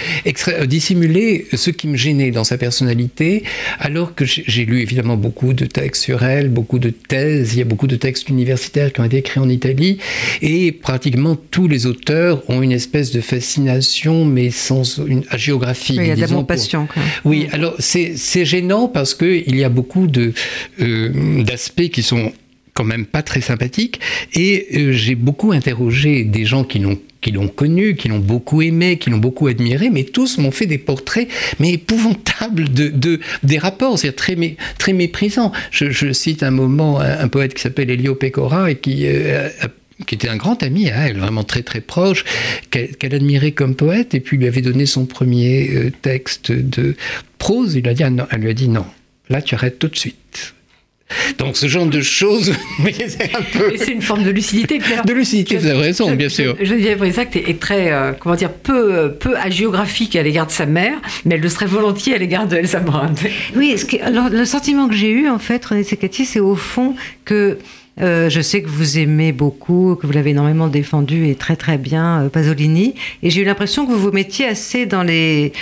euh, 0.49 0.66
dissimuler 0.66 1.47
ce 1.53 1.70
qui 1.70 1.88
me 1.88 1.97
gênait 1.97 2.30
dans 2.30 2.45
sa 2.45 2.59
personnalité, 2.59 3.45
alors 3.78 4.14
que 4.14 4.24
j'ai 4.24 4.64
lu 4.64 4.80
évidemment 4.80 5.16
beaucoup 5.16 5.53
de 5.53 5.64
textes 5.64 6.03
sur 6.03 6.22
elle, 6.22 6.49
beaucoup 6.49 6.78
de 6.78 6.91
thèses, 6.91 7.55
il 7.55 7.59
y 7.59 7.62
a 7.62 7.64
beaucoup 7.64 7.86
de 7.86 7.97
textes 7.97 8.28
universitaires 8.28 8.93
qui 8.93 9.01
ont 9.01 9.05
été 9.05 9.18
écrits 9.18 9.41
en 9.41 9.49
Italie, 9.49 9.99
et 10.43 10.72
pratiquement 10.72 11.36
tous 11.36 11.68
les 11.68 11.86
auteurs 11.86 12.43
ont 12.49 12.62
une 12.62 12.72
espèce 12.72 13.11
de 13.11 13.20
fascination, 13.20 14.24
mais 14.24 14.51
sans 14.51 14.99
une 14.99 15.24
géographie. 15.36 15.97
Oui, 15.99 16.05
il 16.05 16.09
y 16.09 16.22
a 16.22 16.26
de 16.26 16.34
la 16.34 16.43
passion. 16.43 16.88
Oui, 17.24 17.49
alors 17.53 17.74
c'est 17.78 18.45
gênant 18.45 18.88
parce 18.88 19.14
qu'il 19.14 19.57
y 19.57 19.64
a 19.64 19.68
beaucoup 19.68 20.07
euh, 20.80 21.43
d'aspects 21.43 21.88
qui 21.88 22.03
sont 22.03 22.32
quand 22.80 22.86
même 22.86 23.04
pas 23.04 23.20
très 23.20 23.42
sympathiques, 23.42 24.00
et 24.32 24.66
euh, 24.74 24.92
j'ai 24.92 25.14
beaucoup 25.14 25.52
interrogé 25.52 26.24
des 26.24 26.46
gens 26.46 26.64
qui 26.64 26.78
l'ont 26.78 26.98
qui 27.20 27.30
l'ont 27.30 27.48
connu, 27.48 27.94
qui 27.94 28.08
l'ont 28.08 28.18
beaucoup 28.18 28.62
aimé, 28.62 28.96
qui 28.96 29.10
l'ont 29.10 29.18
beaucoup 29.18 29.48
admiré, 29.48 29.90
mais 29.90 30.04
tous 30.04 30.38
m'ont 30.38 30.50
fait 30.50 30.64
des 30.64 30.78
portraits 30.78 31.28
mais 31.58 31.74
épouvantables 31.74 32.72
de, 32.72 32.88
de 32.88 33.20
des 33.42 33.58
rapports, 33.58 33.98
c'est 33.98 34.12
très 34.12 34.34
très 34.78 34.94
méprisants. 34.94 35.52
Je, 35.70 36.10
cite 36.14 36.42
un 36.42 36.50
moment 36.50 37.00
un, 37.00 37.28
poète 37.28 37.52
qui 37.52 37.60
s'appelle 37.60 37.90
Elio 37.90 38.14
Pecora 38.14 38.70
et 38.70 38.76
qui 38.76 39.02
euh, 39.04 39.50
qui 40.06 40.14
était 40.14 40.30
un 40.30 40.38
grand 40.38 40.62
ami 40.62 40.88
vraiment 41.14 41.44
très 41.44 41.62
très 41.62 41.82
proche, 41.82 42.24
qu'elle 42.70 43.14
admirait 43.14 43.52
comme 43.52 43.74
poète, 43.74 44.14
et 44.14 44.20
puis 44.20 44.38
lui 44.38 44.46
avait 44.46 44.62
donné 44.62 44.86
son 44.86 45.04
premier 45.04 45.68
euh, 45.74 45.92
texte 46.00 46.50
de 46.50 46.96
prose. 47.36 47.74
Il 47.74 47.86
a 47.86 47.92
dit, 47.92 48.04
ah 48.04 48.26
elle 48.30 48.40
lui 48.40 48.48
a 48.48 48.54
dit 48.54 48.70
non, 48.70 48.86
là 49.28 49.42
tu 49.42 49.54
arrêtes 49.54 49.78
tout 49.78 49.88
de 49.88 49.98
suite. 49.98 50.54
Donc 51.38 51.56
ce 51.56 51.66
genre 51.66 51.86
de 51.86 52.00
choses, 52.00 52.52
c'est 52.84 53.34
un 53.34 53.42
peu... 53.52 53.72
C'est 53.76 53.92
une 53.92 54.02
forme 54.02 54.22
de 54.24 54.30
lucidité. 54.30 54.80
De 55.04 55.12
lucidité, 55.12 55.56
vous 55.56 55.66
avez 55.66 55.80
raison, 55.80 56.12
bien 56.14 56.28
sûr. 56.28 56.56
Je, 56.61 56.64
je 56.64 56.74
dirais 56.74 57.12
ça 57.12 57.24
que 57.24 57.38
est 57.38 57.58
très, 57.58 57.92
euh, 57.92 58.12
comment 58.18 58.34
dire, 58.34 58.52
peu, 58.52 59.12
peu 59.18 59.36
agéographique 59.36 60.16
à 60.16 60.22
l'égard 60.22 60.46
de 60.46 60.52
sa 60.52 60.66
mère, 60.66 60.94
mais 61.24 61.34
elle 61.34 61.40
le 61.40 61.48
serait 61.48 61.66
volontiers 61.66 62.14
à 62.14 62.18
l'égard 62.18 62.46
de 62.46 62.56
Elsa 62.56 62.80
Morante. 62.80 63.20
Oui, 63.56 63.76
ce 63.76 63.86
alors, 64.02 64.28
le 64.28 64.44
sentiment 64.44 64.88
que 64.88 64.94
j'ai 64.94 65.11
eu, 65.11 65.28
en 65.28 65.38
fait, 65.38 65.64
René 65.64 65.84
Secati, 65.84 66.24
c'est 66.24 66.40
au 66.40 66.54
fond 66.54 66.94
que 67.24 67.58
euh, 68.01 68.30
je 68.30 68.40
sais 68.40 68.62
que 68.62 68.68
vous 68.68 68.98
aimez 68.98 69.32
beaucoup, 69.32 69.96
que 70.01 70.07
vous 70.07 70.12
l'avez 70.12 70.30
énormément 70.30 70.68
défendu 70.68 71.28
et 71.28 71.34
très 71.34 71.57
très 71.57 71.78
bien, 71.78 72.22
euh, 72.22 72.28
Pasolini. 72.28 72.94
Et 73.22 73.30
j'ai 73.30 73.42
eu 73.42 73.44
l'impression 73.44 73.86
que 73.86 73.92
vous 73.92 73.98
vous 73.98 74.12
mettiez 74.12 74.46
assez 74.46 74.86
dans 74.86 75.03
les, 75.03 75.53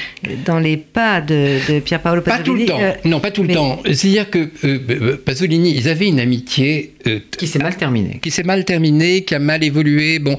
dans 0.44 0.58
les 0.58 0.76
pas 0.76 1.20
de, 1.20 1.58
de 1.72 1.80
Pier 1.80 1.98
Paolo 1.98 2.22
Pasolini. 2.22 2.38
Pas 2.38 2.44
tout 2.44 2.54
le 2.54 2.66
temps. 2.66 2.80
Euh, 2.80 3.08
non, 3.08 3.20
pas 3.20 3.30
tout 3.30 3.42
le 3.42 3.54
temps. 3.54 3.80
C'est-à-dire 3.84 4.30
que 4.30 5.14
Pasolini, 5.16 5.74
ils 5.76 5.88
avaient 5.88 6.08
une 6.08 6.20
amitié. 6.20 6.94
qui 7.36 7.46
s'est 7.46 7.58
mal 7.58 7.76
terminée. 7.76 8.18
Qui 8.22 8.30
s'est 8.30 8.42
mal 8.42 8.64
terminée, 8.64 9.24
qui 9.24 9.34
a 9.34 9.38
mal 9.38 9.64
évolué. 9.64 10.18
Bon, 10.18 10.36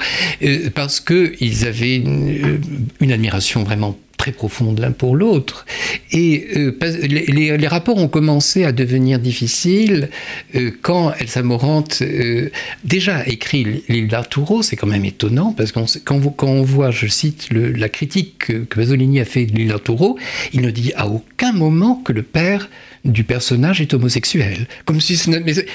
parce 0.76 1.00
qu'ils 1.00 1.68
avaient 1.68 1.97
une 1.97 3.12
admiration 3.12 3.64
vraiment 3.64 3.97
très 4.20 4.32
profonde 4.34 4.80
l'un 4.80 4.91
pour 4.91 5.15
l'autre. 5.15 5.65
Et 6.11 6.45
euh, 6.57 6.78
les, 7.07 7.67
rapports 7.67 7.97
ont 7.97 8.09
commencé 8.09 8.65
à 8.65 8.72
devenir 8.72 9.17
difficiles 9.17 10.09
euh, 10.55 10.72
quand 10.82 11.13
Elsa 11.20 11.41
Morante 11.41 11.99
euh, 12.01 12.49
déjà 12.84 13.26
écrit 13.26 13.84
l'île 13.88 14.09
d'Arturo, 14.09 14.61
c'est 14.61 14.76
quand 14.76 14.88
même 14.88 15.05
étonnant, 15.05 15.53
parce 15.53 15.72
que 15.72 15.80
quand, 16.03 16.22
quand, 16.36 16.47
on 16.47 16.63
voit, 16.63 16.91
je 16.91 17.07
cite 17.07 17.47
la 17.51 17.89
critique 17.89 18.39
que, 18.39 18.53
que 18.65 19.20
a 19.20 19.26
fait 19.26 19.45
de 19.45 19.55
l'île 19.55 19.70
d'Arturo, 19.70 20.20
il 20.51 20.61
ne 20.61 20.70
dit 20.70 20.91
à 20.95 21.07
aucun 21.07 21.53
moment 21.53 21.95
que 21.95 22.11
le 22.11 22.24
père 22.24 22.70
du 23.06 23.24
personnage 23.24 23.82
est 23.82 23.93
homosexuel. 23.93 24.68
Comme 24.86 25.02
si 25.02 25.14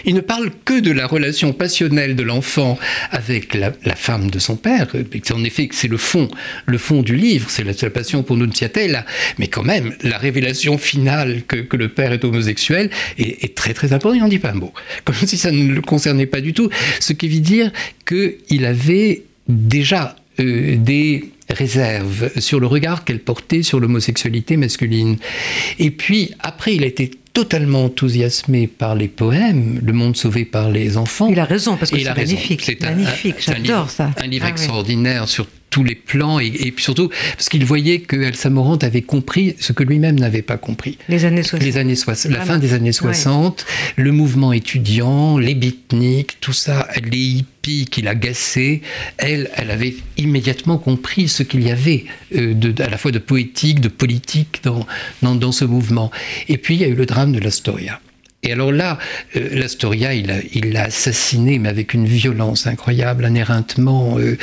il 0.05 0.15
ne 0.15 0.21
parle 0.21 0.51
que 0.65 0.81
de 0.81 0.91
la 0.91 1.07
relation 1.07 1.53
passionnelle 1.53 2.17
de 2.17 2.23
l'enfant 2.23 2.79
avec 3.11 3.55
la, 3.55 3.73
femme 3.95 4.31
de 4.31 4.39
son 4.39 4.57
père. 4.57 4.89
En 5.33 5.45
effet, 5.45 5.69
c'est 5.73 5.89
le 5.89 5.97
fond, 5.97 6.29
le 6.67 6.79
fond 6.79 7.03
du 7.03 7.17
livre, 7.17 7.49
c'est 7.51 7.65
la, 7.65 7.91
passion 7.91 8.23
pour 8.23 8.37
Nunziatella. 8.37 9.05
Mais 9.39 9.49
quand 9.49 9.63
même, 9.63 9.95
la 10.03 10.19
révélation 10.19 10.79
finale 10.79 11.43
que, 11.47 11.77
le 11.77 11.89
père 11.89 12.13
est 12.13 12.25
homosexuel 12.25 12.91
est, 13.19 13.55
très 13.55 13.75
très 13.75 13.93
importante. 13.93 14.17
Il 14.17 14.23
n'en 14.23 14.29
dit 14.29 14.39
pas 14.39 14.51
un 14.51 14.55
mot. 14.55 14.73
Comme 15.05 15.15
si 15.15 15.37
ça 15.37 15.51
ne 15.51 15.73
le 15.73 15.81
concernait 15.81 16.27
pas 16.27 16.41
du 16.41 16.53
tout. 16.53 16.71
Ce 17.01 17.13
qui 17.13 17.29
veut 17.29 17.41
dire 17.41 17.73
qu'il 18.07 18.65
avait 18.65 19.23
déjà 19.49 20.17
euh, 20.41 20.77
des 20.77 21.31
réserve 21.51 22.31
sur 22.41 22.59
le 22.59 22.67
regard 22.67 23.05
qu'elle 23.05 23.21
portait 23.21 23.63
sur 23.63 23.79
l'homosexualité 23.79 24.57
masculine. 24.57 25.19
Et 25.79 25.91
puis, 25.91 26.33
après, 26.41 26.75
il 26.75 26.83
a 26.83 26.87
été 26.87 27.11
totalement 27.33 27.85
enthousiasmé 27.85 28.67
par 28.67 28.95
les 28.95 29.09
poèmes, 29.09 29.81
Le 29.85 29.93
monde 29.93 30.17
sauvé 30.17 30.45
par 30.45 30.71
les 30.71 30.97
enfants. 30.97 31.29
Il 31.29 31.41
a 31.41 31.45
raison, 31.45 31.77
parce 31.77 31.91
que 31.91 31.99
c'est 31.99 32.15
magnifique. 32.15 32.63
C'est 32.65 32.81
magnifique, 32.81 33.37
j'adore 33.41 33.91
ça. 33.91 34.11
Un 34.17 34.27
livre 34.27 34.47
ah 34.47 34.51
extraordinaire 34.51 35.29
sur 35.29 35.47
tous 35.75 35.83
les 35.83 35.97
plans 35.97 36.39
et, 36.39 36.53
puis 36.71 36.85
surtout 36.85 37.09
parce 37.37 37.49
qu'il 37.49 37.65
voyait 37.65 37.99
que 37.99 38.15
Elsa 38.15 38.49
Morante 38.49 38.85
avait 38.85 39.03
compris 39.03 39.57
ce 39.59 39.73
que 39.73 39.83
lui-même 39.83 40.21
n'avait 40.21 40.41
pas 40.41 40.57
compris. 40.57 40.99
Les 41.09 41.25
années 41.25 41.43
60. 41.43 41.65
Les 41.65 41.79
années 41.79 41.97
60 41.97 42.31
la 42.31 42.43
fin 42.43 42.59
des 42.59 42.75
années 42.75 42.93
60, 42.93 43.67
le 43.97 44.13
mouvement 44.13 44.53
étudiant, 44.53 45.37
les 45.37 45.57
beatniks, 45.57 46.39
tout 46.41 46.53
ça, 46.53 46.87
les 47.11 47.19
hippies 47.19 47.87
qui 47.87 48.03
l'agaçaient, 48.03 48.83
elle, 49.19 49.51
elle 49.57 49.73
avait 49.73 49.97
immédiatement 50.17 50.79
compris 50.79 51.27
ce 51.27 51.43
qu'il 51.43 51.67
y 51.67 51.73
avait 51.73 52.05
euh, 52.37 52.55
de, 52.55 52.81
à 52.81 52.89
la 52.89 52.97
fois 52.97 53.11
de 53.11 53.19
poétique, 53.19 53.81
de 53.81 53.89
politique 53.89 54.61
dans, 54.63 54.87
dans, 55.23 55.35
dans 55.35 55.51
ce 55.51 55.65
mouvement. 55.65 56.13
Et 56.47 56.57
puis 56.57 56.77
il 56.77 56.83
y 56.83 56.85
a 56.85 56.89
eu 56.89 56.95
le 56.95 57.07
drame 57.07 57.33
de 57.33 57.41
l'Astoria. 57.41 58.01
Et 58.45 58.53
alors 58.53 58.71
là, 58.71 59.01
euh, 59.35 59.49
l'Astoria, 59.51 60.15
il 60.15 60.73
l'a 60.73 60.85
assassiné, 60.85 61.59
mais 61.59 61.69
avec 61.69 61.95
une 61.95 62.07
violence 62.07 62.69
incroyable, 62.69 63.25
un 63.25 63.35
éreintement 63.35 64.21
euh, 64.21 64.39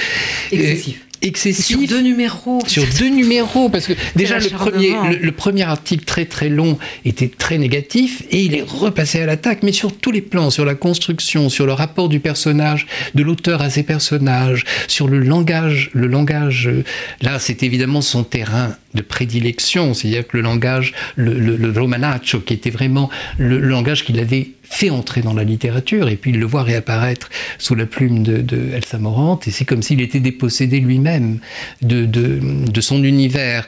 excessif 0.51 1.05
excessif. 1.21 1.77
Sur 1.77 1.87
deux 1.87 2.01
numéros. 2.01 2.61
Sur 2.67 2.83
deux 2.99 3.09
numéros, 3.09 3.69
parce 3.69 3.87
que 3.87 3.93
déjà 4.15 4.39
le 4.39 4.49
premier, 4.49 4.93
le, 5.19 5.31
premier 5.31 5.63
article 5.63 6.05
très 6.05 6.25
très 6.25 6.49
long 6.49 6.77
était 7.05 7.27
très 7.27 7.57
négatif 7.57 8.23
et 8.31 8.43
il 8.43 8.55
est 8.55 8.63
repassé 8.63 9.21
à 9.21 9.25
l'attaque, 9.25 9.63
mais 9.63 9.71
sur 9.71 9.95
tous 9.95 10.11
les 10.11 10.21
plans, 10.21 10.49
sur 10.49 10.65
la 10.65 10.75
construction, 10.75 11.49
sur 11.49 11.65
le 11.65 11.73
rapport 11.73 12.09
du 12.09 12.19
personnage, 12.19 12.87
de 13.15 13.23
l'auteur 13.23 13.61
à 13.61 13.69
ses 13.69 13.83
personnages, 13.83 14.65
sur 14.87 15.07
le 15.07 15.19
langage, 15.19 15.91
le 15.93 16.07
langage. 16.07 16.67
Euh, 16.67 16.83
là, 17.21 17.39
c'est 17.39 17.63
évidemment 17.63 18.01
son 18.01 18.23
terrain 18.23 18.75
de 18.93 19.01
prédilection, 19.01 19.93
c'est-à-dire 19.93 20.27
que 20.27 20.37
le 20.37 20.43
langage, 20.43 20.93
le, 21.15 21.33
le, 21.33 21.79
romanaccio, 21.79 22.39
qui 22.39 22.53
était 22.53 22.69
vraiment 22.69 23.09
le, 23.37 23.59
langage 23.59 24.03
qu'il 24.03 24.19
avait 24.19 24.49
fait 24.71 24.89
entrer 24.89 25.21
dans 25.21 25.33
la 25.33 25.43
littérature, 25.43 26.09
et 26.09 26.15
puis 26.15 26.31
il 26.31 26.39
le 26.39 26.45
voit 26.45 26.63
réapparaître 26.63 27.29
sous 27.57 27.75
la 27.75 27.85
plume 27.85 28.23
de, 28.23 28.73
Elsa 28.73 28.97
Morante, 28.97 29.47
et 29.47 29.51
c'est 29.51 29.65
comme 29.65 29.83
s'il 29.83 30.01
était 30.01 30.21
dépossédé 30.21 30.79
lui-même 30.79 31.39
de, 31.81 32.05
de, 32.05 32.81
son 32.81 33.03
univers. 33.03 33.67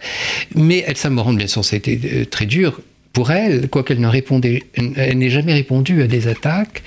Mais 0.55 0.83
Elsa 0.87 1.09
Morante, 1.09 1.37
bien 1.37 1.47
sûr, 1.47 1.63
ça 1.63 1.75
a 1.75 1.77
été 1.77 1.99
euh, 2.05 2.25
très 2.25 2.45
dur, 2.45 2.79
pour 3.11 3.29
elle, 3.31 3.69
quoiqu'elle 3.69 3.99
ne 3.99 4.07
répondait, 4.07 4.63
elle 4.75 5.19
n'ait 5.19 5.29
jamais 5.29 5.53
répondu 5.53 6.01
à 6.01 6.07
des 6.07 6.27
attaques. 6.27 6.81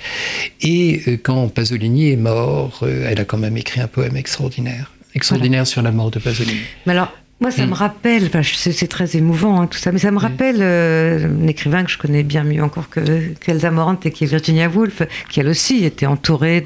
Et 0.61 1.01
euh, 1.07 1.17
quand 1.21 1.47
Pasolini 1.47 2.11
est 2.11 2.17
mort, 2.17 2.81
euh, 2.83 3.07
elle 3.09 3.21
a 3.21 3.23
quand 3.23 3.37
même 3.37 3.55
écrit 3.55 3.79
un 3.79 3.87
poème 3.87 4.17
extraordinaire, 4.17 4.91
extraordinaire 5.15 5.65
sur 5.65 5.81
la 5.81 5.91
mort 5.91 6.11
de 6.11 6.19
Pasolini. 6.19 6.59
Mais 6.85 6.91
alors, 6.91 7.13
moi, 7.39 7.51
ça 7.51 7.65
hmm. 7.65 7.69
me 7.69 7.75
rappelle, 7.75 8.31
c'est 8.43 8.87
très 8.87 9.15
émouvant 9.15 9.61
hein, 9.61 9.67
tout 9.67 9.77
ça, 9.77 9.91
mais 9.91 9.99
ça 9.99 10.09
me 10.09 10.17
rappelle 10.17 10.57
euh, 10.59 11.27
un 11.27 11.47
écrivain 11.47 11.83
que 11.83 11.91
je 11.91 11.99
connais 11.99 12.23
bien 12.23 12.43
mieux 12.43 12.63
encore 12.63 12.89
que 12.89 12.99
qu'Elsa 13.35 13.69
Morante, 13.69 14.07
et 14.07 14.11
qui 14.11 14.23
est 14.23 14.27
Virginia 14.27 14.67
Woolf, 14.67 15.03
qui 15.29 15.39
elle 15.39 15.49
aussi 15.49 15.85
était 15.85 16.07
entourée 16.07 16.63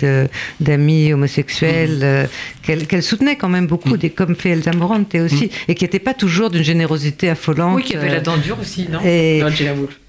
d'amis 0.61 1.11
homosexuels, 1.11 1.97
hmm. 1.97 2.03
euh, 2.03 2.25
qu'elle 2.63 3.03
soutenait 3.03 3.35
quand 3.35 3.49
même 3.49 3.67
beaucoup, 3.67 3.95
hmm. 3.95 3.97
des, 3.97 4.09
comme 4.11 4.35
fait 4.35 4.51
Elsa 4.51 4.71
Morante 4.71 5.13
aussi, 5.15 5.51
et 5.67 5.75
qui 5.75 5.83
n'était 5.83 5.99
pas 5.99 6.13
toujours 6.13 6.49
d'une 6.49 6.63
générosité 6.63 7.29
affolante. 7.29 7.75
Oui, 7.75 7.83
qui 7.83 7.97
avait 7.97 8.09
la 8.09 8.21
dent 8.21 8.37
dure 8.37 8.57
aussi, 8.59 8.87
non 8.89 8.99
Virginia 8.99 9.73
Woolf. 9.73 9.99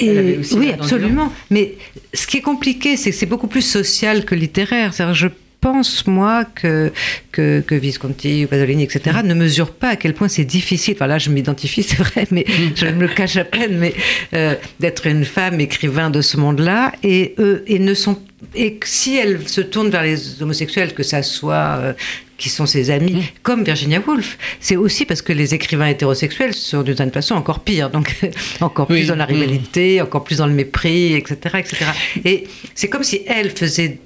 Et, 0.00 0.40
oui, 0.54 0.72
absolument. 0.72 1.32
Mais 1.50 1.76
ce 2.12 2.26
qui 2.26 2.38
est 2.38 2.42
compliqué, 2.42 2.96
c'est 2.96 3.10
que 3.10 3.16
c'est 3.16 3.26
beaucoup 3.26 3.46
plus 3.46 3.62
social 3.62 4.24
que 4.24 4.34
littéraire. 4.34 4.90
Je 5.12 5.28
pense, 5.64 6.06
moi, 6.06 6.44
que, 6.44 6.92
que, 7.32 7.62
que 7.66 7.74
Visconti 7.74 8.44
ou 8.44 8.48
Pasolini, 8.48 8.82
etc., 8.82 9.20
ne 9.24 9.32
mesurent 9.32 9.72
pas 9.72 9.88
à 9.88 9.96
quel 9.96 10.12
point 10.12 10.28
c'est 10.28 10.44
difficile. 10.44 10.92
Enfin, 10.94 11.06
là, 11.06 11.16
je 11.16 11.30
m'identifie, 11.30 11.82
c'est 11.88 11.96
vrai, 11.96 12.26
mais 12.30 12.44
je 12.76 12.84
me 12.84 13.00
le 13.00 13.08
cache 13.08 13.38
à 13.38 13.44
peine, 13.44 13.78
mais 13.78 13.94
euh, 14.34 14.56
d'être 14.78 15.06
une 15.06 15.24
femme 15.24 15.60
écrivain 15.60 16.10
de 16.10 16.20
ce 16.20 16.36
monde-là. 16.36 16.92
Et 17.02 17.34
eux, 17.38 17.64
et 17.66 17.78
ne 17.78 17.94
sont. 17.94 18.18
Et 18.54 18.78
si 18.84 19.16
elle 19.16 19.48
se 19.48 19.62
tourne 19.62 19.88
vers 19.88 20.02
les 20.02 20.42
homosexuels, 20.42 20.92
que 20.92 21.02
ça 21.02 21.22
soit. 21.22 21.78
Euh, 21.80 21.92
qui 22.36 22.48
sont 22.48 22.66
ses 22.66 22.90
amis, 22.90 23.22
comme 23.44 23.62
Virginia 23.62 24.02
Woolf. 24.04 24.36
C'est 24.58 24.74
aussi 24.74 25.04
parce 25.06 25.22
que 25.22 25.32
les 25.32 25.54
écrivains 25.54 25.86
hétérosexuels 25.86 26.52
sont 26.52 26.82
d'une 26.82 26.96
certaine 26.96 27.12
façon 27.12 27.36
encore 27.36 27.60
pires, 27.60 27.90
donc 27.90 28.12
encore 28.60 28.88
plus 28.88 29.06
dans 29.06 29.14
la 29.14 29.24
rivalité, 29.24 30.02
encore 30.02 30.24
plus 30.24 30.38
dans 30.38 30.48
le 30.48 30.52
mépris, 30.52 31.14
etc. 31.14 31.58
etc. 31.60 31.86
Et 32.24 32.48
c'est 32.74 32.88
comme 32.88 33.04
si 33.04 33.22
elle 33.28 33.50
faisait 33.50 34.00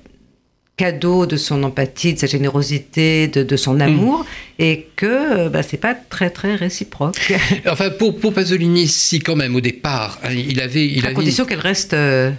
cadeau 0.78 1.26
de 1.26 1.36
son 1.36 1.62
empathie, 1.64 2.14
de 2.14 2.18
sa 2.18 2.26
générosité, 2.26 3.26
de, 3.26 3.56
son 3.56 3.80
amour, 3.80 4.24
et 4.58 4.86
que 4.96 5.06
euh, 5.06 5.48
bah, 5.50 5.62
c'est 5.62 5.76
pas 5.76 5.94
très 5.94 6.30
très 6.30 6.54
réciproque. 6.54 7.32
enfin, 7.66 7.90
pour, 7.90 8.16
pour 8.16 8.32
Pasolini, 8.32 8.86
si 8.86 9.18
quand 9.18 9.36
même 9.36 9.56
au 9.56 9.60
départ, 9.60 10.18
hein, 10.24 10.30
il 10.32 10.60
avait, 10.60 10.86
il 10.86 11.04
à 11.04 11.12
condition 11.12 11.44
qu'elle 11.44 11.58
reste 11.58 11.92
euh, 11.92 12.30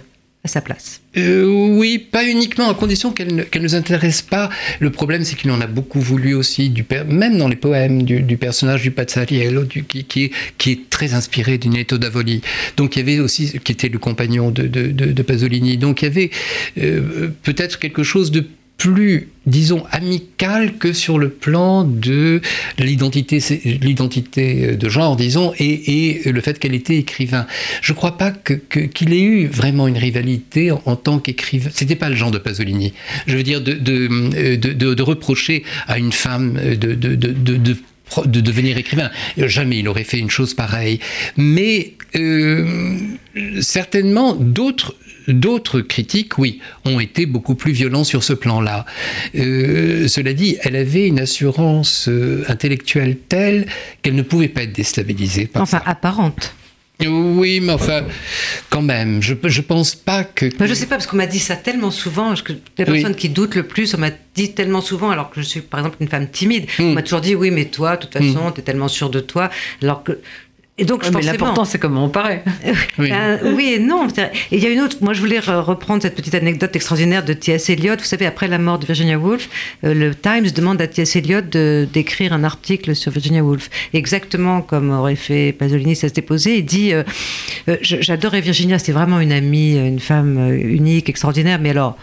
à 0.42 0.48
sa 0.48 0.62
place. 0.62 1.02
Euh, 1.18 1.44
oui, 1.44 1.98
pas 1.98 2.24
uniquement, 2.24 2.70
à 2.70 2.74
condition 2.74 3.12
qu'elle 3.12 3.34
ne, 3.34 3.44
nous 3.60 3.74
intéresse 3.74 4.22
pas. 4.22 4.48
Le 4.78 4.90
problème, 4.90 5.22
c'est 5.22 5.36
qu'il 5.36 5.50
en 5.50 5.60
a 5.60 5.66
beaucoup 5.66 6.00
voulu 6.00 6.34
aussi, 6.34 6.70
du 6.70 6.86
même 7.06 7.36
dans 7.36 7.48
les 7.48 7.56
poèmes, 7.56 8.04
du, 8.04 8.36
personnage 8.38 8.82
du 8.82 8.90
Pazzariello, 8.90 9.64
du, 9.64 9.84
qui, 9.84 10.04
qui, 10.04 10.24
est, 10.24 10.32
qui, 10.56 10.72
est, 10.72 10.90
très 10.90 11.12
inspiré 11.12 11.58
du 11.58 11.68
Netto 11.68 11.98
d'Avoli. 11.98 12.40
Donc 12.76 12.96
il 12.96 13.00
y 13.00 13.02
avait 13.02 13.20
aussi, 13.20 13.58
qui 13.62 13.72
était 13.72 13.88
le 13.88 13.98
compagnon 13.98 14.50
de, 14.50 14.66
de, 14.66 14.90
de 14.90 15.22
Pasolini. 15.22 15.76
Donc 15.76 16.00
il 16.00 16.04
y 16.06 16.08
avait 16.08 16.30
euh, 16.78 17.28
peut-être 17.42 17.78
quelque 17.78 18.02
chose 18.02 18.30
de 18.30 18.46
plus, 18.80 19.28
disons, 19.44 19.84
amical 19.90 20.78
que 20.78 20.94
sur 20.94 21.18
le 21.18 21.28
plan 21.28 21.84
de 21.84 22.40
l'identité, 22.78 23.38
l'identité 23.82 24.74
de 24.74 24.88
genre, 24.88 25.16
disons, 25.16 25.52
et, 25.58 26.22
le 26.24 26.40
fait 26.40 26.58
qu'elle 26.58 26.74
était 26.74 26.96
écrivain. 26.96 27.46
Je 27.82 27.92
ne 27.92 27.96
crois 27.96 28.16
pas 28.16 28.32
qu'il 28.32 29.12
ait 29.12 29.20
eu 29.20 29.46
vraiment 29.48 29.86
une 29.86 29.98
rivalité 29.98 30.70
en, 30.70 30.96
tant 30.96 31.18
qu'écrivain. 31.18 31.68
C'était 31.74 31.94
pas 31.94 32.08
le 32.08 32.16
genre 32.16 32.30
de 32.30 32.38
Pasolini. 32.38 32.94
Je 33.26 33.36
veux 33.36 33.42
dire, 33.42 33.60
de, 33.60 33.76
de 33.76 35.02
reprocher 35.02 35.62
à 35.86 35.98
une 35.98 36.12
femme 36.12 36.54
de, 36.54 36.94
de 36.94 38.40
devenir 38.40 38.78
écrivain. 38.78 39.10
Jamais 39.36 39.80
il 39.80 39.88
aurait 39.88 40.04
fait 40.04 40.18
une 40.18 40.30
chose 40.30 40.54
pareille. 40.54 41.00
Mais 41.36 41.92
euh, 42.16 42.96
certainement 43.60 44.34
d'autres 44.34 44.94
D'autres 45.28 45.80
critiques, 45.80 46.38
oui, 46.38 46.60
ont 46.84 47.00
été 47.00 47.26
beaucoup 47.26 47.54
plus 47.54 47.72
violents 47.72 48.04
sur 48.04 48.22
ce 48.22 48.32
plan-là. 48.32 48.86
Euh, 49.34 50.08
cela 50.08 50.32
dit, 50.32 50.56
elle 50.62 50.76
avait 50.76 51.06
une 51.06 51.20
assurance 51.20 52.08
euh, 52.08 52.44
intellectuelle 52.48 53.16
telle 53.28 53.66
qu'elle 54.02 54.14
ne 54.14 54.22
pouvait 54.22 54.48
pas 54.48 54.62
être 54.62 54.72
déstabilisée 54.72 55.46
par 55.46 55.62
enfin, 55.62 55.82
apparente. 55.84 56.54
Oui, 57.08 57.60
mais 57.60 57.72
enfin, 57.72 58.02
quand 58.68 58.82
même, 58.82 59.22
je 59.22 59.32
ne 59.32 59.60
pense 59.62 59.94
pas 59.94 60.24
que... 60.24 60.50
Je 60.50 60.66
je 60.66 60.74
sais 60.74 60.86
pas, 60.86 60.96
parce 60.96 61.06
qu'on 61.06 61.16
m'a 61.16 61.26
dit 61.26 61.38
ça 61.38 61.56
tellement 61.56 61.90
souvent, 61.90 62.34
que 62.34 62.52
les 62.78 62.84
personnes 62.84 63.14
qui 63.14 63.28
doutent 63.28 63.54
le 63.54 63.62
plus, 63.62 63.94
on 63.94 63.98
m'a 63.98 64.10
dit 64.34 64.52
tellement 64.52 64.80
souvent, 64.80 65.10
alors 65.10 65.30
que 65.30 65.40
je 65.40 65.46
suis 65.46 65.60
par 65.60 65.80
exemple 65.80 65.96
une 66.00 66.08
femme 66.08 66.28
timide, 66.28 66.66
on 66.78 66.82
hmm. 66.82 66.94
m'a 66.94 67.02
toujours 67.02 67.20
dit, 67.20 67.34
oui, 67.34 67.50
mais 67.50 67.66
toi, 67.66 67.96
de 67.96 68.02
toute 68.02 68.12
façon, 68.12 68.48
hmm. 68.48 68.52
tu 68.54 68.60
es 68.60 68.64
tellement 68.64 68.88
sûre 68.88 69.10
de 69.10 69.20
toi, 69.20 69.50
alors 69.82 70.02
que 70.02 70.20
et 70.80 70.86
donc, 70.86 71.04
je 71.04 71.10
mais 71.10 71.20
l'important, 71.20 71.66
c'est 71.66 71.78
comment 71.78 72.06
on 72.06 72.08
paraît. 72.08 72.42
oui. 72.98 73.10
Euh, 73.12 73.54
oui. 73.54 73.74
et 73.74 73.78
non. 73.78 74.08
Et 74.08 74.30
il 74.50 74.62
y 74.62 74.66
a 74.66 74.70
une 74.70 74.80
autre. 74.80 74.96
Moi, 75.02 75.12
je 75.12 75.20
voulais 75.20 75.38
reprendre 75.38 76.00
cette 76.00 76.14
petite 76.14 76.34
anecdote 76.34 76.74
extraordinaire 76.74 77.22
de 77.22 77.34
T.S. 77.34 77.68
Eliot. 77.68 77.96
Vous 77.98 78.04
savez, 78.04 78.24
après 78.24 78.48
la 78.48 78.56
mort 78.56 78.78
de 78.78 78.86
Virginia 78.86 79.18
Woolf, 79.18 79.50
euh, 79.84 79.92
le 79.92 80.14
Times 80.14 80.50
demande 80.50 80.80
à 80.80 80.86
T.S. 80.86 81.16
Eliot 81.16 81.42
d'écrire 81.92 82.32
un 82.32 82.44
article 82.44 82.96
sur 82.96 83.12
Virginia 83.12 83.44
Woolf. 83.44 83.68
Exactement 83.92 84.62
comme 84.62 84.90
aurait 84.90 85.16
fait 85.16 85.52
Pasolini, 85.52 85.94
ça 85.94 86.08
s'était 86.08 86.22
posé. 86.22 86.56
Il 86.56 86.64
dit 86.64 86.94
euh, 86.94 87.02
J'adorais 87.82 88.40
Virginia, 88.40 88.78
c'était 88.78 88.92
vraiment 88.92 89.20
une 89.20 89.32
amie, 89.32 89.76
une 89.76 90.00
femme 90.00 90.50
unique, 90.54 91.10
extraordinaire, 91.10 91.58
mais 91.60 91.70
alors 91.70 91.98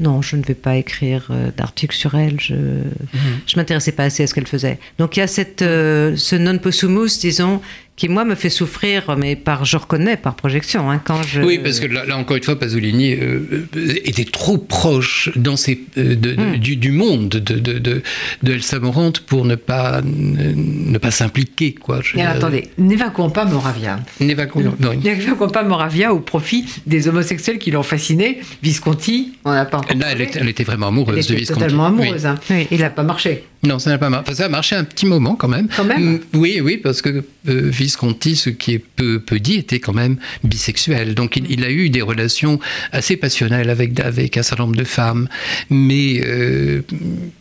non, 0.00 0.22
je 0.22 0.36
ne 0.36 0.42
vais 0.42 0.54
pas 0.54 0.76
écrire 0.76 1.28
euh, 1.30 1.50
d'article 1.56 1.94
sur 1.94 2.14
elle. 2.14 2.40
Je 2.40 2.54
ne 2.54 2.58
mhm. 2.58 3.40
m'intéressais 3.56 3.92
pas 3.92 4.04
assez 4.04 4.22
à 4.22 4.26
ce 4.26 4.34
qu'elle 4.34 4.46
faisait. 4.46 4.78
Donc 4.98 5.16
il 5.16 5.20
y 5.20 5.22
a 5.22 5.26
cette, 5.26 5.62
euh, 5.62 6.16
ce 6.16 6.36
non 6.36 6.58
possumus, 6.58 7.18
disons, 7.20 7.60
qui 8.00 8.08
moi 8.08 8.24
me 8.24 8.34
fait 8.34 8.48
souffrir, 8.48 9.14
mais 9.18 9.36
par, 9.36 9.66
je 9.66 9.76
reconnais 9.76 10.16
par 10.16 10.34
projection. 10.34 10.90
Hein, 10.90 11.02
quand 11.04 11.22
je... 11.22 11.42
Oui, 11.42 11.58
parce 11.62 11.80
que 11.80 11.86
là, 11.86 12.16
encore 12.16 12.34
une 12.38 12.42
fois, 12.42 12.58
Pasolini 12.58 13.12
euh, 13.12 13.66
était 14.06 14.24
trop 14.24 14.56
proche 14.56 15.28
dans 15.36 15.56
ses, 15.56 15.84
euh, 15.98 16.14
hmm. 16.14 16.56
du, 16.56 16.92
monde 16.92 17.28
de, 17.28 17.58
de, 17.58 17.78
de, 17.78 18.02
Elsa 18.42 18.78
Morante 18.78 19.20
pour 19.20 19.44
ne 19.44 19.54
pas, 19.54 20.00
ne, 20.02 20.96
pas 20.96 21.10
s'impliquer. 21.10 21.74
Quoi. 21.74 22.00
Je, 22.02 22.18
attendez, 22.20 22.70
n'évacuons 22.78 23.28
pas 23.28 23.44
Moravia. 23.44 24.00
N'évacuons 24.18 24.70
pas 25.52 25.62
Moravia 25.62 26.14
au 26.14 26.20
profit 26.20 26.64
des 26.86 27.06
homosexuels 27.06 27.58
qui 27.58 27.70
l'ont 27.70 27.82
fasciné. 27.82 28.40
Visconti, 28.62 29.34
on 29.44 29.52
n'a 29.52 29.66
pas 29.66 29.76
encore. 29.76 29.94
Là, 29.94 30.12
elle, 30.12 30.26
elle, 30.34 30.48
était 30.48 30.64
vraiment 30.64 30.88
amoureuse 30.88 31.26
de 31.26 31.34
Visconti. 31.34 31.60
totalement 31.60 31.84
amoureuse. 31.84 32.24
Hein. 32.24 32.36
Il 32.70 32.80
n'a 32.80 32.88
pas 32.88 33.02
marché. 33.02 33.44
Non, 33.62 33.78
ça 33.78 33.90
n'a 33.90 33.98
pas 33.98 34.08
marché. 34.08 34.34
ça 34.34 34.46
a 34.46 34.48
marché 34.48 34.74
un 34.74 34.84
petit 34.84 35.04
moment 35.04 35.34
quand 35.34 35.48
même. 35.48 35.68
Quand 35.76 35.84
même 35.84 36.14
mm, 36.14 36.20
Oui, 36.34 36.60
oui, 36.62 36.78
parce 36.78 37.02
que 37.02 37.10
euh, 37.10 37.22
Visconti, 37.46 37.89
ce 37.90 38.50
qui 38.50 38.72
est 38.72 38.78
peu, 38.78 39.20
peu 39.20 39.40
dit, 39.40 39.54
était 39.54 39.80
quand 39.80 39.92
même 39.92 40.16
bisexuel. 40.44 41.14
Donc 41.14 41.36
il, 41.36 41.64
a 41.64 41.70
eu 41.70 41.90
des 41.90 42.02
relations 42.02 42.58
assez 42.92 43.16
passionnelles 43.16 43.70
avec, 43.70 43.98
avec 44.00 44.36
un 44.36 44.42
certain 44.42 44.64
nombre 44.64 44.76
de 44.76 44.84
femmes. 44.84 45.28
Mais 45.68 46.20
euh, 46.24 46.82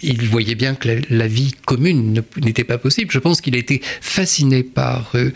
il 0.01 0.27
voyait 0.27 0.55
bien 0.55 0.75
que 0.75 1.01
la, 1.09 1.27
vie 1.27 1.53
commune 1.65 2.23
n'était 2.41 2.63
pas 2.63 2.77
possible. 2.77 3.11
Je 3.11 3.19
pense 3.19 3.41
qu'il 3.41 3.55
a 3.55 3.59
été 3.59 3.81
fasciné 4.01 4.63
par 4.63 5.11
euh, 5.15 5.31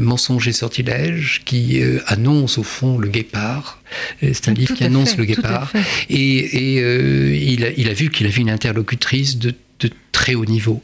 Mensonge 0.00 0.48
et 0.48 0.52
sortilège, 0.52 1.42
qui 1.44 1.80
annonce 2.06 2.58
au 2.58 2.62
fond 2.62 2.98
le 2.98 3.08
guépard. 3.08 3.82
C'est 4.20 4.48
un 4.48 4.54
livre 4.54 4.74
qui 4.74 4.84
annonce 4.84 5.16
le 5.16 5.24
guépard. 5.24 5.72
Et, 6.08 6.38
et 6.38 7.52
il, 7.52 7.64
a, 7.64 7.70
il 7.76 7.88
a 7.88 7.92
vu 7.92 8.10
qu'il 8.10 8.26
avait 8.26 8.40
une 8.40 8.50
interlocutrice 8.50 9.38
de 9.38 9.54
très 10.26 10.34
haut 10.34 10.44
niveau. 10.44 10.82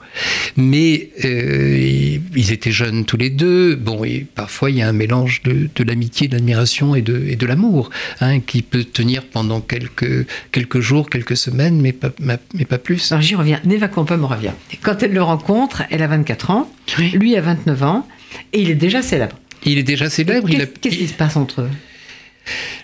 Mais 0.56 1.10
euh, 1.24 2.16
ils 2.36 2.52
étaient 2.52 2.70
jeunes 2.70 3.04
tous 3.04 3.16
les 3.16 3.28
deux. 3.28 3.74
Bon, 3.74 4.04
et 4.04 4.24
parfois 4.36 4.70
il 4.70 4.76
y 4.76 4.82
a 4.82 4.88
un 4.88 4.92
mélange 4.92 5.42
de, 5.42 5.68
l'amitié, 5.82 6.28
de 6.28 6.34
l'admiration 6.34 6.94
et 6.94 7.02
de, 7.02 7.24
et 7.26 7.34
de 7.34 7.44
l'amour, 7.44 7.90
hein, 8.20 8.38
qui 8.38 8.62
peut 8.62 8.84
tenir 8.84 9.24
pendant 9.24 9.60
quelques, 9.60 10.28
quelques 10.52 10.78
jours, 10.78 11.10
quelques 11.10 11.36
semaines, 11.36 11.80
mais 11.80 11.92
pas, 11.92 12.10
mais 12.20 12.64
pas 12.64 12.78
plus. 12.78 13.10
Alors 13.10 13.22
j'y 13.22 13.34
reviens, 13.34 13.58
n'évacuons 13.64 14.04
pas 14.04 14.16
Moravia. 14.16 14.54
Quand 14.80 15.02
elle 15.02 15.12
le 15.12 15.22
rencontre, 15.24 15.82
elle 15.90 16.02
a 16.02 16.06
24 16.06 16.50
ans, 16.50 16.70
lui 17.12 17.34
a 17.34 17.40
29 17.40 17.82
ans, 17.82 18.06
et 18.52 18.62
il 18.62 18.70
est 18.70 18.76
déjà 18.76 19.02
célèbre. 19.02 19.36
Il 19.64 19.76
est 19.76 19.82
déjà 19.82 20.08
célèbre. 20.08 20.48
Qu'est-ce 20.80 20.96
qui 20.96 21.08
se 21.08 21.14
passe 21.14 21.36
entre 21.36 21.62
eux? 21.62 21.70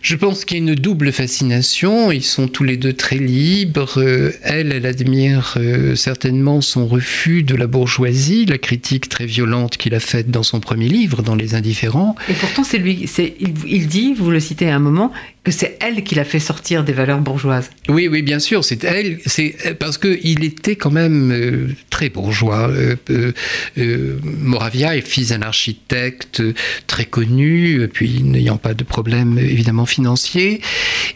Je 0.03 0.17
pense 0.17 0.45
qu'il 0.45 0.59
y 0.59 0.61
a 0.61 0.63
une 0.63 0.75
double 0.75 1.13
fascination. 1.13 2.13
Ils 2.13 2.23
sont 2.23 2.49
tous 2.49 2.65
les 2.65 2.77
deux 2.77 2.93
très 2.93 3.19
libres. 3.19 3.99
Euh, 3.99 4.33
elle, 4.43 4.73
elle 4.73 4.87
admire 4.87 5.55
euh, 5.57 5.97
certainement 5.97 6.61
son 6.61 6.87
refus 6.87 7.43
de 7.43 7.55
la 7.55 7.67
bourgeoisie, 7.67 8.47
la 8.47 8.59
critique 8.59 9.09
très 9.09 9.27
violente 9.27 9.77
qu'il 9.77 9.95
a 9.95 10.01
faite 10.01 10.31
dans 10.31 10.43
son 10.43 10.61
premier 10.61 10.89
livre, 10.89 11.23
dans 11.23 11.35
Les 11.35 11.55
Indifférents. 11.55 12.15
Et 12.29 12.35
pourtant, 12.35 12.65
c'est 12.65 12.79
lui. 12.79 13.09
Il, 13.67 13.87
dit, 13.87 14.15
vous 14.15 14.31
le 14.31 14.41
citez 14.41 14.71
à 14.71 14.77
un 14.77 14.81
moment, 14.81 15.13
c'est 15.51 15.79
elle 15.81 16.03
qui 16.05 16.15
l'a 16.15 16.25
fait 16.25 16.41
sortir 16.41 16.85
des 16.85 16.93
valeurs 16.93 17.21
bourgeoises. 17.21 17.71
Oui, 17.89 18.09
oui, 18.09 18.23
bien 18.23 18.39
sûr. 18.39 18.65
C'est 18.65 18.85
elle. 18.85 19.19
C'est 19.27 19.55
parce 19.79 19.99
que 19.99 20.19
il 20.23 20.45
était 20.45 20.77
quand 20.77 20.91
même 20.91 21.33
euh, 21.33 21.69
très 21.91 22.09
bourgeois. 22.09 22.71
Moravia 24.25 24.97
est 24.97 25.07
fils 25.07 25.29
d'un 25.29 25.43
architecte 25.43 26.43
très 26.87 27.05
connu, 27.05 27.89
puis 27.93 28.23
n'ayant 28.23 28.57
pas 28.57 28.75
de 28.75 28.85
problème 28.85 29.39
évidemment 29.39 29.87
financier 29.87 30.61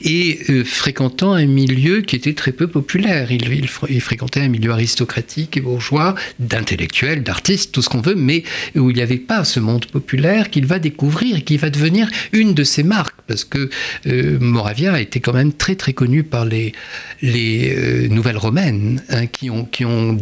et 0.02 0.38
euh, 0.50 0.64
fréquentant 0.64 1.32
un 1.32 1.46
milieu 1.46 2.00
qui 2.02 2.16
était 2.16 2.34
très 2.34 2.52
peu 2.52 2.66
populaire. 2.66 3.30
Il, 3.30 3.68
il, 3.88 4.00
fréquentait 4.00 4.40
un 4.40 4.48
milieu 4.48 4.72
aristocratique 4.72 5.56
et 5.56 5.60
bourgeois, 5.60 6.14
d'intellectuels, 6.38 7.22
d'artistes, 7.22 7.72
tout 7.72 7.82
ce 7.82 7.88
qu'on 7.88 8.00
veut, 8.00 8.14
mais 8.14 8.42
où 8.74 8.90
il 8.90 8.96
n'y 8.96 9.02
avait 9.02 9.16
pas 9.16 9.44
ce 9.44 9.60
monde 9.60 9.86
populaire 9.86 10.50
qu'il 10.50 10.66
va 10.66 10.78
découvrir 10.78 11.36
et 11.36 11.42
qui 11.42 11.56
va 11.56 11.70
devenir 11.70 12.08
une 12.32 12.54
de 12.54 12.64
ses 12.64 12.82
marques, 12.82 13.20
parce 13.26 13.44
que 13.44 13.70
euh, 14.22 14.38
Moravia 14.40 15.00
été 15.00 15.20
quand 15.20 15.32
même 15.32 15.52
très 15.52 15.74
très 15.74 15.92
connu 15.92 16.22
par 16.22 16.44
les, 16.44 16.72
euh, 17.22 18.08
nouvelles 18.08 18.36
romaines 18.36 19.02
hein, 19.10 19.26
qui, 19.26 19.50
ont, 19.50 19.64
qui, 19.64 19.84
ont 19.84 20.16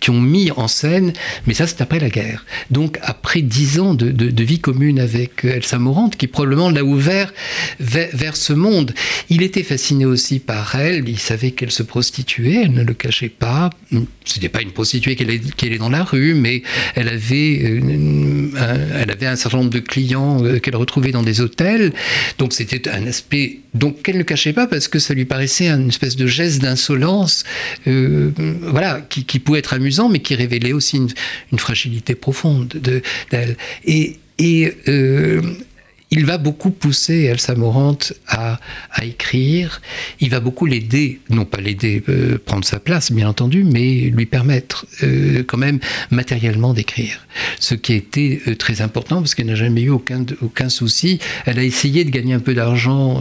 qui 0.00 0.10
ont 0.10 0.20
mis 0.20 0.50
en 0.52 0.68
scène, 0.68 1.12
mais 1.46 1.54
ça 1.54 1.66
c'est 1.66 1.80
après 1.80 2.00
la 2.00 2.08
guerre. 2.08 2.44
Donc 2.70 2.98
après 3.02 3.42
dix 3.42 3.80
ans 3.80 3.94
de, 3.94 4.42
vie 4.46 4.60
commune 4.60 5.00
avec 5.00 5.44
Elsa 5.44 5.78
Morante, 5.78 6.16
qui 6.16 6.28
probablement 6.28 6.70
l'a 6.70 6.84
ouvert 6.84 7.32
vers, 7.80 8.36
ce 8.36 8.52
monde. 8.52 8.92
Il 9.28 9.42
était 9.42 9.62
fasciné 9.62 10.04
aussi 10.04 10.38
par 10.38 10.74
elle, 10.74 11.08
il 11.08 11.18
savait 11.18 11.50
qu'elle 11.50 11.70
se 11.70 11.82
prostituait, 11.82 12.62
elle 12.64 12.72
ne 12.72 12.84
le 12.84 12.94
cachait 12.94 13.28
pas. 13.28 13.70
Ce 14.24 14.34
n'était 14.34 14.48
pas 14.48 14.62
une 14.62 14.72
prostituée 14.72 15.16
qu'elle 15.16 15.30
est, 15.30 15.78
dans 15.78 15.88
la 15.88 16.04
rue, 16.04 16.34
mais 16.34 16.62
elle 16.94 17.08
avait, 17.08 17.60
euh, 17.64 18.50
un, 18.56 19.00
elle 19.00 19.10
avait 19.10 19.26
un 19.26 19.36
certain 19.36 19.58
nombre 19.58 19.70
de 19.70 19.80
clients 19.80 20.44
euh, 20.44 20.58
qu'elle 20.58 20.76
retrouvait 20.76 21.12
dans 21.12 21.22
des 21.22 21.40
hôtels. 21.40 21.92
Donc 22.38 22.52
c'était 22.52 22.88
un 22.88 23.06
aspect 23.06 23.35
donc 23.74 24.02
qu'elle 24.02 24.18
ne 24.18 24.22
cachait 24.22 24.52
pas 24.52 24.66
parce 24.66 24.88
que 24.88 24.98
ça 24.98 25.14
lui 25.14 25.24
paraissait 25.24 25.68
une 25.68 25.88
espèce 25.88 26.16
de 26.16 26.26
geste 26.26 26.62
d'insolence, 26.62 27.44
euh, 27.86 28.30
voilà, 28.62 29.00
qui, 29.08 29.38
pouvait 29.38 29.58
être 29.58 29.74
amusant, 29.74 30.08
mais 30.08 30.20
qui 30.20 30.34
révélait 30.34 30.72
aussi 30.72 30.96
une, 30.96 31.58
fragilité 31.58 32.14
profonde 32.14 32.68
d'elle. 33.30 33.56
Et, 33.84 34.18
et 34.38 34.74
il 36.10 36.24
va 36.24 36.38
beaucoup 36.38 36.70
pousser 36.70 37.24
Elsa 37.24 37.54
Morante 37.54 38.12
à, 38.28 38.58
écrire. 39.02 39.80
Il 40.20 40.30
va 40.30 40.40
beaucoup 40.40 40.66
l'aider, 40.66 41.20
non 41.30 41.44
pas 41.44 41.60
l'aider 41.60 42.02
euh, 42.08 42.38
prendre 42.44 42.64
sa 42.64 42.78
place, 42.78 43.10
bien 43.10 43.28
entendu, 43.28 43.64
mais 43.64 44.10
lui 44.10 44.26
permettre 44.26 44.86
euh, 45.02 45.42
quand 45.46 45.58
même 45.58 45.80
matériellement 46.10 46.74
d'écrire. 46.74 47.26
Ce 47.58 47.74
qui 47.74 47.92
a 47.92 47.96
été 47.96 48.40
euh, 48.46 48.54
très 48.54 48.82
important 48.82 49.16
parce 49.16 49.34
qu'elle 49.34 49.46
n'a 49.46 49.56
jamais 49.56 49.82
eu 49.82 49.90
aucun, 49.90 50.24
aucun 50.42 50.68
souci. 50.68 51.18
Elle 51.44 51.58
a 51.58 51.64
essayé 51.64 52.04
de 52.04 52.10
gagner 52.10 52.34
un 52.34 52.40
peu 52.40 52.54
d'argent 52.54 53.20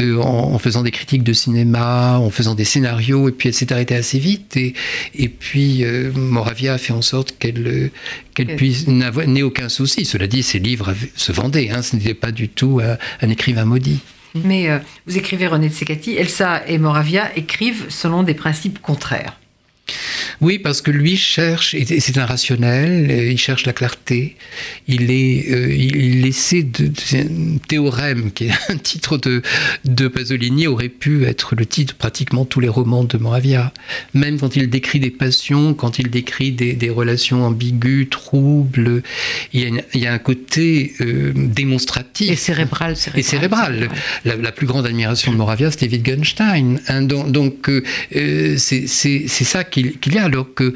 euh, 0.00 0.20
en, 0.20 0.58
faisant 0.58 0.82
des 0.82 0.90
critiques 0.90 1.22
de 1.22 1.32
cinéma, 1.32 2.18
en 2.18 2.30
faisant 2.30 2.54
des 2.54 2.64
scénarios, 2.64 3.28
et 3.28 3.32
puis 3.32 3.48
elle 3.48 3.54
s'est 3.54 3.72
arrêtée 3.72 3.94
assez 3.94 4.18
vite. 4.18 4.56
Et, 4.56 4.74
et 5.14 5.28
puis 5.28 5.84
euh, 5.84 6.12
Moravia 6.14 6.74
a 6.74 6.78
fait 6.78 6.92
en 6.92 7.02
sorte 7.02 7.36
qu'elle 7.38 7.66
euh, 7.66 7.90
qu'elle 8.34 8.56
puisse 8.56 8.86
n'ait 8.86 9.42
aucun 9.42 9.68
souci. 9.68 10.04
Cela 10.04 10.26
dit, 10.26 10.42
ses 10.42 10.58
livres 10.58 10.94
se 11.16 11.32
vendaient, 11.32 11.70
hein, 11.70 11.82
ce 11.82 11.96
n'était 11.96 12.14
pas 12.14 12.32
du 12.32 12.48
tout 12.48 12.80
un, 12.80 13.28
écrivain 13.28 13.64
maudit. 13.64 14.00
Mais 14.44 14.68
vous 15.06 15.18
écrivez 15.18 15.48
René 15.48 15.68
de 15.68 15.74
Secati, 15.74 16.14
Elsa 16.14 16.62
et 16.68 16.78
Moravia 16.78 17.36
écrivent 17.36 17.86
selon 17.88 18.22
des 18.22 18.34
principes 18.34 18.80
contraires. 18.80 19.39
Oui, 20.40 20.58
parce 20.58 20.82
que 20.82 20.90
lui 20.90 21.16
cherche, 21.16 21.74
et 21.74 22.00
c'est 22.00 22.18
un 22.18 22.26
rationnel, 22.26 23.10
il 23.10 23.38
cherche 23.38 23.66
la 23.66 23.72
clarté, 23.72 24.36
il, 24.88 25.10
est, 25.10 25.50
euh, 25.50 25.74
il 25.74 26.26
essaie 26.26 26.62
de, 26.62 26.90
un 27.14 27.58
théorème 27.68 28.32
qui 28.32 28.46
est 28.46 28.52
un 28.68 28.76
titre 28.76 29.18
de, 29.18 29.42
de 29.84 30.08
Pasolini 30.08 30.66
aurait 30.66 30.88
pu 30.88 31.24
être 31.24 31.54
le 31.54 31.66
titre 31.66 31.94
de 31.94 31.98
pratiquement 31.98 32.44
tous 32.44 32.60
les 32.60 32.68
romans 32.68 33.04
de 33.04 33.16
Moravia. 33.18 33.72
Même 34.14 34.38
quand 34.38 34.56
il 34.56 34.68
décrit 34.70 35.00
des 35.00 35.10
passions, 35.10 35.74
quand 35.74 35.98
il 35.98 36.10
décrit 36.10 36.52
des, 36.52 36.74
des 36.74 36.90
relations 36.90 37.44
ambiguës, 37.44 38.08
troubles, 38.10 39.02
il 39.52 39.60
y 39.60 39.66
a, 39.66 39.82
il 39.94 40.00
y 40.00 40.06
a 40.06 40.12
un 40.12 40.18
côté 40.18 40.94
euh, 41.00 41.32
démonstratif. 41.34 42.30
Et 42.30 42.36
cérébral. 42.36 42.94
Et 43.14 43.22
cérébral. 43.22 43.88
La, 44.24 44.52
plus 44.52 44.66
grande 44.66 44.86
admiration 44.86 45.32
de 45.32 45.36
Moravia, 45.36 45.70
c'était 45.70 45.88
Wittgenstein. 45.88 46.80
Hein, 46.88 47.02
donc, 47.02 47.30
donc 47.30 47.68
euh, 47.68 48.56
c'est 48.58 48.86
ça 49.28 49.64
qu'il 49.82 50.14
y 50.14 50.18
a 50.18 50.24
alors 50.24 50.54
que 50.54 50.74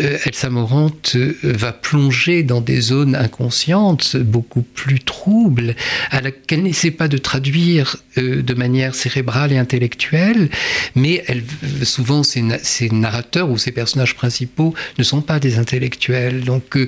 euh, 0.00 0.18
Elsa 0.24 0.50
Morante 0.50 1.12
euh, 1.16 1.34
va 1.42 1.72
plonger 1.72 2.42
dans 2.42 2.60
des 2.60 2.80
zones 2.80 3.14
inconscientes 3.14 4.16
beaucoup 4.16 4.62
plus 4.62 5.00
troubles, 5.00 5.74
à 6.10 6.20
laquelle 6.20 6.62
n'essaie 6.62 6.90
pas 6.90 7.08
de 7.08 7.18
traduire 7.18 7.96
euh, 8.18 8.42
de 8.42 8.54
manière 8.54 8.94
cérébrale 8.94 9.52
et 9.52 9.58
intellectuelle, 9.58 10.48
mais 10.94 11.24
elle, 11.26 11.42
souvent 11.82 12.22
ces, 12.22 12.42
narrateurs 12.90 13.50
ou 13.50 13.58
ces 13.58 13.72
personnages 13.72 14.14
principaux 14.14 14.74
ne 14.98 15.04
sont 15.04 15.22
pas 15.22 15.38
des 15.38 15.58
intellectuels. 15.58 16.42
Donc, 16.42 16.78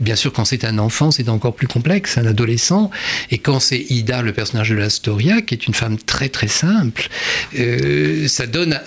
bien 0.00 0.16
sûr, 0.16 0.32
quand 0.32 0.44
c'est 0.44 0.64
un 0.64 0.78
enfant, 0.78 1.10
c'est 1.10 1.28
encore 1.28 1.54
plus 1.54 1.66
complexe, 1.66 2.18
un 2.18 2.26
adolescent, 2.26 2.90
et 3.30 3.38
quand 3.38 3.60
c'est 3.60 3.84
Ida, 3.90 4.22
le 4.22 4.32
personnage 4.32 4.70
de 4.70 4.76
l'Astoria, 4.76 5.40
qui 5.42 5.54
est 5.54 5.66
une 5.66 5.74
femme 5.74 5.96
très 5.98 6.28
très 6.28 6.48
simple, 6.48 7.08
ça 8.26 8.46
donne 8.46 8.80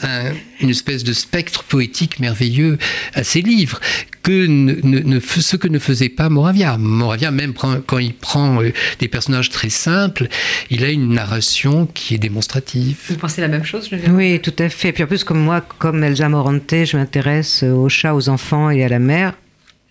une 0.61 0.69
espèce 0.69 1.03
de 1.03 1.13
spectre 1.13 1.63
poétique 1.69 2.19
merveilleux 2.19 2.77
à 3.13 3.23
ses 3.23 3.41
livres, 3.41 3.79
que 4.23 4.45
ne, 4.47 5.19
ce 5.19 5.55
que 5.55 5.67
ne 5.67 5.79
faisait 5.79 6.09
pas 6.09 6.29
Moravia. 6.29 6.77
Moravia, 6.77 7.31
même 7.31 7.53
quand 7.53 7.97
il 7.99 8.13
prend 8.13 8.61
euh, 8.61 8.73
des 8.99 9.07
personnages 9.07 9.49
très 9.49 9.69
simples, 9.69 10.27
il 10.69 10.83
a 10.83 10.89
une 10.89 11.13
narration 11.13 11.85
qui 11.85 12.15
est 12.15 12.17
démonstrative. 12.17 12.97
Vous 13.07 13.15
pensez 13.15 13.41
la 13.41 13.47
même 13.47 13.63
chose 13.63 13.89
Oui, 14.09 14.39
tout 14.41 14.53
à 14.59 14.69
fait. 14.69 14.91
Puis 14.91 15.03
en 15.03 15.07
plus, 15.07 15.23
comme 15.23 15.39
moi, 15.39 15.61
comme 15.61 16.03
Elsa 16.03 16.27
Morante, 16.27 16.85
je 16.85 16.97
m'intéresse 16.97 17.63
aux 17.63 17.89
chats, 17.89 18.15
aux 18.15 18.29
enfants 18.29 18.69
et 18.69 18.83
à 18.83 18.89
la 18.89 18.99
mer. 18.99 19.33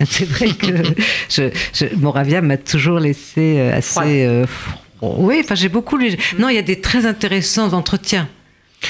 C'est 0.05 0.29
vrai 0.29 0.51
que 0.51 1.95
Moravia 1.97 2.41
m'a 2.41 2.57
toujours 2.57 2.99
laissé 2.99 3.59
euh, 3.59 3.77
assez... 3.77 4.25
Euh, 4.27 4.45
oui, 5.01 5.41
enfin 5.45 5.55
j'ai 5.55 5.69
beaucoup 5.69 5.97
lu. 5.97 6.17
Non, 6.39 6.49
il 6.49 6.57
y 6.57 6.59
a 6.59 6.63
des 6.63 6.81
très 6.81 7.07
intéressants 7.07 7.73
entretiens. 7.73 8.29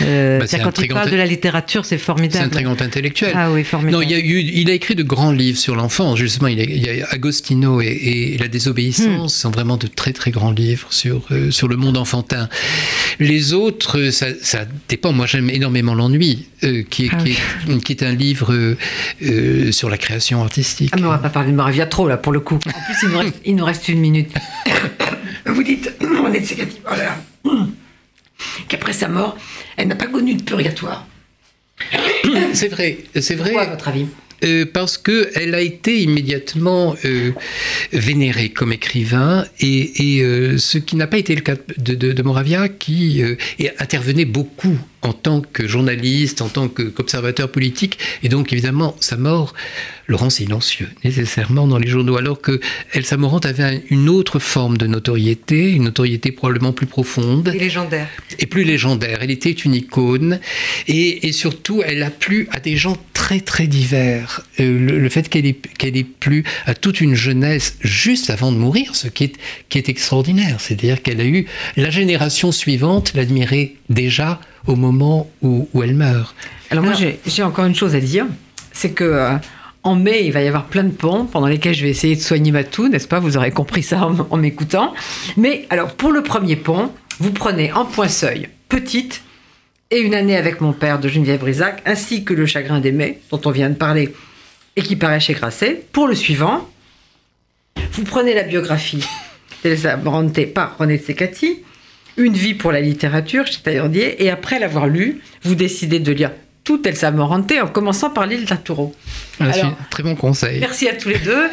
Euh, 0.02 0.38
bah, 0.38 0.46
quand 0.62 0.78
il 0.78 0.88
parle 0.88 1.10
de 1.10 1.16
la 1.16 1.26
littérature, 1.26 1.84
c'est 1.84 1.98
formidable. 1.98 2.34
C'est 2.34 2.46
un 2.46 2.48
très 2.48 2.62
grand 2.62 2.80
intellectuel. 2.80 3.32
Ah 3.34 3.50
oui, 3.50 3.64
formidable. 3.64 4.02
Non, 4.02 4.08
il, 4.08 4.14
a 4.14 4.18
il 4.18 4.70
a 4.70 4.72
écrit 4.72 4.94
de 4.94 5.02
grands 5.02 5.32
livres 5.32 5.58
sur 5.58 5.74
l'enfance. 5.74 6.18
Justement, 6.18 6.48
il, 6.48 6.60
y 6.60 7.02
a 7.02 7.06
Agostino 7.10 7.80
et, 7.80 8.36
La 8.38 8.48
désobéissance 8.48 9.34
hmm. 9.34 9.40
sont 9.40 9.50
vraiment 9.50 9.76
de 9.76 9.86
très 9.86 10.12
très 10.12 10.30
grands 10.30 10.52
livres 10.52 10.88
sur, 10.92 11.22
euh, 11.30 11.50
sur 11.50 11.68
le 11.68 11.76
monde 11.76 11.96
enfantin. 11.96 12.48
Les 13.18 13.54
autres, 13.54 14.10
ça, 14.10 14.26
ça 14.40 14.66
dépend. 14.88 15.12
Moi, 15.12 15.26
j'aime 15.26 15.50
énormément 15.50 15.94
L'ennui, 15.94 16.46
euh, 16.64 16.82
qui, 16.88 17.06
est, 17.06 17.10
ah 17.12 17.16
qui, 17.16 17.30
est, 17.30 17.84
qui, 17.84 17.92
est, 17.92 18.02
un 18.02 18.14
livre 18.14 18.76
sur 19.70 19.90
la 19.90 19.98
création 19.98 20.42
artistique. 20.42 20.90
Ah, 20.92 20.96
mais 20.98 21.06
on 21.06 21.10
va 21.10 21.18
pas 21.18 21.30
parler 21.30 21.50
de 21.50 21.56
Maravia 21.56 21.86
trop, 21.86 22.06
là, 22.08 22.16
pour 22.16 22.32
le 22.32 22.40
coup. 22.40 22.56
En 22.66 22.70
plus, 22.70 22.96
il 23.02 23.08
nous 23.08 23.18
reste, 23.18 23.40
il 23.44 23.56
nous 23.56 23.64
reste 23.64 23.88
une 23.88 24.00
minute. 24.00 24.30
Vous 25.46 25.62
dites, 25.62 25.90
on 26.00 26.32
est 26.32 26.40
de 26.40 26.46
ces 26.46 26.56
qu'après 28.68 28.92
sa 28.92 29.08
mort, 29.08 29.36
elle 29.76 29.88
n'a 29.88 29.96
pas 29.96 30.06
connu 30.06 30.34
de 30.34 30.42
purgatoire. 30.42 31.06
C'est 32.52 32.68
vrai, 32.68 32.98
c'est 33.20 33.34
vrai. 33.34 33.50
Pourquoi, 33.50 33.68
à 33.68 33.70
votre 33.70 33.88
avis? 33.88 34.06
Euh, 34.44 34.64
parce 34.72 34.98
qu'elle 34.98 35.54
a 35.54 35.60
été 35.60 36.00
immédiatement 36.00 36.94
euh, 37.04 37.32
vénérée 37.92 38.50
comme 38.50 38.72
écrivain, 38.72 39.44
et, 39.58 40.20
euh, 40.22 40.58
ce 40.58 40.78
qui 40.78 40.94
n'a 40.94 41.08
pas 41.08 41.18
été 41.18 41.34
le 41.34 41.40
cas 41.40 41.56
de, 41.76 42.22
Moravia, 42.22 42.68
qui 42.68 43.22
intervenait 43.78 44.24
beaucoup 44.24 44.78
en 45.02 45.12
tant 45.12 45.40
que 45.40 45.66
journaliste, 45.66 46.42
en 46.42 46.48
tant 46.48 46.68
qu'observateur 46.68 47.50
politique, 47.50 47.98
et 48.22 48.28
donc 48.28 48.52
évidemment 48.52 48.96
sa 49.00 49.16
mort 49.16 49.54
le 50.08 50.16
rend 50.16 50.30
silencieux, 50.30 50.88
nécessairement 51.04 51.66
dans 51.66 51.76
les 51.76 51.86
journaux, 51.86 52.16
alors 52.16 52.40
que 52.40 52.60
Elsa 52.94 53.18
Morante 53.18 53.44
avait 53.44 53.84
une 53.90 54.08
autre 54.08 54.38
forme 54.38 54.78
de 54.78 54.86
notoriété, 54.86 55.70
une 55.70 55.84
notoriété 55.84 56.32
probablement 56.32 56.72
plus 56.72 56.86
profonde. 56.86 57.52
Et 57.54 57.58
légendaire. 57.58 58.08
Et 58.38 58.46
plus 58.46 58.64
légendaire. 58.64 59.18
Elle 59.20 59.30
était 59.30 59.50
une 59.50 59.74
icône, 59.74 60.40
et, 60.88 61.30
surtout, 61.32 61.82
elle 61.84 62.02
a 62.02 62.10
plu 62.10 62.48
à 62.52 62.58
des 62.58 62.76
gens 62.76 62.96
très 63.12 63.40
très 63.40 63.66
divers. 63.66 64.40
Euh, 64.60 64.98
le, 64.98 65.08
fait 65.10 65.28
qu'elle 65.28 65.44
ait, 65.44 65.58
qu'elle 65.76 65.96
ait 65.96 66.04
plu 66.04 66.42
à 66.64 66.74
toute 66.74 67.02
une 67.02 67.14
jeunesse 67.14 67.76
juste 67.82 68.30
avant 68.30 68.50
de 68.50 68.56
mourir, 68.56 68.96
ce 68.96 69.08
qui 69.08 69.24
est, 69.24 69.36
qui 69.68 69.76
est 69.76 69.90
extraordinaire, 69.90 70.58
c'est-à-dire 70.58 71.02
qu'elle 71.02 71.20
a 71.20 71.26
eu 71.26 71.44
la 71.76 71.90
génération 71.90 72.50
suivante 72.50 73.12
l'admirer 73.14 73.76
déjà 73.90 74.40
au 74.68 74.76
moment 74.76 75.28
où, 75.42 75.66
elle 75.82 75.94
meurt. 75.94 76.36
Alors, 76.70 76.84
moi, 76.84 76.92
j'ai 76.94 77.42
encore 77.42 77.64
une 77.64 77.74
chose 77.74 77.94
à 77.94 78.00
dire, 78.00 78.26
c'est 78.72 78.90
que 78.90 79.04
euh, 79.04 79.36
En 79.82 79.96
mai, 79.96 80.26
il 80.26 80.32
va 80.32 80.42
y 80.42 80.46
avoir 80.46 80.66
plein 80.66 80.84
de 80.84 80.92
ponts 80.92 81.24
pendant 81.24 81.46
lesquels 81.46 81.74
je 81.74 81.82
vais 81.82 81.90
essayer 81.90 82.14
de 82.14 82.20
soigner 82.20 82.52
ma 82.52 82.64
toux, 82.64 82.88
n'est-ce 82.88 83.08
pas? 83.08 83.18
Vous 83.18 83.36
aurez 83.36 83.50
compris 83.50 83.82
ça 83.82 84.06
en, 84.06 84.14
en 84.30 84.36
m'écoutant. 84.36 84.92
Mais 85.36 85.66
alors, 85.70 85.94
pour 85.94 86.12
le 86.12 86.22
premier 86.22 86.56
pont, 86.56 86.92
vous 87.18 87.32
prenez 87.32 87.72
en 87.72 87.86
point 87.86 88.08
seuil 88.08 88.48
petite 88.68 89.22
et 89.90 90.00
une 90.00 90.14
année 90.14 90.36
avec 90.36 90.60
mon 90.60 90.74
père 90.74 90.98
de 90.98 91.08
Geneviève 91.08 91.40
Brisac, 91.40 91.82
ainsi 91.86 92.22
que 92.22 92.34
le 92.34 92.44
chagrin 92.44 92.80
d'aimer, 92.80 93.20
dont 93.30 93.40
on 93.46 93.50
vient 93.50 93.70
de 93.70 93.74
parler 93.74 94.12
et 94.76 94.82
qui 94.82 94.96
paraît 94.96 95.20
chez 95.20 95.32
Grasset. 95.32 95.82
Pour 95.92 96.06
le 96.06 96.14
suivant, 96.14 96.68
vous 97.92 98.04
prenez 98.04 98.34
la 98.34 98.42
biographie 98.42 99.06
d'Elsa 99.62 99.96
Bronte 99.96 100.52
par 100.52 100.76
René 100.76 100.98
Tsekati, 100.98 101.62
Une 102.18 102.34
vie 102.34 102.54
pour 102.54 102.72
la 102.72 102.80
littérature 102.80 103.46
chez 103.46 103.60
Taillandier, 103.60 104.22
et 104.22 104.30
après 104.30 104.58
l'avoir 104.58 104.86
lu, 104.88 105.20
vous 105.44 105.54
décidez 105.54 106.00
de 106.00 106.12
lire 106.12 106.32
toute 106.64 106.86
Elsa 106.86 107.10
Morante 107.10 107.50
en 107.62 107.68
commençant 107.68 108.10
par 108.10 108.26
l'île 108.26 108.44
d'Arturo. 108.44 108.94
Voilà, 109.38 109.54
Alors, 109.54 109.72
très 109.88 110.02
bon 110.02 110.14
conseil. 110.14 110.60
Merci 110.60 110.86
à 110.86 110.94
tous 110.94 111.08
les 111.08 111.18
deux. 111.18 111.48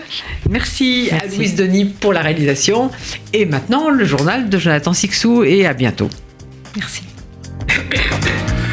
Merci, 0.49 1.07
Merci, 1.11 1.25
à 1.25 1.37
Louise 1.37 1.55
Denis 1.55 1.85
pour 1.85 2.11
la 2.11 2.21
réalisation. 2.21 2.91
Et 3.31 3.45
maintenant, 3.45 3.89
le 3.89 4.03
journal 4.03 4.49
de 4.49 4.57
Jonathan 4.57 4.91
Sixou, 4.91 5.43
et 5.45 5.65
à 5.65 5.73
bientôt. 5.73 6.09
Merci. 6.75 7.03